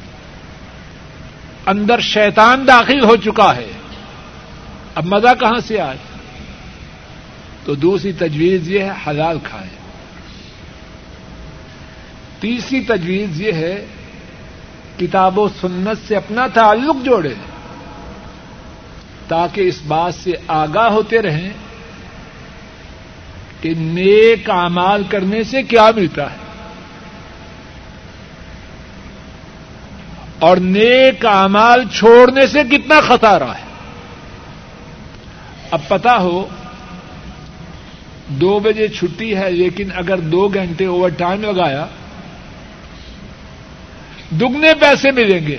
اندر 1.66 2.00
شیطان 2.00 2.66
داخل 2.66 3.04
ہو 3.04 3.16
چکا 3.16 3.56
ہے، 3.56 3.66
اب 4.94 5.06
مزہ 5.06 5.34
کہاں 5.40 5.60
سے 5.66 5.80
آئے؟ 5.80 5.96
تو 7.64 7.74
دوسری 7.74 8.12
تجویز 8.12 8.70
یہ 8.70 8.80
ہے، 8.80 8.92
حلال 9.06 9.38
کھائیں۔ 9.42 9.76
تیسری 12.40 12.80
تجویز 12.80 13.40
یہ 13.40 13.52
ہے، 13.52 13.86
کتاب 14.98 15.38
و 15.38 15.48
سنت 15.48 16.08
سے 16.08 16.16
اپنا 16.16 16.46
تعلق 16.46 17.04
جوڑے 17.04 17.34
تاکہ 19.28 19.60
اس 19.60 19.82
بات 19.86 20.14
سے 20.14 20.30
آگاہ 20.46 20.88
ہوتے 20.88 21.22
رہیں۔ 21.22 21.50
کہ 23.66 23.74
نیک 23.76 24.50
اعمال 24.50 25.02
کرنے 25.08 25.42
سے 25.42 25.62
کیا 25.62 25.90
ملتا 25.96 26.22
ہے؟ 26.22 26.36
اور 30.38 30.56
نیک 30.56 31.26
اعمال 31.26 31.84
چھوڑنے 31.92 32.46
سے 32.46 32.62
کتنا 32.70 33.00
خطارہ 33.00 33.50
ہے؟ 33.58 33.64
اب 35.70 35.80
پتا 35.88 36.16
ہو، 36.16 36.46
دو 38.28 38.58
بجے 38.58 38.88
چھٹی 38.88 39.36
ہے، 39.36 39.50
لیکن 39.50 39.88
اگر 39.94 40.18
دو 40.18 40.48
گھنٹے 40.48 40.86
اوور 40.86 41.08
ٹائم 41.08 41.42
لگایا، 41.42 41.86
دگنے 44.40 44.74
پیسے 44.80 45.10
ملیں 45.10 45.46
گے۔ 45.46 45.56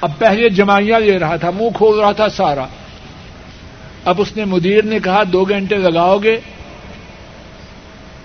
اب 0.00 0.10
پہلے 0.18 0.48
جمائیاں 0.48 1.00
لے 1.00 1.18
رہا 1.18 1.36
تھا، 1.36 1.50
منہ 1.50 1.70
کھول 1.74 2.00
رہا 2.00 2.12
تھا 2.12 2.28
سارا۔ 2.28 2.66
اب 4.04 4.20
اس 4.20 4.36
نے 4.36 4.44
مدیر 4.44 4.84
نے 4.84 4.98
کہا 5.04 5.22
دو 5.32 5.44
گھنٹے 5.44 5.76
لگاؤ 5.76 6.18
گے۔ 6.18 6.40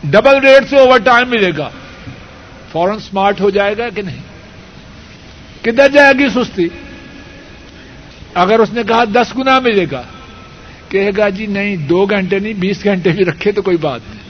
ڈبل 0.03 0.37
ریٹ 0.37 0.69
سے 0.69 0.77
اوور 0.77 0.99
ٹائم 0.99 1.29
ملے 1.29 1.51
گا۔ 1.57 1.69
فورن 2.71 2.99
سمارٹ 2.99 3.41
ہو 3.41 3.49
جائے 3.49 3.77
گا 3.77 3.89
کہ 3.89 4.01
نہیں؟ 4.01 4.21
کدھر 5.61 5.89
جائے 5.89 6.13
گی 6.19 6.29
سستی؟ 6.29 6.67
اگر 8.33 8.59
اس 8.59 8.73
نے 8.73 8.81
کہا 8.87 9.03
دس 9.03 9.37
گنا 9.37 9.59
ملے 9.59 9.85
گا 9.91 10.03
کہے 10.89 11.09
گا 11.17 11.29
جی 11.29 11.45
نہیں، 11.45 11.77
دو 11.77 12.05
گھنٹے 12.05 12.39
نہیں، 12.39 12.53
بیس 12.53 12.83
گھنٹے 12.83 13.09
بھی 13.09 13.25
رکھے 13.25 13.51
تو 13.51 13.61
کوئی 13.61 13.77
بات 13.77 14.01
نہیں۔ 14.09 14.25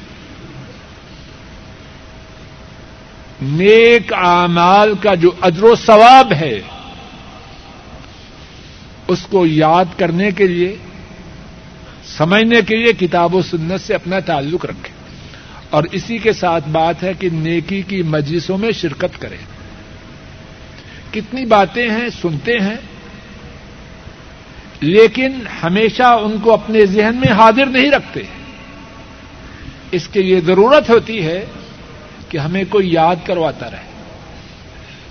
نیک 3.42 4.14
اعمال 4.14 4.94
کا 5.02 5.16
جو 5.16 5.32
اجر 5.42 5.64
و 5.64 5.76
ثواب 5.76 6.34
ہے، 6.34 6.60
اس 9.08 9.28
کو 9.30 9.46
یاد 9.46 9.86
کرنے 9.98 10.32
کے 10.32 10.48
لیے 10.48 10.78
سمجھنے 12.18 12.62
کے 12.68 12.76
لیے 12.76 13.08
کتاب 13.08 13.36
و 13.36 13.42
سنت 13.42 13.82
سے 13.82 13.94
اپنا 13.94 14.20
تعلق 14.20 14.66
رکھے 14.66 14.90
اور 15.70 15.84
اسی 15.92 16.18
کے 16.18 16.34
ساتھ 16.34 16.70
بات 16.70 17.04
ہے 17.04 17.12
کہ 17.20 17.30
نیکی 17.30 17.82
کی 17.82 18.02
مجلسوں 18.02 18.58
میں 18.58 18.72
شرکت 18.72 19.22
کریں۔ 19.22 19.38
کتنی 21.14 21.46
باتیں 21.46 21.90
ہیں، 21.90 22.10
سنتے 22.22 22.52
ہیں، 22.52 22.76
لیکن 24.82 25.32
ہمیشہ 25.64 26.04
ان 26.04 26.38
کو 26.38 26.54
اپنے 26.54 26.86
ذہن 26.86 27.16
میں 27.16 27.32
حاضر 27.32 27.66
نہیں 27.66 27.92
رکھتے۔ 27.92 28.22
اس 29.92 30.08
کے 30.08 30.22
لیے 30.22 30.42
ضرورت 30.42 30.90
ہوتی 30.90 31.24
ہے 31.24 31.46
کہ 32.30 32.38
ہمیں 32.38 32.64
کوئی 32.70 32.94
یاد 32.94 33.16
کرواتا 33.26 33.72
رہے۔ 33.72 34.04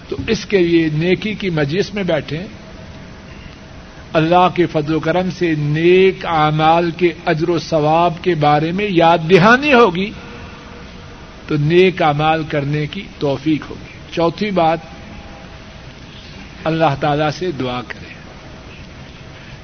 تو 0.08 0.16
اس 0.26 0.44
کے 0.44 0.58
لیے 0.58 0.88
نیکی 0.92 1.34
کی 1.34 1.50
مجلس 1.50 1.94
میں 1.94 2.02
بیٹھے 2.02 2.46
اللہ 4.14 4.48
کے 4.54 4.66
فضل 4.66 4.94
و 4.94 5.00
کرم 5.00 5.30
سے 5.30 5.54
نیک 5.58 6.26
اعمال 6.26 6.90
کے 6.90 7.12
اجر 7.26 7.48
و 7.48 7.58
ثواب 7.58 8.14
کے 8.22 8.34
بارے 8.34 8.72
میں 8.72 8.86
یاد 8.90 9.18
دہانی 9.30 9.74
ہوگی 9.74 10.10
تو 11.46 11.54
نیک 11.60 12.02
اعمال 12.02 12.42
کرنے 12.48 12.86
کی 12.86 13.02
توفیق 13.18 13.70
ہوگی۔ 13.70 14.14
چوتھی 14.14 14.50
بات، 14.50 14.78
اللہ 16.64 16.94
تعالی 17.00 17.24
سے 17.38 17.50
دعا 17.50 17.80
کرے 17.88 18.14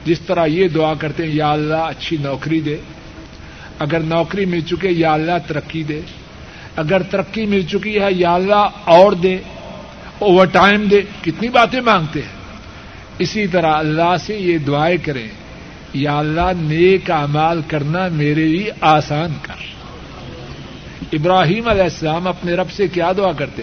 جس 0.04 0.20
طرح 0.20 0.46
یہ 0.46 0.68
دعا 0.68 0.94
کرتے 0.94 1.26
ہیں، 1.26 1.34
یا 1.34 1.50
اللہ 1.50 1.74
اچھی 1.74 2.16
نوکری 2.20 2.60
دے۔ 2.60 2.76
اگر 3.78 4.00
نوکری 4.00 4.44
مل 4.44 4.60
چکے، 4.60 4.88
یا 4.90 5.12
اللہ 5.12 5.32
ترقی 5.46 5.82
دے۔ 5.82 6.00
اگر 6.76 7.02
ترقی 7.02 7.46
مل 7.46 7.62
چکی 7.62 8.00
ہے، 8.00 8.08
یا 8.10 8.34
اللہ 8.34 8.68
اور 8.84 9.12
دے۔ 9.12 9.38
اوور 10.18 10.46
ٹائم 10.46 10.84
دے۔ 10.84 11.02
کتنی 11.22 11.48
باتیں 11.48 11.80
مانگتے 11.80 12.22
ہیں۔ 12.22 12.39
اسی 13.20 13.46
طرح 13.46 13.72
اللہ 13.72 14.16
سے 14.26 14.36
یہ 14.36 14.58
دعائیں 14.58 14.96
کریں، 15.04 15.28
یا 15.94 16.18
اللہ 16.18 16.60
نیک 16.60 17.10
اعمال 17.10 17.60
کرنا 17.66 18.08
میرے 18.08 18.44
لیے 18.44 18.70
آسان 18.80 19.32
کر۔ 19.42 19.54
ابراہیم 21.12 21.68
علیہ 21.68 21.82
السلام 21.82 22.28
اپنے 22.28 22.52
رب 22.52 22.70
سے 22.70 22.88
کیا 22.88 23.12
دعا 23.16 23.32
کرتے؟ 23.32 23.62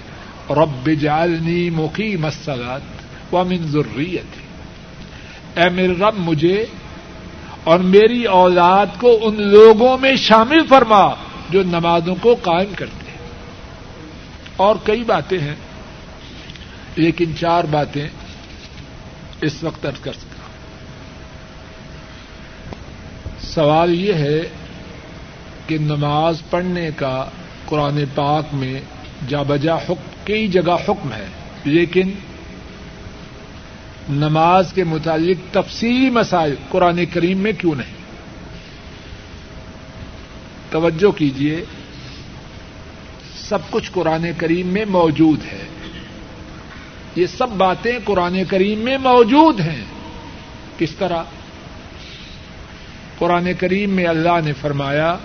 رب 0.49 0.89
جعلنی 0.99 1.69
مقیم 1.69 2.25
الصلاۃ 2.25 2.79
ومن 3.33 3.57
ذریتی۔ 3.57 4.39
اے 5.61 5.69
میرے 5.69 5.93
رب، 5.93 6.13
مجھے 6.17 6.65
اور 7.63 7.79
میری 7.79 8.23
اولاد 8.23 8.85
کو 8.99 9.19
ان 9.21 9.41
لوگوں 9.41 9.97
میں 9.97 10.15
شامل 10.15 10.67
فرما 10.69 11.09
جو 11.49 11.63
نمازوں 11.63 12.15
کو 12.21 12.35
قائم 12.35 12.73
کرتے 12.75 13.11
ہیں۔ 13.11 13.17
اور 14.57 14.75
کئی 14.83 15.03
باتیں 15.03 15.39
ہیں، 15.39 15.55
لیکن 16.95 17.25
چار 17.39 17.63
باتیں 17.63 18.07
اس 19.41 19.63
وقت 19.63 19.85
ارد 19.85 20.03
کر 20.03 20.13
سکتا 20.13 20.47
سوال 23.39 23.95
یہ 23.95 24.13
ہے 24.13 24.41
کہ 25.67 25.77
نماز 25.77 26.41
پڑھنے 26.49 26.89
کا 26.95 27.25
قرآن 27.65 28.03
پاک 28.15 28.53
میں 28.53 28.81
جا 29.27 29.41
بجا 29.41 29.75
حکم، 29.75 30.09
کئی 30.23 30.47
جگہ 30.47 30.77
حکم 30.89 31.13
ہے، 31.13 31.25
لیکن 31.63 32.11
نماز 34.09 34.73
کے 34.73 34.83
متعلق 34.83 35.53
تفصیلی 35.53 36.09
مسائل 36.09 36.55
قرآن 36.69 37.05
کریم 37.13 37.37
میں 37.37 37.51
کیوں 37.51 37.75
نہیں؟ 37.75 37.97
توجہ 40.69 41.11
کیجیے 41.11 41.65
سب 43.35 43.59
کچھ 43.69 43.91
قرآن 43.91 44.25
کریم 44.37 44.67
میں 44.67 44.85
موجود 44.85 45.39
ہے۔ 45.51 45.63
یہ 47.17 47.27
سب 47.27 47.49
باتیں 47.49 47.99
قرآن 48.03 48.43
کریم 48.49 48.79
میں 48.79 48.97
موجود 48.97 49.59
ہیں۔ 49.59 49.85
کس 50.77 50.91
طرح؟ 50.91 51.23
قرآن 53.17 53.51
کریم 53.59 53.89
میں 53.89 54.05
اللہ 54.05 54.39
نے 54.43 54.53
فرمایا، 54.53 55.15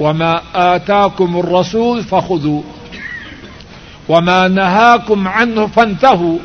وما 0.00 0.32
آتاكم 0.52 1.36
الرسول 1.36 2.02
فخذوا 2.02 2.60
وما 4.08 4.46
نهاكم 4.46 5.28
عنه 5.28 5.64
فانتهوا۔ 5.74 6.38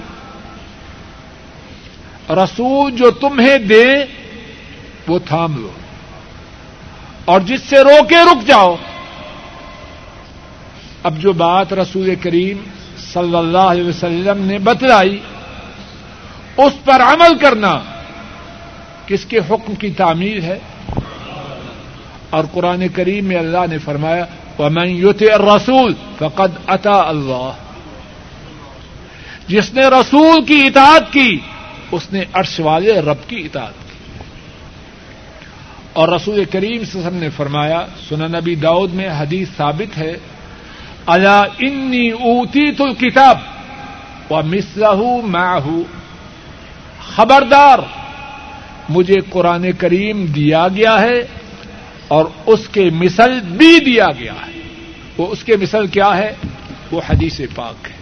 رسول 2.33 2.91
جو 2.91 3.11
تمہیں 3.11 3.57
دے، 3.57 3.85
وہ 5.07 5.19
تھام 5.19 5.61
لو۔ 5.61 5.69
اور 7.25 7.41
جس 7.41 7.61
سے 7.61 7.77
روکے، 7.79 8.15
رک 8.15 8.47
جاؤ۔ 8.47 8.75
اب 11.03 11.17
جو 11.17 11.33
بات 11.33 11.73
رسول 11.73 12.15
کریم 12.21 12.57
صلی 13.13 13.35
اللہ 13.35 13.57
علیہ 13.57 13.83
وسلم 13.83 14.45
نے 14.45 14.57
بتلائی، 14.59 15.19
اس 16.57 16.85
پر 16.85 17.01
عمل 17.01 17.37
کرنا 17.37 17.79
کس 19.05 19.25
کے 19.25 19.37
حکم 19.37 19.75
کی 19.75 19.89
تعمیر 19.89 20.41
ہے؟ 20.41 20.59
اور 22.29 22.43
قرآن 22.53 22.87
کریم 22.87 23.25
میں 23.25 23.37
اللہ 23.37 23.65
نے 23.69 23.77
فرمایا، 23.77 24.25
ومن 24.59 24.87
یوت 24.87 25.23
رسول 25.23 25.93
فقد 26.19 26.51
اتا 26.67 27.03
اللہ 27.07 27.51
جس 29.47 29.73
نے 29.73 29.81
رسول 29.81 30.45
کی 30.45 30.63
اطاعت 30.65 31.13
کی، 31.13 31.39
اس 31.91 32.13
نے 32.13 32.23
عرش 32.33 32.59
والے 32.59 32.99
رب 32.99 33.29
کی 33.29 33.35
اطاعت 33.35 33.73
کی۔ 33.73 34.23
اور 35.93 36.07
رسول 36.07 36.45
کریم 36.45 36.81
وسلم 36.81 37.17
نے 37.17 37.29
فرمایا، 37.29 37.85
سنن 38.09 38.31
نبی 38.31 38.55
داؤد 38.55 38.93
میں 38.93 39.09
حدیث 39.09 39.47
ثابت 39.57 39.97
ہے 39.97 40.17
اللہ 41.07 41.43
انی 41.59 42.09
اوتی 42.09 42.71
تو 42.71 42.85
کتاب 42.93 43.37
و 44.29 44.41
مسلح 44.41 45.01
میں 45.23 45.59
خبردار، 47.01 47.79
مجھے 48.89 49.15
قرآن 49.29 49.71
کریم 49.71 50.25
دیا 50.25 50.67
گیا 50.67 51.01
ہے 51.01 51.27
اور 52.07 52.25
اس 52.45 52.69
کے 52.71 52.89
مثل 52.93 53.39
بھی 53.39 53.79
دیا 53.79 54.07
گیا 54.19 54.33
ہے۔ 54.33 54.61
وہ 55.17 55.27
اس 55.27 55.43
کے 55.43 55.55
مثل 55.55 55.87
کیا 55.87 56.17
ہے؟ 56.17 56.35
وہ 56.91 57.01
حدیث 57.09 57.41
پاک 57.55 57.87
ہے۔ 57.87 57.95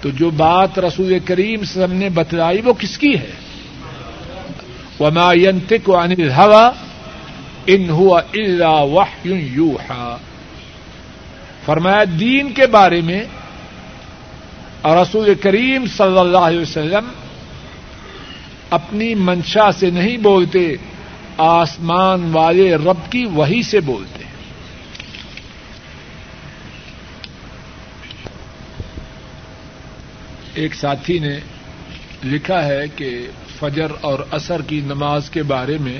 تو 0.00 0.10
جو 0.10 0.30
بات 0.30 0.78
رسول 0.78 1.18
کریم 1.18 1.64
سم 1.64 1.92
نے 1.92 2.08
بتلائی 2.08 2.60
وہ 2.64 2.72
کس 2.72 2.98
کی 2.98 3.18
ہے؟ 3.18 3.30
وما 5.00 5.32
ينطق 5.34 5.90
عن 5.90 6.12
الهوى 6.18 6.68
ان 7.66 7.90
هو 7.90 8.16
الا 8.16 8.70
وحي 8.70 9.48
يوحى۔ 9.54 10.14
فرمایا 11.66 12.04
دین 12.20 12.52
کے 12.52 12.66
بارے 12.66 13.00
میں 13.00 13.24
رسول 14.84 15.34
کریم 15.34 15.86
صلی 15.86 16.18
اللہ 16.18 16.38
علیہ 16.38 16.60
وسلم 16.60 17.08
اپنی 18.70 19.14
منشا 19.14 19.72
سے 19.72 19.90
نہیں 19.90 20.16
بولتے، 20.16 20.76
آسمان 21.38 22.30
والے 22.32 22.74
رب 22.74 23.10
کی 23.10 23.24
وہی 23.24 23.62
سے 23.62 23.80
بولتے 23.80 24.24
ایک 30.54 30.74
ساتھی 30.74 31.18
نے 31.18 31.38
لکھا 32.24 32.64
ہے 32.64 32.88
کہ 32.96 33.26
فجر 33.58 33.92
اور 34.00 34.18
اثر 34.30 34.62
کی 34.62 34.80
نماز 34.80 35.30
کے 35.30 35.42
بارے 35.42 35.78
میں 35.78 35.98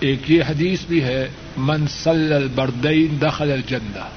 ایک 0.00 0.30
یہ 0.30 0.42
حدیث 0.48 0.84
بھی 0.84 1.04
ہے 1.04 1.28
منسل 1.56 2.32
البردین 2.32 3.20
دخل 3.20 3.52
الجندہ 3.52 4.08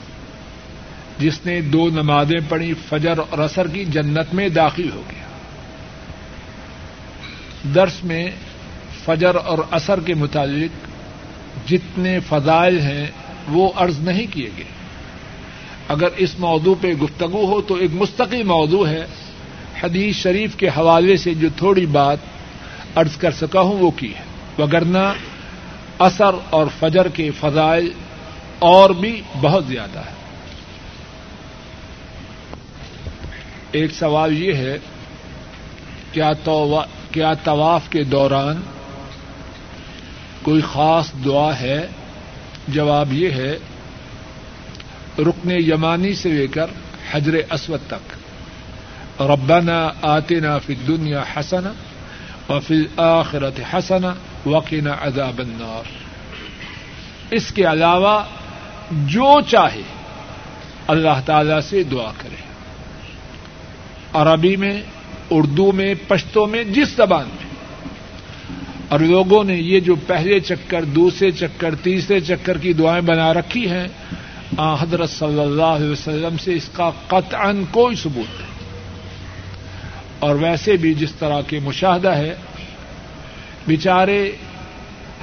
جس 1.19 1.45
نے 1.45 1.61
دو 1.61 1.89
نمازیں 1.89 2.39
پڑھی، 2.49 2.73
فجر 2.89 3.19
اور 3.30 3.39
اثر 3.39 3.67
کی 3.67 3.86
جنت 3.86 4.34
میں 4.34 4.49
داخل 4.49 4.89
ہو 4.93 5.01
گیا۔ 5.11 5.28
درس 7.75 8.03
میں 8.03 8.32
فجر 9.05 9.36
اور 9.36 9.57
اثر 9.71 9.99
کے 9.99 10.13
متعلق 10.13 10.88
جتنے 11.69 12.19
فضائل 12.19 12.80
ہیں، 12.80 13.07
وہ 13.47 13.71
عرض 13.75 13.99
نہیں 13.99 14.28
کیے 14.32 14.49
گئے۔ 14.57 14.78
اگر 15.88 16.07
اس 16.17 16.39
موضوع 16.39 16.75
پہ 16.82 16.93
گفتگو 16.93 17.45
ہو 17.45 17.61
تو 17.61 17.75
ایک 17.75 17.91
مستقل 17.93 18.43
موضوع 18.43 18.88
ہے۔ 18.88 19.05
حدیث 19.84 20.15
شریف 20.15 20.55
کے 20.55 20.67
حوالے 20.67 21.17
سے 21.17 21.34
جو 21.34 21.47
تھوڑی 21.57 21.86
بات 21.86 22.17
ارض 22.95 23.17
کر 23.17 23.32
سکا 23.32 23.61
ہوں، 23.61 23.78
وہ 23.78 23.91
کی 23.91 24.13
ہے۔ 24.15 24.21
وگرنہ 24.61 25.13
اثر 26.00 26.36
اور 26.50 26.68
فجر 26.80 27.08
کے 27.08 27.32
فضائل 27.32 27.91
اور 28.60 28.89
بھی 28.89 29.22
بہت 29.41 29.66
زیادہ 29.66 30.00
ہے۔ 30.00 30.14
ایک 33.72 33.91
سوال 33.91 34.43
یہ 34.43 34.54
ہے، 34.54 34.78
کیا 37.12 37.34
طواف 37.43 37.89
کے 37.89 38.04
دوران 38.04 38.62
کوئی 40.41 40.62
خاص 40.62 41.12
دعا 41.26 41.60
ہے؟ 41.60 41.88
جواب 42.68 43.14
یہ 43.14 43.32
ہے، 43.32 43.58
رکن 45.20 45.52
یمانی 45.52 46.14
سے 46.14 46.30
لے 46.30 46.48
کر 46.48 46.66
حجر 47.12 47.34
اسود 47.50 47.80
تک۔ 47.88 48.18
ربنا 49.22 49.89
آتنا 50.02 50.58
فی 50.58 50.74
الدنیا 50.74 51.24
حسنا 51.38 51.72
وفی 52.54 52.74
الآخرت 52.74 53.60
حسنا 53.74 54.14
وقنا 54.46 54.96
عذاب 55.02 55.40
النار۔ 55.40 55.84
اس 57.32 57.52
کے 57.52 57.64
علاوہ 57.64 58.24
جو 58.92 59.42
چاہے 59.42 59.82
اللہ 60.88 61.22
تعالی 61.26 61.62
سے 61.70 61.84
دعا 61.84 62.12
کرے۔ 62.18 62.36
عربی 64.14 64.56
میں، 64.56 64.82
اردو 65.30 65.72
میں 65.72 65.94
پشتوں 66.08 66.48
میں، 66.48 66.64
جس 66.64 66.90
زبان 66.90 67.26
میں۔ 67.26 67.48
اور 68.90 69.00
لوگوں 69.00 69.44
نے 69.44 69.56
یہ 69.56 69.80
جو 69.80 69.96
پہلے 70.08 70.40
چکر، 70.40 70.84
دوسرے 70.84 71.32
چکر، 71.32 71.76
تیسرے 71.76 72.20
چکر 72.20 72.58
کی 72.58 72.74
دعائیں 72.74 73.02
بنا 73.02 73.34
رکھی 73.34 73.70
ہیں، 73.70 73.88
آ، 74.58 74.74
حضرت 74.74 75.10
صلی 75.10 75.40
اللہ 75.40 75.64
علیہ 75.64 75.90
وسلم 75.90 76.38
سے 76.38 76.54
اس 76.54 76.70
کا 76.74 76.92
قطعا 77.08 77.52
کوئی 77.72 77.96
ثبوت 77.96 78.42
نہیں۔ 78.42 78.48
اور 80.20 80.36
ویسے 80.36 80.78
بھی 80.78 80.94
جس 80.94 81.12
طرح 81.20 81.42
کے 81.42 81.60
مشاہدہ 81.60 82.10
ہے 82.10 82.36
بیچارے 83.68 84.32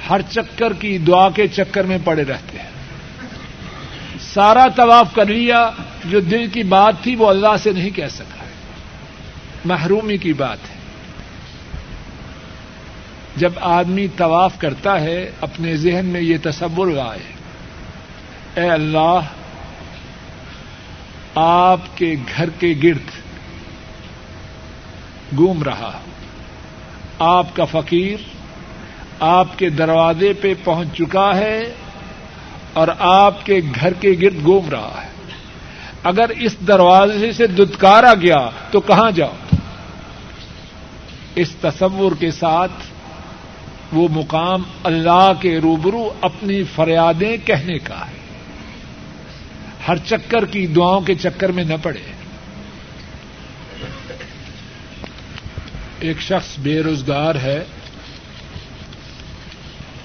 ہر 0.09 0.21
چکر 0.29 0.73
کی 0.73 0.97
دعا 0.97 1.29
کے 1.29 1.47
چکر 1.47 1.83
میں 1.83 1.97
پڑے 2.03 2.23
رہتے 2.23 2.59
ہیں۔ 2.59 2.69
سارا 4.33 4.65
طواف 4.75 5.15
کر 5.15 5.25
لیا 5.25 5.69
جو 6.05 6.19
دل 6.19 6.47
کی 6.47 6.63
بات 6.63 6.93
تھی 7.03 7.15
وہ 7.15 7.29
اللہ 7.29 7.57
سے 7.63 7.71
نہیں 7.71 7.89
کہہ 7.89 8.07
سکا 8.07 8.45
محرومی 9.65 10.17
کی 10.17 10.33
بات 10.33 10.57
ہے۔ 10.69 10.75
جب 13.35 13.53
آدمی 13.61 14.07
طواف 14.17 14.59
کرتا 14.59 15.01
ہے، 15.01 15.31
اپنے 15.41 15.77
ذہن 15.77 16.05
میں 16.05 16.21
یہ 16.21 16.37
تصور 16.43 16.87
لائے 16.87 17.33
اے 18.55 18.69
اللہ، 18.69 19.19
آپ 21.35 21.97
کے 21.97 22.15
گھر 22.37 22.49
کے 22.49 22.73
گرد 22.83 23.09
گوم 25.37 25.63
رہا 25.63 25.99
آپ 27.19 27.55
کا 27.55 27.65
فقیر 27.65 28.34
آپ 29.19 29.59
کے 29.59 29.69
دروازے 29.69 30.33
پہ 30.33 30.53
پہنچ 30.63 30.87
چکا 30.97 31.37
ہے 31.37 31.73
اور 32.73 32.87
آپ 32.99 33.45
کے 33.45 33.59
گھر 33.79 33.93
کے 33.93 34.15
گرد 34.21 34.43
گھوم 34.43 34.69
رہا 34.69 35.01
ہے۔ 35.03 35.07
اگر 36.03 36.29
اس 36.29 36.55
دروازے 36.67 37.31
سے 37.31 37.47
دتکارا 37.47 38.13
گیا 38.13 38.49
تو 38.71 38.79
کہاں 38.79 39.11
جاؤ؟ 39.11 39.33
اس 41.35 41.51
تصور 41.61 42.11
کے 42.19 42.31
ساتھ 42.31 42.71
وہ 43.93 44.07
مقام 44.11 44.63
اللہ 44.83 45.31
کے 45.41 45.57
روبرو 45.57 46.13
اپنی 46.21 46.63
فریادیں 46.63 47.37
کہنے 47.45 47.79
کا 47.79 47.99
ہے۔ 47.99 48.15
ہر 49.87 49.97
چکر 49.97 50.45
کی 50.45 50.67
دعاؤں 50.67 51.01
کے 51.01 51.15
چکر 51.15 51.51
میں 51.51 51.63
نہ 51.63 51.73
پڑے۔ 51.83 51.99
ایک 55.99 56.21
شخص 56.21 56.59
بے 56.59 56.83
روزگار 56.83 57.35
ہے۔ 57.35 57.63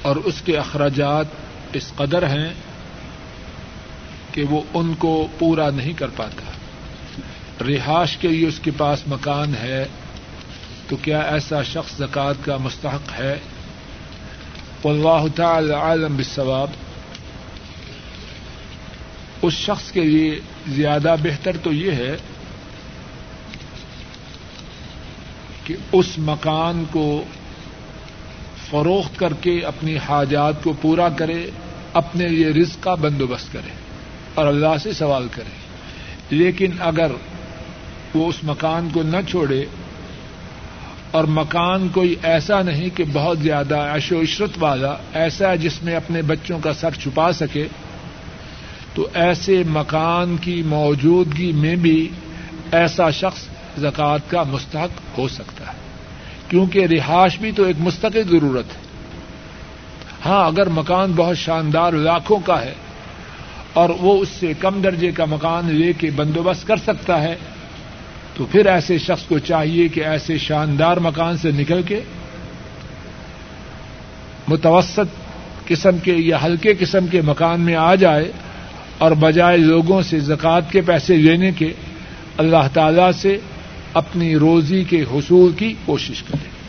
اور 0.03 0.17
اس 0.17 0.43
کے 0.45 0.57
اخراجات 0.59 1.27
اس 1.73 1.93
قدر 1.97 2.27
ہیں 2.27 2.55
کہ 4.33 4.45
وہ 4.45 4.63
ان 4.75 4.95
کو 4.95 5.27
پورا 5.39 5.71
نہیں 5.71 5.93
کر 5.93 6.07
پاتا۔ 6.17 6.51
رہائش 7.65 8.17
کے 8.17 8.29
لیے 8.29 8.49
اس 8.49 8.61
کے 8.63 8.71
پاس 8.77 9.03
مکان 9.07 9.55
ہے 9.55 9.87
تو 10.89 10.97
کیا 10.97 11.21
ایسا 11.21 11.63
شخص 11.63 11.97
زکوٰۃ 11.97 12.35
کا 12.45 12.57
مستحق 12.57 13.19
ہے؟ 13.19 13.39
واللہ 14.85 15.27
تعالی 15.35 15.73
عالم 15.73 16.17
بالثواب۔ 16.17 16.69
اس 19.43 19.53
شخص 19.53 19.93
کے 19.93 20.01
لیے 20.01 20.41
زیادہ 20.69 21.17
بہتر 21.23 21.57
تو 21.57 21.73
یہ 21.73 21.91
ہے 21.91 22.17
کہ 25.65 25.77
اس 25.93 26.07
مکان 26.19 26.85
کو 26.91 27.25
فروخت 28.71 29.19
کر 29.19 29.33
کے 29.33 29.61
اپنی 29.61 29.97
حاجات 29.97 30.65
کو 30.65 30.73
پورا 30.81 31.09
کرے، 31.09 31.51
اپنے 31.93 32.29
لیے 32.29 32.49
رزق 32.49 32.83
کا 32.83 32.95
بندوبست 32.95 33.53
کرے 33.53 33.71
اور 34.35 34.47
اللہ 34.47 34.79
سے 34.83 34.93
سوال 34.93 35.29
کرے۔ 35.31 35.71
لیکن 36.31 36.71
اگر 36.81 37.11
وہ 38.15 38.29
اس 38.29 38.35
مکان 38.43 38.89
کو 38.93 39.03
نہ 39.03 39.17
چھوڑے 39.29 39.65
اور 41.11 41.25
مکان 41.25 41.89
کوئی 41.89 42.15
ایسا 42.23 42.63
نہیں 42.63 42.97
کہ 42.97 43.05
بہت 43.13 43.39
زیادہ 43.39 43.77
عش 43.77 44.13
و 44.13 44.23
عشرت 44.23 44.51
والا، 44.59 44.97
ایسا 45.15 45.55
جس 45.55 45.83
میں 45.83 45.95
اپنے 45.95 46.23
بچوں 46.23 46.59
کا 46.59 46.73
سر 46.73 46.91
چھپا 46.91 47.33
سکے، 47.33 47.69
تو 48.95 49.09
ایسے 49.15 49.63
مکان 49.69 50.37
کی 50.37 50.63
موجودگی 50.63 51.53
میں 51.53 51.77
بھی 51.77 52.09
ایسا 52.73 53.11
شخص 53.11 53.47
زکوٰۃ 53.79 54.19
کا 54.29 54.43
مستحق 54.43 55.19
ہو 55.19 55.29
سکتا 55.29 55.67
ہے۔ 55.67 55.90
کیونکہ 56.51 56.87
رہائش 56.87 57.39
بھی 57.39 57.53
تو 57.53 57.65
ایک 57.65 57.77
مستقل 57.79 58.23
ضرورت 58.31 58.77
ہے۔ 58.77 58.81
ہاں 60.27 60.45
اگر 60.47 60.69
مکان 60.69 61.13
بہت 61.13 61.37
شاندار 61.39 61.93
لاکھوں 61.93 62.39
کا 62.39 62.61
ہے 62.63 62.75
اور 63.73 63.91
وہ 64.01 64.21
اس 64.23 64.29
سے 64.29 64.53
کم 64.61 64.81
درجے 64.81 65.11
کا 65.13 65.25
مکان 65.25 65.75
لے 65.75 65.93
کے 65.93 66.11
بندوبست 66.17 66.67
کر 66.67 66.77
سکتا 66.77 67.23
ہے، 67.23 67.35
تو 68.35 68.45
پھر 68.45 68.67
ایسے 68.67 68.99
شخص 68.99 69.25
کو 69.29 69.39
چاہیے 69.39 69.89
کہ 69.89 70.05
ایسے 70.05 70.39
شاندار 70.39 70.97
مکان 70.97 71.37
سے 71.37 71.51
نکل 71.51 71.83
کے 71.83 72.01
متوسط 74.49 75.19
قسم 75.69 75.99
کے 75.99 76.15
یا 76.19 76.43
ہلکے 76.45 76.75
قسم 76.79 77.07
کے 77.07 77.21
مکان 77.23 77.61
میں 77.61 77.75
آ 77.77 77.95
جائے 77.95 78.31
اور 78.99 79.13
بجائے 79.13 79.57
لوگوں 79.57 80.03
سے 80.03 80.19
زکوٰۃ 80.21 80.71
کے 80.71 80.81
پیسے 80.81 81.17
لینے 81.17 81.51
کے 81.53 81.73
اللہ 82.37 82.69
تعالی 82.73 83.09
سے 83.21 83.37
اپنی 83.95 84.37
روزی 84.37 84.85
کے 84.85 85.03
حصول 85.03 85.53
کی 85.53 85.75
کوشش 85.85 86.23
کرے 86.23 86.61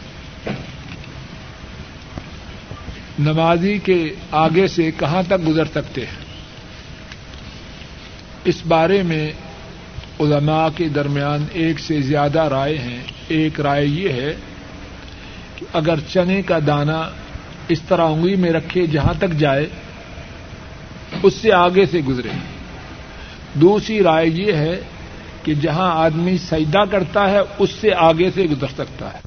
نمازی 3.19 3.78
کے 3.78 4.13
آگے 4.32 4.67
سے 4.67 4.91
کہاں 4.97 5.24
تک 5.28 5.47
گزر 5.47 5.65
سکتے 5.65 6.01
ہیں؟ 6.01 6.26
اس 8.45 8.65
بارے 8.67 9.03
میں 9.03 9.32
علماء 10.19 10.67
کے 10.76 10.89
درمیان 10.89 11.45
ایک 11.53 11.80
سے 11.80 12.01
زیادہ 12.01 12.39
رائے 12.39 12.78
ہیں۔ 12.78 13.01
ایک 13.28 13.61
رائے 13.61 13.86
یہ 13.86 14.09
ہے 14.09 14.36
کہ 15.55 15.65
اگر 15.74 15.99
چنے 16.13 16.41
کا 16.41 16.59
دانا 16.67 17.09
اس 17.67 17.82
طرح 17.82 18.05
انگلی 18.05 18.36
میں 18.36 18.51
رکھے 18.51 18.88
جہاں 18.88 19.13
تک 19.17 19.32
جائے، 19.32 19.69
اس 21.24 21.34
سے 21.34 21.53
آگے 21.53 21.86
سے 21.86 21.99
گزرے۔ 21.99 22.30
دوسری 23.53 24.03
رائے 24.03 24.28
یہ 24.28 24.53
ہے 24.53 24.82
کہ 25.44 25.54
جہاں 25.54 25.92
آدمی 25.96 26.38
سجدہ 26.38 26.84
کرتا 26.92 27.32
ہے 27.32 27.39
اس 27.58 27.70
سے 27.70 27.89
آگے 27.98 28.32
سے 28.32 28.44
گزر 28.44 28.68
سکتا 28.78 29.14
ہے۔ 29.14 29.22